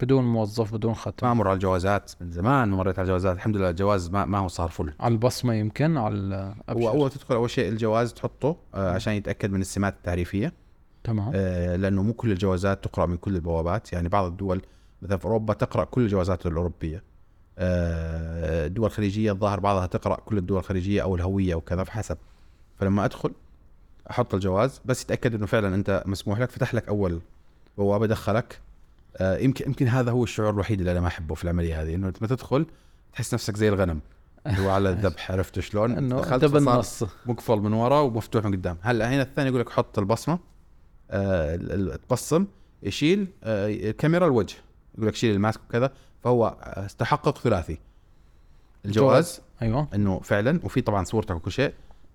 بدون 0.00 0.24
موظف 0.24 0.74
بدون 0.74 0.90
ما 0.90 0.96
ختم 0.96 1.26
أمر 1.26 1.48
على 1.48 1.54
الجوازات. 1.54 2.12
من 2.20 2.30
زمان 2.30 2.70
مريت 2.70 2.98
على 2.98 3.06
الجوازات. 3.06 3.36
الحمد 3.36 3.56
لله 3.56 3.70
الجواز 3.70 4.10
ما, 4.10 4.24
ما 4.24 4.38
هو 4.38 4.48
صار 4.48 4.68
فل. 4.68 4.92
على 5.00 5.12
البصمة 5.12 5.54
يمكن 5.54 5.96
على 5.96 6.54
هو. 6.70 6.88
اول 6.88 7.10
تدخل 7.10 7.34
أول 7.34 7.50
شيء 7.50 7.68
الجواز 7.68 8.14
تحطه 8.14 8.56
آه 8.74 8.90
عشان 8.94 9.12
يتأكد 9.12 9.50
من 9.50 9.60
السمات 9.60 9.94
التعريفية. 9.94 10.52
تمام. 11.04 11.32
آه 11.34 11.76
لأنه 11.76 12.02
مو 12.02 12.12
كل 12.12 12.32
الجوازات 12.32 12.84
تقرأ 12.84 13.06
من 13.06 13.16
كل 13.16 13.34
البوابات. 13.34 13.92
يعني 13.92 14.08
بعض 14.08 14.24
الدول 14.24 14.62
مثلا 15.02 15.16
في 15.16 15.24
أوروبا 15.24 15.54
تقرأ 15.54 15.84
كل 15.84 16.00
الجوازات 16.00 16.46
الأوروبية. 16.46 17.02
آه 17.58 18.66
الدول 18.66 18.86
الخليجيه 18.86 19.32
الظاهر 19.32 19.60
بعضها 19.60 19.86
تقرأ 19.86 20.16
كل 20.16 20.38
الدول 20.38 20.58
الخليجية 20.58 21.02
أو 21.02 21.16
الهوية 21.16 21.54
وكذا 21.54 21.84
فحسب. 21.84 22.18
فلما 22.76 23.04
أدخل 23.04 23.32
أحط 24.10 24.34
الجواز 24.34 24.80
بس 24.84 25.02
يتأكد 25.02 25.34
إنه 25.34 25.46
فعلا 25.46 25.74
أنت 25.74 26.02
مسموح 26.06 26.40
لك. 26.40 26.50
فتح 26.50 26.74
لك 26.74 26.88
أول 26.88 27.20
بوابة 27.78 28.06
دخلك. 28.06 28.60
آه 29.16 29.38
يمكن 29.38 29.66
يمكن 29.66 29.88
هذا 29.88 30.10
هو 30.10 30.24
الشعور 30.24 30.50
الوحيد 30.50 30.78
اللي 30.78 30.92
أنا 30.92 31.00
ما 31.00 31.06
أحبه 31.06 31.34
في 31.34 31.44
العملية 31.44 31.82
هذه 31.82 31.94
إنه 31.94 32.06
لما 32.06 32.28
تدخل 32.28 32.66
تحس 33.12 33.34
نفسك 33.34 33.56
زي 33.56 33.68
الغنم. 33.68 34.00
هو 34.46 34.70
على 34.70 34.90
الذبح 34.90 35.30
عرفت 35.32 35.60
شلون؟ 35.60 35.92
إنه 35.92 36.20
دخلت 36.20 36.44
بالنص. 36.44 37.04
مقفل 37.26 37.56
من 37.56 37.72
ورا 37.72 38.00
ومفتوح 38.00 38.44
من 38.44 38.52
قدام. 38.52 38.78
هلا 38.82 39.10
هنا 39.14 39.22
الثاني 39.22 39.48
يقول 39.48 39.60
لك 39.60 39.70
حط 39.70 39.98
البصمة. 39.98 40.38
آه 41.10 41.56
تبصم 42.08 42.46
يشيل 42.82 43.26
آه 43.44 43.68
الكاميرا 43.68 44.26
الوجه. 44.26 44.56
يقول 44.94 45.08
لك 45.08 45.14
شيل 45.14 45.34
ال 45.34 45.39
mask 45.39 45.60
وكذا. 45.68 45.92
فهو 46.24 46.56
آه، 46.62 46.86
تحقق 46.98 47.38
ثلاثي. 47.38 47.78
الجواز 48.84 49.40
أيوه. 49.62 49.88
إنه 49.94 50.20
فعلا 50.20 50.60
وفي 50.64 50.80
طبعا 50.80 51.04
صورتك 51.04 51.36
وكل 51.36 51.52
شيء. 51.52 51.66
آه، 51.68 51.72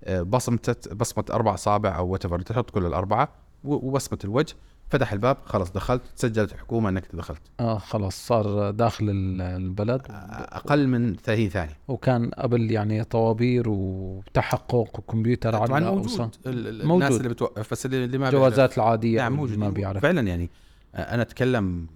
بصمه 0.10 0.76
بصمة 0.92 1.26
أربع 1.32 1.54
أصابع 1.54 1.98
أو 1.98 2.08
whatever 2.08 2.42
تحط 2.42 2.70
كل 2.70 2.86
الأربعة 2.86 3.30
وبصمة 3.64 4.20
الوجه. 4.24 4.56
فتح 4.90 5.12
الباب 5.14 5.38
خلاص 5.46 5.72
دخلت. 5.72 6.02
سجلت 6.16 6.54
الحكومة 6.54 6.90
إنك 6.90 7.04
دخلت. 7.14 7.42
آه 7.60 7.78
خلاص 7.78 8.28
صار 8.28 8.72
داخل 8.72 9.10
ال- 9.10 9.42
البلد. 9.42 10.02
أقل 10.10 10.88
من 10.88 11.16
30 11.16 11.50
ثانية. 11.50 11.78
وكان 11.88 12.30
قبل 12.32 12.72
يعني 12.72 13.04
طوابير 13.04 13.64
وتحقق 13.70 14.76
وكمبيوتر 15.00 15.54
طبعا 15.54 15.76
على 15.76 15.92
موجود. 15.96 16.32
ال- 16.46 16.68
ال- 16.68 16.88
موجود. 16.88 17.04
الناس 17.04 17.18
اللي 17.18 17.30
بتوقف 17.30 17.72
بس 17.72 17.86
اللي 17.86 18.18
ما 18.18 18.28
الجوازات 18.28 18.78
العادية 18.78 19.18
نعم 19.18 19.34
موجود. 19.34 19.58
ما 19.58 19.70
بيعرف. 19.70 20.02
فعلا 20.02 20.22
يعني 20.28 20.50
آه، 20.96 21.14
أنا 21.14 21.22
أتكلم 21.22 21.88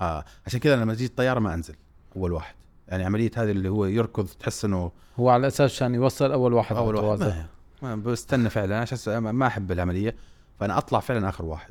آه 0.00 0.24
عشان 0.46 0.60
كذا 0.60 0.76
لما 0.76 0.94
تجي 0.94 1.04
الطيارة 1.06 1.38
ما 1.40 1.54
أنزل 1.54 1.74
أول 2.16 2.32
واحد. 2.32 2.54
يعني 2.88 3.04
عملية 3.04 3.30
هذه 3.36 3.50
اللي 3.50 3.68
هو 3.68 3.84
يركض 3.86 4.26
تحس 4.26 4.64
إنه 4.64 4.90
هو 5.20 5.28
على 5.28 5.46
أساس 5.46 5.60
عشان 5.72 5.94
يوصل 5.94 6.32
أول 6.32 6.52
واحد 6.52 6.76
أول 6.76 6.96
واحد. 6.96 7.46
ما, 7.84 7.96
بستنى 7.96 8.50
فعلا 8.50 8.78
عشان 8.80 8.98
س- 8.98 9.08
ما 9.08 9.46
أحب 9.46 9.72
العملية 9.72 10.14
فأنا 10.60 10.78
أطلع 10.78 11.00
فعلا 11.00 11.28
آخر 11.28 11.44
واحد. 11.44 11.70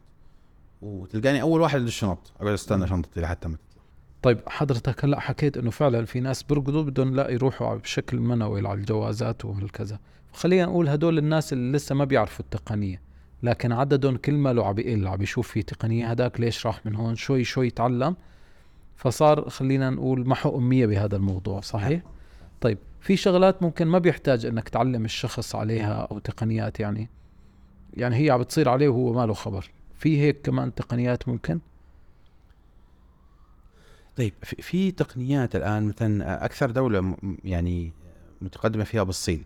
وتلقاني 0.81 1.41
أول 1.41 1.61
واحد 1.61 1.79
للشنط 1.81 2.31
أقعد 2.41 2.53
أستنى 2.53 2.87
شنطتي 2.87 3.21
لحتى 3.21 3.47
ما 3.47 3.55
تطلع. 3.55 3.83
طيب 4.21 4.39
حضرتك 4.47 5.05
هلأ 5.05 5.19
حكيت 5.19 5.57
إنه 5.57 5.71
فعلا 5.71 6.05
في 6.05 6.19
ناس 6.19 6.43
بيرقدوا 6.43 6.83
بدهم 6.83 7.15
لا 7.15 7.29
يروحوا 7.29 7.75
بشكل 7.75 8.19
منوي 8.19 8.67
على 8.67 8.79
الجوازات 8.79 9.45
وهالكذا. 9.45 9.99
خلينا 10.33 10.65
نقول 10.65 10.89
هدول 10.89 11.17
الناس 11.17 11.53
اللي 11.53 11.77
لسه 11.77 11.95
ما 11.95 12.05
بيعرفوا 12.05 12.45
التقنية 12.45 13.01
لكن 13.43 13.71
عددهم 13.71 14.17
كل 14.17 14.33
ما 14.33 14.53
له 14.53 14.65
عم 14.67 14.73
بيقل 14.73 15.07
عم 15.07 15.17
بيشوف 15.17 15.47
في 15.47 15.63
تقنية 15.63 16.07
هداك 16.11 16.39
ليش 16.39 16.65
راح 16.67 16.85
من 16.85 16.95
هون 16.95 17.15
شوي 17.15 17.43
شوي 17.43 17.67
يتعلم 17.67 18.15
فصار 18.95 19.49
خلينا 19.49 19.89
نقول 19.89 20.27
محو 20.27 20.57
أمية 20.57 20.85
بهذا 20.85 21.15
الموضوع 21.15 21.61
صحيح؟ 21.61 22.01
طيب 22.61 22.77
في 23.03 23.17
شغلات 23.17 23.63
ممكن 23.63 23.87
ما 23.87 23.99
بيحتاج 23.99 24.45
إنك 24.45 24.69
تعلم 24.69 25.05
الشخص 25.05 25.55
عليها 25.55 25.93
أو 26.11 26.19
تقنيات 26.19 26.79
يعني. 26.79 27.09
يعني 27.93 28.15
هي 28.15 28.29
عم 28.29 28.39
بتصير 28.41 28.69
عليه 28.69 28.89
وهو 28.89 29.13
ما 29.13 29.25
له 29.25 29.33
خبر. 29.33 29.71
في 29.95 30.21
هيك 30.21 30.41
كمان 30.41 30.75
تقنيات 30.75 31.27
ممكن؟ 31.29 31.59
طيب 34.17 34.33
في, 34.43 34.91
تقنيات 34.91 35.55
الآن 35.55 35.87
مثلا 35.87 36.45
أكثر 36.45 36.71
دولة 36.71 37.15
يعني 37.43 37.93
متقدمة 38.41 38.83
فيها 38.83 39.03
بالصين 39.03 39.45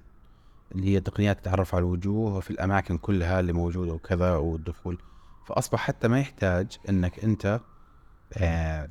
اللي 0.75 0.87
هي 0.87 0.99
تقنيات 0.99 1.37
التعرف 1.37 1.75
على 1.75 1.81
الوجوه 1.81 2.39
في 2.39 2.51
الأماكن 2.51 2.97
كلها 2.97 3.39
اللي 3.39 3.53
موجودة 3.53 3.93
وكذا 3.93 4.35
والدخول. 4.35 4.97
فأصبح 5.45 5.79
حتى 5.79 6.07
ما 6.07 6.19
يحتاج 6.19 6.77
إنك 6.89 7.23
أنت 7.23 7.61
آه 8.33 8.89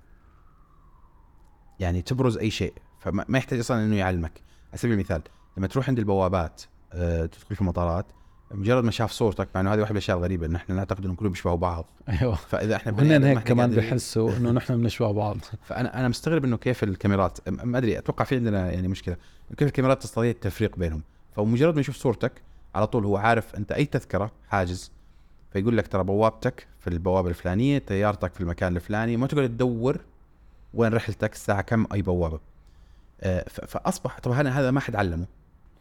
يعني 1.80 2.02
تبرز 2.02 2.38
أي 2.38 2.50
شيء. 2.50 2.74
فما 3.00 3.24
ما 3.28 3.38
يحتاج 3.38 3.58
أصلا 3.58 3.84
إنه 3.84 3.96
يعلمك. 3.96 4.45
على 4.76 4.80
سبيل 4.82 4.94
المثال 4.94 5.22
لما 5.56 5.66
تروح 5.66 5.88
عند 5.88 5.98
البوابات 5.98 6.62
آه 6.92 7.26
تدخل 7.26 7.54
في 7.54 7.60
المطارات 7.60 8.06
مجرد 8.50 8.84
ما 8.84 8.90
شاف 8.90 9.12
صورتك 9.12 9.48
مع 9.54 9.60
إنه 9.60 9.74
هذه 9.74 9.80
واحدة 9.80 9.92
من 9.92 9.96
الأشياء 9.96 10.16
الغريبة 10.16 10.46
ان 10.46 10.54
إحنا 10.54 10.74
نعتقد 10.74 11.04
إنهم 11.04 11.16
كلهم 11.16 11.32
بيشبهوا 11.32 11.56
بعض. 11.56 11.86
أيوه. 12.08 12.34
فإذا 12.34 12.76
إحنا 12.76 12.92
ما 12.92 13.30
هيك 13.30 13.38
كمان 13.38 13.70
بحسوا 13.70 14.36
إنه 14.36 14.50
نحن 14.50 14.76
بنشبه 14.76 15.12
بعض. 15.12 15.36
فانا 15.68 16.00
أنا 16.00 16.08
مستغرب 16.08 16.44
إنه 16.44 16.56
كيف 16.56 16.84
الكاميرات 16.84 17.38
ما 17.48 17.78
أدري 17.78 17.98
أتوقع 17.98 18.24
في 18.24 18.36
عندنا 18.36 18.70
يعني 18.70 18.88
مشكلة. 18.88 19.16
كيف 19.56 19.68
الكاميرات 19.68 20.02
تستطيع 20.02 20.30
التفريق 20.30 20.76
بينهم؟ 20.76 21.02
فمجرد 21.36 21.74
ما 21.74 21.80
يشوف 21.80 21.96
صورتك 21.96 22.32
على 22.74 22.86
طول 22.86 23.04
هو 23.04 23.16
عارف 23.16 23.54
أنت 23.54 23.72
أي 23.72 23.84
تذكرة 23.84 24.32
حاجز 24.48 24.92
فيقول 25.52 25.76
لك 25.76 25.86
ترى 25.86 26.04
بوابتك 26.04 26.66
في 26.80 26.90
البوابة 26.90 27.28
الفلانية 27.28 27.78
طيارتك 27.78 28.34
في 28.34 28.40
المكان 28.40 28.76
الفلاني 28.76 29.16
ما 29.16 29.26
تقعد 29.26 29.48
تدور 29.48 30.00
وين 30.74 30.94
رحلتك 30.94 31.32
الساعة 31.32 31.60
كم 31.60 31.86
أي 31.92 32.02
بوابة. 32.02 32.40
فاصبح 33.66 34.20
طبعا 34.20 34.48
هذا 34.48 34.70
ما 34.70 34.80
حد 34.80 34.96
علمه. 34.96 35.26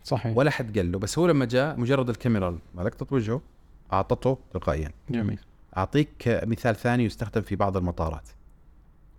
صحيح. 0.04 0.38
ولا 0.38 0.52
حد 0.52 0.78
قال 0.78 0.92
له. 0.92 1.00
بس 1.00 1.20
هو 1.20 1.28
لما 1.28 1.46
جاء 1.46 1.80
مجرد 1.80 2.10
الكاميرا 2.10 2.60
ما 2.76 2.82
لقطت 2.82 3.14
وجهه 3.14 3.42
أعطته 3.94 4.38
تلقائيا. 4.54 4.92
جميل. 5.10 5.40
أعطيك 5.78 6.10
مثال 6.28 6.76
ثاني 6.76 7.06
يستخدم 7.06 7.42
في 7.42 7.56
بعض 7.56 7.78
المطارات. 7.78 8.30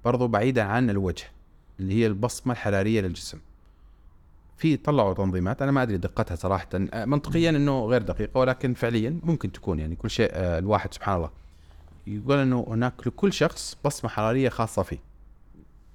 برضو 0.04 0.28
بعيدا 0.28 0.62
عن 0.62 0.90
الوجه 0.90 1.24
اللي 1.80 1.94
هي 1.94 2.06
البصمة 2.06 2.52
الحرارية 2.52 3.00
للجسم. 3.00 3.38
في 4.56 4.76
طلعوا 4.76 5.14
تنظيمات 5.14 5.62
أنا 5.62 5.70
ما 5.70 5.82
أدري 5.82 5.96
دقتها 5.96 6.34
صراحة. 6.34 6.68
آه، 6.74 7.04
منطقيا 7.04 7.50
إنه 7.50 7.86
غير 7.86 8.02
دقيقة 8.02 8.38
ولكن 8.38 8.74
فعليا 8.74 9.20
ممكن 9.22 9.52
تكون 9.52 9.78
يعني 9.78 9.96
كل 9.96 10.10
شيء 10.10 10.30
آه، 10.32 10.58
الواحد 10.58 10.94
سبحان 10.94 11.16
الله. 11.16 11.30
يقول 12.06 12.38
إنه 12.38 12.66
هناك 12.68 13.06
لكل 13.06 13.32
شخص 13.32 13.76
بصمة 13.84 14.10
حرارية 14.10 14.48
خاصة 14.48 14.82
فيه. 14.82 14.96
آه، 14.96 15.00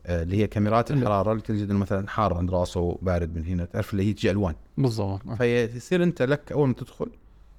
اللي 0.05 0.37
هي 0.37 0.47
كاميرات 0.47 0.91
الحرارة 0.91 1.31
اللي 1.31 1.43
تجد 1.43 1.69
إنه 1.69 1.79
مثلا 1.79 2.07
حار 2.07 2.33
عند 2.33 2.51
راسه 2.51 2.97
بارد 3.01 3.35
من 3.35 3.45
هنا 3.45 3.65
تعرف 3.65 3.93
اللي 3.93 4.09
هي 4.09 4.13
تجي 4.13 4.31
ألوان. 4.31 4.55
بالضبط. 4.77 5.21
آه. 5.27 5.35
فيصير 5.35 6.03
أنت 6.03 6.21
لك 6.21 6.51
أول 6.51 6.67
ما 6.67 6.73
تدخل 6.73 7.07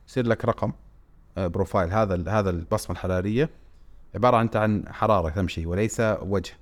يصير 0.09 0.27
لك 0.27 0.45
رقم 0.45 0.73
آه، 1.39 1.47
بروفايل. 1.47 1.93
هذا 1.93 2.31
هذا 2.31 2.51
البصمة 2.51 2.97
الحرارية 2.97 3.51
عبارة 4.15 4.41
أنت 4.41 4.57
عن 4.57 4.85
حرارة 4.89 5.29
تمشي 5.29 5.67
وليس 5.67 6.01
وجه. 6.23 6.53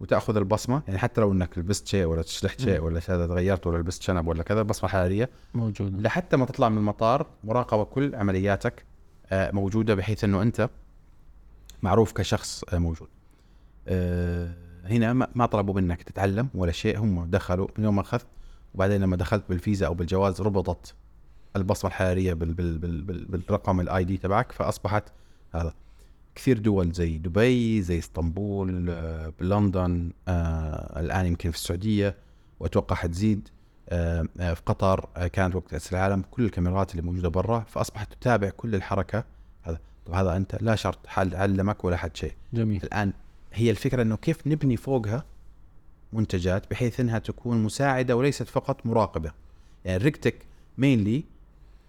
وتأخذ 0.00 0.36
البصمة 0.36 0.82
يعني 0.86 0.98
حتى 0.98 1.20
لو 1.20 1.32
إنك 1.32 1.58
لبست 1.58 1.86
شيء 1.86 2.04
ولا 2.04 2.22
شلحت 2.22 2.60
شيء 2.60 2.80
ولا 2.80 3.00
هذا 3.08 3.26
تغيرت 3.26 3.66
ولا 3.66 3.78
لبست 3.78 4.02
شنب 4.02 4.26
ولا 4.26 4.42
كذا 4.42 4.60
البصمه 4.60 4.84
الحراريه 4.84 5.30
موجود 5.54 6.00
لحتى 6.00 6.36
ما 6.36 6.46
تطلع 6.46 6.68
من 6.68 6.78
المطار 6.78 7.26
مراقبة 7.44 7.84
كل 7.84 8.14
عملياتك 8.14 8.84
آه، 9.32 9.50
موجودة 9.50 9.94
بحيث 9.94 10.24
إنه 10.24 10.42
أنت 10.42 10.68
معروف 11.82 12.12
كشخص 12.12 12.64
آه، 12.64 12.78
موجود. 12.78 13.08
آه، 14.86 14.92
هنا 14.92 15.12
ما 15.12 15.28
ما 15.34 15.46
طلبوا 15.46 15.74
منك 15.74 16.02
تتعلم 16.02 16.48
ولا 16.54 16.72
شيء 16.72 16.98
هم 16.98 17.24
دخلوا 17.30 17.68
من 17.78 17.84
يوم 17.84 17.94
ما 17.96 18.00
اخذت 18.00 18.26
وبعدين 18.74 19.00
لما 19.00 19.16
دخلت 19.16 19.44
بالفيزا 19.48 19.86
أو 19.86 19.94
بالجواز 19.94 20.40
ربطت 20.40 20.94
البصمة 21.56 21.88
الحرارية 21.90 22.32
بال 22.34 22.54
بال 22.54 22.78
بال 22.78 23.02
بال 23.02 23.24
بالرقم 23.24 23.80
ال 23.80 24.04
ID 24.04 24.16
تبعك 24.16 24.52
فأصبحت 24.52 25.04
هذا. 25.54 25.74
كثير 26.34 26.58
دول 26.58 26.92
زي 26.92 27.18
دبي 27.18 27.82
زي 27.82 27.98
إسطنبول 27.98 28.90
آه، 28.90 29.32
بلندن 29.40 30.10
آه 30.28 31.00
الآن 31.00 31.26
يمكن 31.26 31.50
في 31.50 31.56
السعودية 31.56 32.16
وأتوقع 32.60 32.96
حتزيد 32.96 33.48
آه 33.88 34.26
آه، 34.40 34.54
في 34.54 34.62
قطر 34.66 35.08
آه 35.16 35.26
كانت 35.26 35.54
وقت 35.54 35.70
كأس 35.70 35.92
العالم 35.92 36.24
كل 36.30 36.44
الكاميرات 36.44 36.90
اللي 36.90 37.02
موجودة 37.02 37.28
برا 37.28 37.60
فأصبحت 37.68 38.12
تتابع 38.14 38.48
كل 38.50 38.74
الحركة. 38.74 39.24
هذا 39.62 39.78
طب 40.06 40.12
هذا 40.14 40.36
أنت 40.36 40.62
لا 40.62 40.74
شرط 40.74 41.06
حد 41.06 41.34
علمك 41.34 41.84
ولا 41.84 41.96
حد 41.96 42.16
شيء. 42.16 42.32
جميل. 42.52 42.82
الآن 42.84 43.12
هي 43.56 43.70
الفكرة 43.70 44.02
إنه 44.02 44.16
كيف 44.16 44.46
نبني 44.46 44.76
فوقها 44.76 45.24
منتجات 46.12 46.70
بحيث 46.70 47.00
إنها 47.00 47.18
تكون 47.18 47.62
مساعدة 47.62 48.16
وليست 48.16 48.42
فقط 48.42 48.86
مراقبة. 48.86 49.32
يعني 49.84 49.96
ال 49.96 50.01
RegTech 50.01 50.34
mainly 50.78 51.24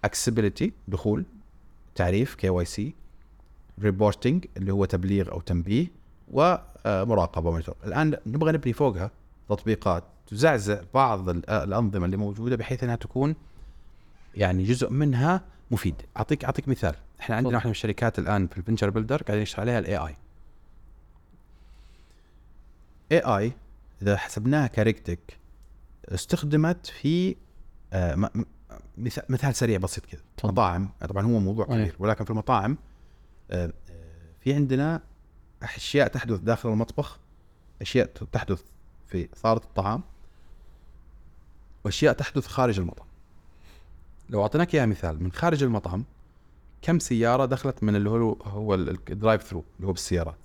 accessibility 0.04 0.74
دخول 0.88 1.26
تعريف 1.96 2.36
KYC 2.36 2.50
reporting 2.50 4.46
اللي 4.58 4.74
هو 4.74 4.86
تبليغ 4.86 5.32
أو 5.32 5.42
تنبيه 5.42 5.88
ومراقبه 6.32 7.52
monitor 7.52 7.76
الآن 7.86 8.18
نبغى 8.26 8.52
نبني 8.52 8.74
فوقها 8.74 9.12
تطبيقات 9.50 10.04
تزعزع 10.28 10.82
بعض 10.94 11.30
ال- 11.30 11.50
الأنظمة 11.50 12.06
اللي 12.06 12.18
موجودة 12.18 12.56
بحيث 12.56 12.84
إنها 12.84 12.96
تكون 12.96 13.36
يعني 14.36 14.64
جزء 14.64 14.90
منها 14.90 15.42
مفيد. 15.72 15.96
أعطيك 16.18 16.46
أعطيك 16.46 16.68
مثال. 16.68 16.96
إحنا 17.20 17.36
عندنا. 17.36 17.54
واحدة 17.54 17.68
من 17.68 17.72
الشركات 17.72 18.20
الآن 18.20 18.48
في 18.48 18.58
ال 18.58 18.62
venture 18.62 18.90
builder 18.90 19.22
قاعدين 19.24 19.42
نشتغل 19.42 19.62
عليها 19.62 19.80
ال 19.80 19.98
AI 19.98 20.16
AI 23.12 23.52
إذا 24.02 24.18
حسبناها 24.18 24.68
ك 24.68 24.76
RegTech 24.77 25.38
استخدمت 26.10 26.88
في 26.88 27.36
آه 27.94 28.30
مثال, 29.30 29.56
سريع 29.56 29.78
بسيط 29.78 30.06
كذا. 30.06 30.22
مطاعم 30.44 30.90
طبعا 31.10 31.26
هو 31.26 31.40
موضوع 31.40 31.66
أي. 31.66 31.70
كبير 31.82 31.96
ولكن 32.00 32.26
في 32.26 32.32
المطاعم 32.32 32.78
آه 33.52 33.66
آه، 33.66 33.72
في 34.40 34.54
عندنا 34.54 35.02
أشياء 35.64 36.08
تحدث 36.08 36.40
داخل 36.40 36.70
المطبخ 36.70 37.20
أشياء 37.82 38.06
تحدث 38.08 38.62
في 39.08 39.30
صالة 39.36 39.62
الطعام 39.64 40.04
وأشياء 41.86 42.14
تحدث 42.14 42.48
خارج 42.48 42.80
المطعم 42.80 43.08
لو 44.30 44.42
أعطيناك 44.42 44.76
إياها 44.76 44.86
مثال 44.86 45.24
من 45.24 45.32
خارج 45.32 45.64
المطعم 45.64 46.04
كم 46.82 47.00
سيارة 47.00 47.46
دخلت 47.46 47.84
من 47.84 47.96
اللي 47.96 48.10
هو 48.10 48.34
هو 48.34 48.74
ال- 48.76 48.90
ال 49.10 49.44
drive-through 49.44 49.64
اللي 49.78 49.88
هو 49.88 49.92
بالسيارات 49.92 50.38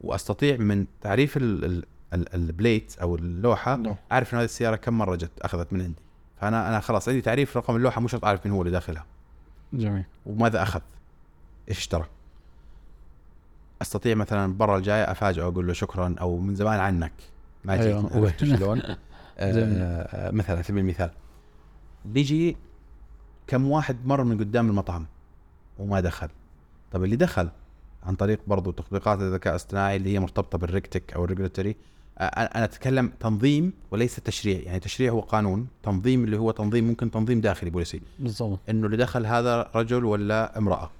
وأستطيع 0.00 0.56
من 0.56 0.86
تعريف 1.00 1.36
ال 1.36 1.64
ال 1.64 1.84
ال 2.14 2.34
البليت 2.34 2.98
أو 2.98 3.14
اللوحة 3.14 3.76
نعم. 3.76 3.96
أعرف 4.12 4.34
ان 4.34 4.38
هذه 4.38 4.44
السيارة 4.44 4.76
كم 4.76 4.98
مرة 4.98 5.16
جت 5.16 5.40
أخذت 5.40 5.72
من 5.72 5.80
عندي. 5.80 6.02
فأنا 6.40 6.68
أنا 6.68 6.80
خلاص 6.80 7.08
عندي 7.08 7.20
تعريف 7.20 7.56
رقم 7.56 7.76
اللوحة 7.76 8.00
مو 8.00 8.08
شرط 8.08 8.24
أعرف 8.24 8.46
مين 8.46 8.54
هو 8.54 8.62
اللي 8.62 8.72
داخلها. 8.72 9.06
جميل. 9.72 10.04
وماذا 10.26 10.62
أخذ؟ 10.62 10.80
إيش 11.68 11.78
اشترى؟ 11.78 12.06
أستطيع 13.82 14.14
مثلا 14.14 14.44
المره 14.44 14.76
الجاية 14.76 15.10
أفاجئه 15.10 15.42
أقول 15.42 15.66
له 15.66 15.72
شكرا 15.72 16.14
أو 16.20 16.38
من 16.38 16.54
زمان 16.54 16.80
عنك. 16.80 17.12
ما 17.64 17.76
جيت 17.76 17.86
أيوة. 17.86 18.32
شلون؟ 18.56 18.82
آه،. 18.86 18.96
آه، 19.38 20.30
مثلا 20.30 20.54
على 20.56 20.62
سبيل 20.62 20.82
المثال. 20.82 21.10
بيجي 22.04 22.56
كم 23.46 23.70
واحد 23.70 24.06
مر 24.06 24.24
من 24.24 24.38
قدام 24.38 24.68
المطعم 24.68 25.06
وما 25.78 26.00
دخل. 26.00 26.28
طب 26.92 27.04
اللي 27.04 27.16
دخل 27.16 27.48
عن 28.02 28.14
طريق 28.14 28.40
برضو 28.46 28.70
تطبيقات 28.70 29.20
الذكاء 29.20 29.52
الاصطناعي 29.52 29.96
اللي 29.96 30.14
هي 30.14 30.20
مرتبطة 30.20 30.58
بال 30.58 30.70
RegTech 30.70 31.12
أو 31.12 31.24
ال 31.24 31.29
regulatory 31.29 31.76
أنا 32.20 32.64
أتكلم 32.64 33.12
تنظيم 33.20 33.72
وليس 33.90 34.16
تشريع. 34.16 34.60
يعني 34.60 34.80
تشريع 34.80 35.12
هو 35.12 35.20
قانون 35.20 35.66
تنظيم 35.82 36.24
اللي 36.24 36.38
هو 36.38 36.50
تنظيم 36.50 36.84
ممكن 36.84 37.10
تنظيم 37.10 37.40
داخلي 37.40 37.70
policy. 37.70 38.00
بالضبط. 38.18 38.58
إنه 38.68 38.86
اللي 38.86 38.96
دخل 38.96 39.26
هذا 39.26 39.70
رجل 39.74 40.04
ولا 40.04 40.58
امرأة. 40.58 40.90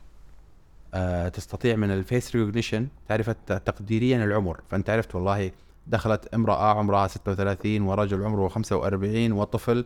آه 0.95 1.29
تستطيع 1.29 1.77
من 1.77 1.91
ال 1.91 2.00
face 2.00 2.37
recognition 2.37 2.89
تعرف 3.09 3.31
تقديريا 3.47 4.25
العمر. 4.25 4.61
فأنت 4.71 4.91
عرفت 4.91 5.15
والله 5.15 5.51
دخلت 5.87 6.27
امرأة 6.35 6.79
عمرها 6.79 7.07
36 7.07 7.83
ورجل 7.83 8.25
عمره 8.25 8.49
45 8.49 9.33
وطفل 9.33 9.85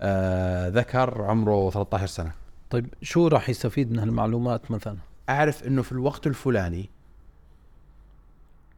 آه 0.00 0.68
ذكر 0.68 1.22
عمره 1.22 1.70
13 1.70 2.06
سنة. 2.06 2.32
طيب 2.70 2.86
شو 3.02 3.28
راح 3.28 3.48
يستفيد 3.48 3.92
من 3.92 3.98
هالمعلومات 3.98 4.70
مثلا؟ 4.70 4.96
أعرف 5.28 5.66
إنه 5.66 5.82
في 5.82 5.92
الوقت 5.92 6.26
الفلاني 6.26 6.90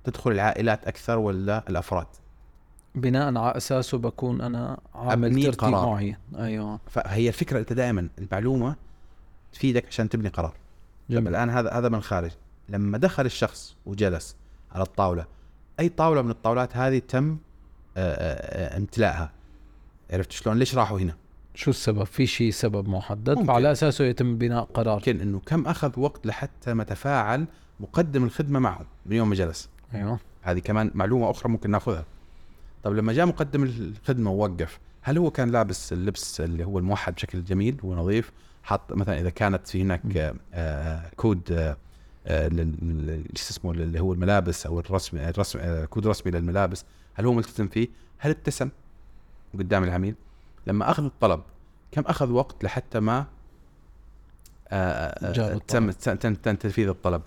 تدخل 0.05 0.33
العائلات 0.33 0.87
أكثر 0.87 1.19
ولا 1.19 1.65
الأفراد؟ 1.69 2.07
بناء 2.95 3.39
على 3.39 3.57
أساسه 3.57 3.99
بكون 3.99 4.41
أنا 4.41 4.79
عامل 4.95 5.35
ترتيب 5.35 5.61
قرار. 5.61 5.87
معين. 5.87 6.17
أيوه. 6.39 6.81
فهي 6.91 7.29
الفكرة 7.29 7.59
أنت 7.59 7.73
دائما 7.73 8.09
المعلومة 8.19 8.77
تفيدك 9.53 9.87
عشان 9.87 10.09
تبني 10.09 10.29
قرار. 10.29 10.55
جميل. 11.11 11.29
الآن 11.29 11.51
هذا 11.51 11.71
هذا 11.71 11.89
من 11.89 11.95
الخارج 11.95 12.31
لما 12.69 12.99
دخل 12.99 13.27
الشخص 13.27 13.77
وجلس 13.87 14.37
على 14.73 14.83
الطاولة 14.83 15.27
أي 15.81 15.89
طاولة 15.89 16.23
من 16.23 16.31
الطاولات 16.31 16.77
هذه 16.77 16.99
تم 16.99 17.39
آه، 17.97 18.15
آه، 18.15 18.75
آه، 18.75 18.77
امتلاءها؟ 18.77 19.33
عرفت 20.11 20.33
شلون؟ 20.33 20.59
ليش 20.59 20.75
راحوا 20.75 20.99
هنا؟ 20.99 21.17
شو 21.55 21.71
السبب؟ 21.71 22.05
في 22.05 22.27
شيء 22.27 22.51
سبب 22.51 22.89
محدد 22.89 23.31
ممكن. 23.31 23.47
فعلى 23.47 23.73
أساسه 23.73 24.05
يتم 24.05 24.39
بناء 24.39 24.65
قرار. 24.65 24.97
يمكن 24.97 25.21
إنه 25.21 25.41
كم 25.47 25.67
أخذ 25.67 26.01
وقت 26.01 26.27
لحتى 26.27 26.75
ما 26.75 26.85
تفاعل 26.85 27.47
مقدم 27.81 28.25
الخدمة 28.25 28.59
معهم 28.59 28.87
من 29.07 29.17
يوم 29.17 29.29
ما 29.29 29.35
جلس 29.35 29.69
أيوه. 29.95 30.19
هذه 30.43 30.59
كمان 30.59 30.91
معلومة 30.95 31.31
أخرى 31.31 31.53
ممكن 31.53 31.71
نأخذها. 31.71 32.05
طب 32.83 32.93
لما 32.93 33.13
جاء 33.13 33.27
مقدم 33.27 33.63
الخدمة 33.63 34.31
ووقف 34.31 34.79
هل 35.03 35.19
هو 35.19 35.31
كان 35.31 35.51
لابس 35.51 35.93
اللبس 35.93 36.41
اللي 36.41 36.65
هو 36.65 36.79
الموحد 36.79 37.15
بشكل 37.15 37.45
جميل 37.45 37.77
ونظيف؟ 37.83 38.33
حط 38.63 38.93
مثلا 38.93 39.21
إذا 39.21 39.31
كانت 39.31 39.67
في 39.69 39.83
هناك 39.83 40.17
آه، 40.17 40.35
آه، 40.55 41.11
كود 41.17 41.53
آه، 41.53 41.77
آه، 42.27 42.49
شو 43.35 43.51
اسمه 43.51 43.71
اللي 43.73 44.01
هو 44.01 44.13
الملابس 44.13 44.67
أو 44.67 44.81
الرسم 44.81 45.17
الدرس 45.19 45.85
كود 45.85 46.07
الرسمي 46.07 46.33
للملابس 46.33 46.85
هل 47.15 47.27
هو 47.27 47.33
ملتزم 47.33 47.69
فيه؟ 47.69 47.89
هل 48.19 48.31
ابتسم 48.31 48.69
قدام 49.55 49.85
العميل؟ 49.85 50.15
لما 50.67 50.91
أخذ 50.91 51.05
الطلب 51.05 51.43
كم 51.93 52.03
أخذ 52.03 52.31
وقت 52.31 52.65
لحتى 52.65 53.01
ما 53.01 53.27
آه، 54.69 54.75
آه، 54.77 55.55
الطلب. 55.55 55.67
تم 55.67 55.91
تم 55.91 56.35
تم 56.35 56.55
تنفيذ 56.55 56.89
الطلب 56.89 57.23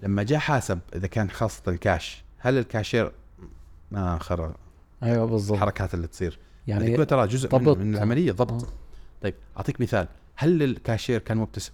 لما 0.00 0.22
جاء 0.22 0.38
حاسب 0.38 0.78
إذا 0.94 1.06
كان 1.06 1.30
خاصة 1.30 1.62
الكاش 1.68 2.24
هل 2.38 2.58
الكاشير 2.58 3.12
ما 3.90 4.18
خر 4.18 4.54
أيوه 5.02 5.26
بالضبط 5.26 5.56
الحركات 5.56 5.94
اللي 5.94 6.06
تصير 6.06 6.38
يعني 6.66 7.04
ترى 7.04 7.26
جزء 7.26 7.58
من, 7.58 7.64
ضبط. 7.64 7.76
من 7.76 7.94
العملية 7.94 8.32
ضبط 8.32 8.64
آه. 8.64 8.68
طيب 9.22 9.34
أعطيك 9.56 9.80
مثال 9.80 10.08
هل 10.36 10.62
الكاشير 10.62 11.20
كان 11.20 11.36
مبتسم؟ 11.36 11.72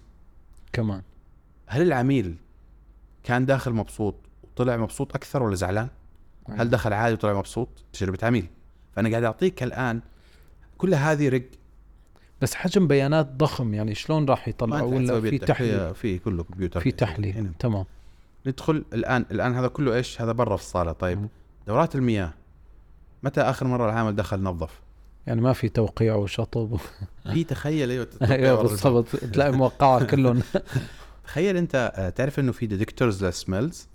كمان 0.73 1.01
هل 1.67 1.81
العميل 1.81 2.35
كان 3.23 3.45
داخل 3.45 3.71
مبسوط 3.73 4.15
وطلع 4.43 4.77
مبسوط 4.77 5.15
أكثر 5.15 5.43
ولا 5.43 5.55
زعلان؟ 5.55 5.87
هل 6.49 6.69
دخل 6.69 6.93
عادي 6.93 7.13
وطلع 7.13 7.33
مبسوط؟ 7.33 7.69
تجربة 7.93 8.17
عميل 8.23 8.47
فأنا 8.95 9.09
قاعد 9.09 9.23
أعطيك 9.23 9.63
الآن 9.63 10.01
كل 10.79 10.93
هذه 10.93 11.29
رق 11.29 11.43
بس 12.41 12.55
حجم 12.55 12.87
بيانات 12.87 13.31
ضخم 13.37 13.73
يعني 13.73 13.95
شلون 13.95 14.25
راح 14.25 14.47
يطلعوا 14.47 14.95
ولا 14.95 15.21
في. 15.21 15.37
تحليل 15.37 15.95
في, 15.95 16.17
كله 16.17 16.43
كمبيوتر 16.43 16.79
في. 16.79 16.91
تحليل 16.91 17.51
تمام 17.59 17.85
ندخل 18.45 18.85
الآن 18.93 19.25
الآن 19.31 19.55
هذا 19.55 19.67
كله 19.67 19.95
إيش؟ 19.95 20.21
هذا 20.21 20.31
برا 20.31 20.55
في 20.55 20.63
الصالة 20.63 20.91
طيب. 20.91 21.27
دورات 21.67 21.95
المياه 21.95 22.33
متى 23.23 23.41
آخر 23.41 23.67
مرة 23.67 23.85
العامل 23.85 24.15
دخل 24.15 24.43
نظف؟ 24.43 24.81
يعني 25.27 25.41
ما 25.41 25.53
في 25.53 25.69
توقيع 25.69 26.15
وشطب. 26.15 26.79
في 27.33 27.43
تخيل 27.43 27.91
أيوه 27.91 28.07
أيوه 28.21 28.61
بالضبط 28.61 29.15
تلاقي 29.15 29.51
موقعه 29.51 30.03
كلهم 30.03 30.41
تخيل 31.25 31.57
أنت 31.57 31.91
آه، 31.95 32.09
تعرف 32.09 32.39
إنه 32.39 32.51
في 32.51 32.65
ديتكتورز 32.65 33.25
للسميلز 33.25 33.87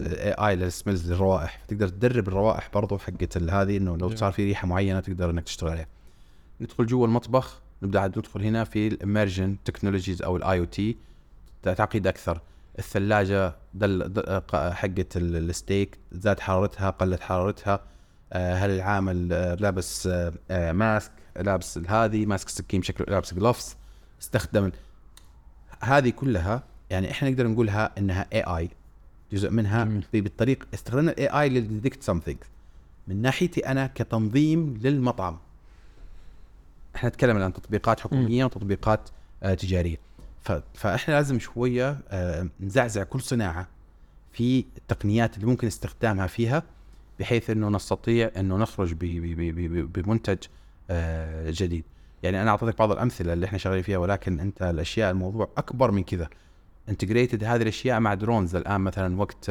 الاي 0.00 0.32
اي 0.32 0.56
للسميلز 0.56 1.12
للروائح 1.12 1.64
تقدر 1.68 1.88
تدرب 1.88 2.28
الروائح 2.28 2.70
برضو 2.74 2.98
حقت 2.98 3.36
هذه 3.36 3.76
إنه 3.76 3.96
لو 3.96 4.06
جميل. 4.06 4.18
صار 4.18 4.32
في 4.32 4.44
ريحة 4.44 4.66
معينة 4.66 5.00
تقدر 5.00 5.30
إنك 5.30 5.44
تشتغل 5.44 5.70
عليها 5.70 5.86
ندخل 6.60 6.86
جوا 6.86 7.06
المطبخ 7.06 7.60
نبدأ 7.82 8.00
عاد 8.00 8.18
ندخل 8.18 8.42
هنا 8.42 8.64
في 8.64 8.86
الاميرجن 8.88 9.56
تكنولوجيز 9.64 10.22
أو 10.22 10.36
الاي 10.36 10.58
أو 10.58 10.64
تي 10.64 10.96
تعقيد 11.62 12.06
أكثر. 12.06 12.40
الثلاجة 12.78 13.56
دل 13.74 14.12
حقت 14.54 15.16
ال- 15.16 15.36
الستيك 15.50 15.98
زاد 16.12 16.40
حرارتها 16.40 16.90
قلت 16.90 17.20
حرارتها. 17.20 17.80
آه، 18.32 18.54
هل 18.54 18.70
العامل 18.70 19.32
آه، 19.32 19.54
لابس 19.54 20.06
آه، 20.06 20.32
آه، 20.50 20.72
ماسك 20.72 21.12
لابس 21.36 21.78
هذه 21.78 22.26
ماسك 22.26 22.48
سكين 22.48 22.82
شكله 22.82 23.06
لابس 23.10 23.34
جلوفز 23.34 23.76
استخدم 24.22 24.72
هذه 25.80 26.10
كلها 26.10 26.62
يعني 26.90 27.10
إحنا 27.10 27.30
نقدر 27.30 27.46
نقولها 27.46 27.90
إنها 27.98 28.26
AI 28.32 28.70
جزء 29.32 29.50
منها 29.50 29.84
جميل. 29.84 30.02
في 30.02 30.20
بالطريق 30.20 30.68
استخدمنا 30.74 31.10
ال 31.12 31.26
AI 31.26 31.48
لل 31.48 31.61
detect 31.61 32.02
something 32.02 32.38
من 33.08 33.22
ناحيتي 33.22 33.60
أنا 33.66 33.86
كتنظيم 33.94 34.74
للمطعم. 34.82 35.38
إحنا 36.96 37.08
نتكلم 37.08 37.36
عن 37.42 37.52
تطبيقات 37.52 38.00
حكومية 38.00 38.44
وتطبيقات 38.44 39.08
آه 39.42 39.54
تجارية. 39.54 39.96
فإحنا 40.74 41.14
لازم 41.14 41.38
شوية 41.38 41.98
آه 42.08 42.48
نزعزع 42.60 43.02
كل 43.02 43.20
صناعة 43.20 43.68
في 44.32 44.64
التقنيات 44.76 45.34
اللي 45.36 45.46
ممكن 45.46 45.66
استخدامها 45.66 46.26
فيها 46.26 46.62
بحيث 47.20 47.50
إنه 47.50 47.68
نستطيع 47.68 48.30
إنه 48.36 48.56
نخرج. 48.56 48.94
بمنتج 49.94 50.38
آه 50.90 51.50
جديد 51.50 51.84
يعني 52.22 52.42
أنا 52.42 52.50
أعطيتك 52.50 52.78
بعض 52.78 52.92
الأمثلة 52.92 53.32
اللي 53.32 53.46
إحنا 53.46 53.58
شغالين 53.58 53.82
فيها 53.82 53.98
ولكن 53.98 54.40
أنت 54.40 54.62
الأشياء 54.62 55.10
الموضوع 55.10 55.48
أكبر 55.56 55.90
من 55.90 56.02
كذا 56.02 56.28
integrated 56.88 57.44
هذه 57.44 57.62
الأشياء 57.62 58.00
مع 58.00 58.14
drones 58.14 58.56
الآن 58.56 58.80
مثلا 58.80 59.20
وقت 59.20 59.50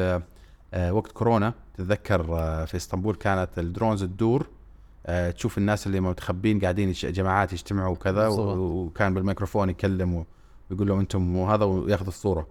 وقت 0.90 1.12
كورونا 1.12 1.54
تتذكر 1.74 2.22
في 2.66 2.76
إسطنبول 2.76 3.14
كانت 3.14 3.58
ال 3.58 3.65
drones 3.65 4.04
تدور 4.04 4.46
آه 5.06 5.30
تشوف 5.30 5.58
الناس 5.58 5.86
اللي 5.86 6.00
متخبين 6.00 6.60
قاعدين 6.60 6.92
جماعات 6.92 7.52
يجتمعوا 7.52 7.92
وكذا 7.92 8.28
وكان 8.28 9.14
بالميكروفون 9.14 9.70
يكلم 9.70 10.24
ويقول 10.70 10.88
لهم 10.88 10.98
أنتم 10.98 11.36
وهذا 11.36 11.64
وياخذ 11.64 12.06
الصورة. 12.06 12.46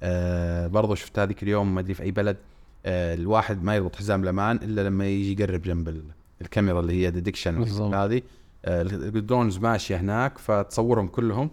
آه 0.00 0.66
برضو 0.66 0.94
شفت 0.94 1.18
هذيك 1.18 1.42
اليوم 1.42 1.74
ما 1.74 1.80
أدري 1.80 1.94
في 1.94 2.02
أي 2.02 2.10
بلد 2.10 2.36
آه 2.86 3.14
الواحد 3.14 3.62
ما 3.62 3.76
يربط 3.76 3.96
حزام 3.96 4.22
الأمان 4.22 4.56
إلا 4.56 4.88
لما 4.88 5.06
يجي 5.06 5.42
يقرب 5.42 5.62
جنب 5.62 5.88
ال- 5.88 6.04
الكاميرا 6.40 6.80
اللي 6.80 6.92
هي 6.92 7.10
detection. 7.10 7.62
هذه. 7.94 8.22
آه 8.64 8.82
ال 8.82 8.93
drones 8.93 9.58
ماشية 9.58 9.96
هناك 9.96 10.38
فتصورهم 10.38 11.08
كلهم 11.08 11.50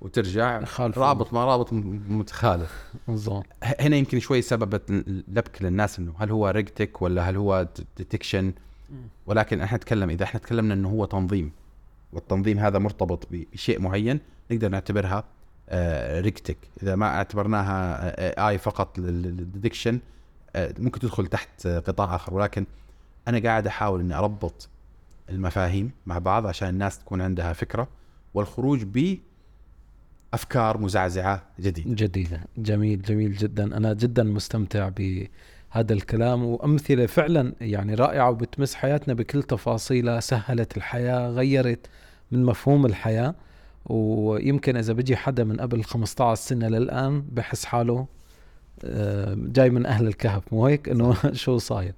وترجع. 0.00 0.60
يخالفوا. 0.60 1.02
رابط 1.02 1.32
ما 1.32 1.44
رابط 1.44 1.72
متخالف. 2.08 2.92
بالضبط. 3.08 3.46
هنا 3.62 3.96
يمكن 3.96 4.18
شوي 4.20 4.42
سببت 4.42 4.90
لبك 5.28 5.62
للناس 5.62 5.98
إنه 5.98 6.12
هل 6.18 6.30
هو 6.30 6.48
RegTech 6.48 7.02
ولا 7.02 7.30
هل 7.30 7.36
هو 7.36 7.68
detection 7.96 8.52
ولكن 9.26 9.60
إحنا 9.60 9.76
نتكلم 9.76 10.10
إذا 10.10 10.24
إحنا 10.24 10.40
تكلمنا 10.40 10.74
إنه 10.74 10.88
هو 10.88 11.04
تنظيم 11.04 11.52
والتنظيم 12.12 12.58
هذا 12.58 12.78
مرتبط 12.78 13.26
ب- 13.30 13.44
بشيء 13.52 13.80
معين 13.80 14.20
نقدر 14.50 14.68
نعتبرها 14.68 15.24
آه 15.68 16.20
RegTech 16.20 16.56
إذا 16.82 16.96
ما 16.96 17.06
اعتبرناها 17.06 18.48
آي 18.48 18.58
فقط 18.58 18.98
للديتكشن 18.98 19.98
آه 20.56 20.74
ممكن 20.78 21.00
تدخل 21.00 21.26
تحت 21.26 21.66
آه، 21.66 21.78
قطاع 21.78 22.14
آخر. 22.16 22.34
ولكن 22.34 22.66
أنا 23.28 23.38
قاعد 23.38 23.66
أحاول 23.66 24.00
إني 24.00 24.14
أربط 24.14 24.68
المفاهيم 25.30 25.90
مع 26.06 26.18
بعض 26.18 26.46
عشان 26.46 26.68
الناس 26.68 26.98
تكون 26.98 27.20
عندها 27.20 27.52
فكرة 27.52 27.88
والخروج 28.34 28.82
بأفكار 30.32 30.78
مزعزعة 30.78 31.42
جديدة. 31.60 31.94
جديدة. 32.06 32.40
جميل 32.58 33.02
جميل 33.02 33.36
جدا. 33.36 33.76
أنا 33.76 33.92
جدا 33.94 34.22
مستمتع 34.22 34.88
بهذا 35.76 35.92
الكلام 35.92 36.44
وأمثلة 36.44 37.06
فعلا 37.06 37.52
يعني 37.60 37.94
رائعة 37.94 38.30
وبتمس 38.30 38.74
حياتنا 38.74 39.14
بكل 39.14 39.42
تفاصيلها 39.42 40.20
سهلت 40.20 40.76
الحياة 40.76 41.28
غيرت 41.28 41.86
من 42.30 42.44
مفهوم 42.44 42.86
الحياة. 42.86 43.34
ويمكن 43.86 44.76
إذا 44.76 44.92
بيجي 44.92 45.16
حدا 45.16 45.44
من 45.44 45.60
قبل 45.60 45.84
15 45.84 46.34
سنة 46.34 46.68
للآن 46.68 47.24
بحس 47.32 47.64
حاله 47.64 48.06
آه، 48.84 49.34
جاي 49.38 49.70
من 49.70 49.86
أهل 49.86 50.06
الكهف 50.06 50.52
مو 50.52 50.66
هيك؟ 50.66 50.88
إنه 50.88 51.14
شو 51.32 51.58
صاير؟ 51.58 51.94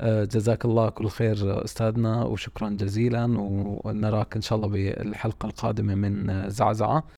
آه، 0.00 0.24
جزاك 0.24 0.64
الله 0.64 0.88
كل 0.88 1.08
خير 1.08 1.64
أستاذنا 1.64 2.24
وشكرا 2.24 2.68
جزيلا 2.68 3.24
ونراك 3.84 4.36
إن 4.36 4.42
شاء 4.42 4.56
الله 4.58 4.68
بالحلقة 4.68 5.46
القادمة 5.46 5.94
من 5.94 6.44
زعزعة. 6.50 7.04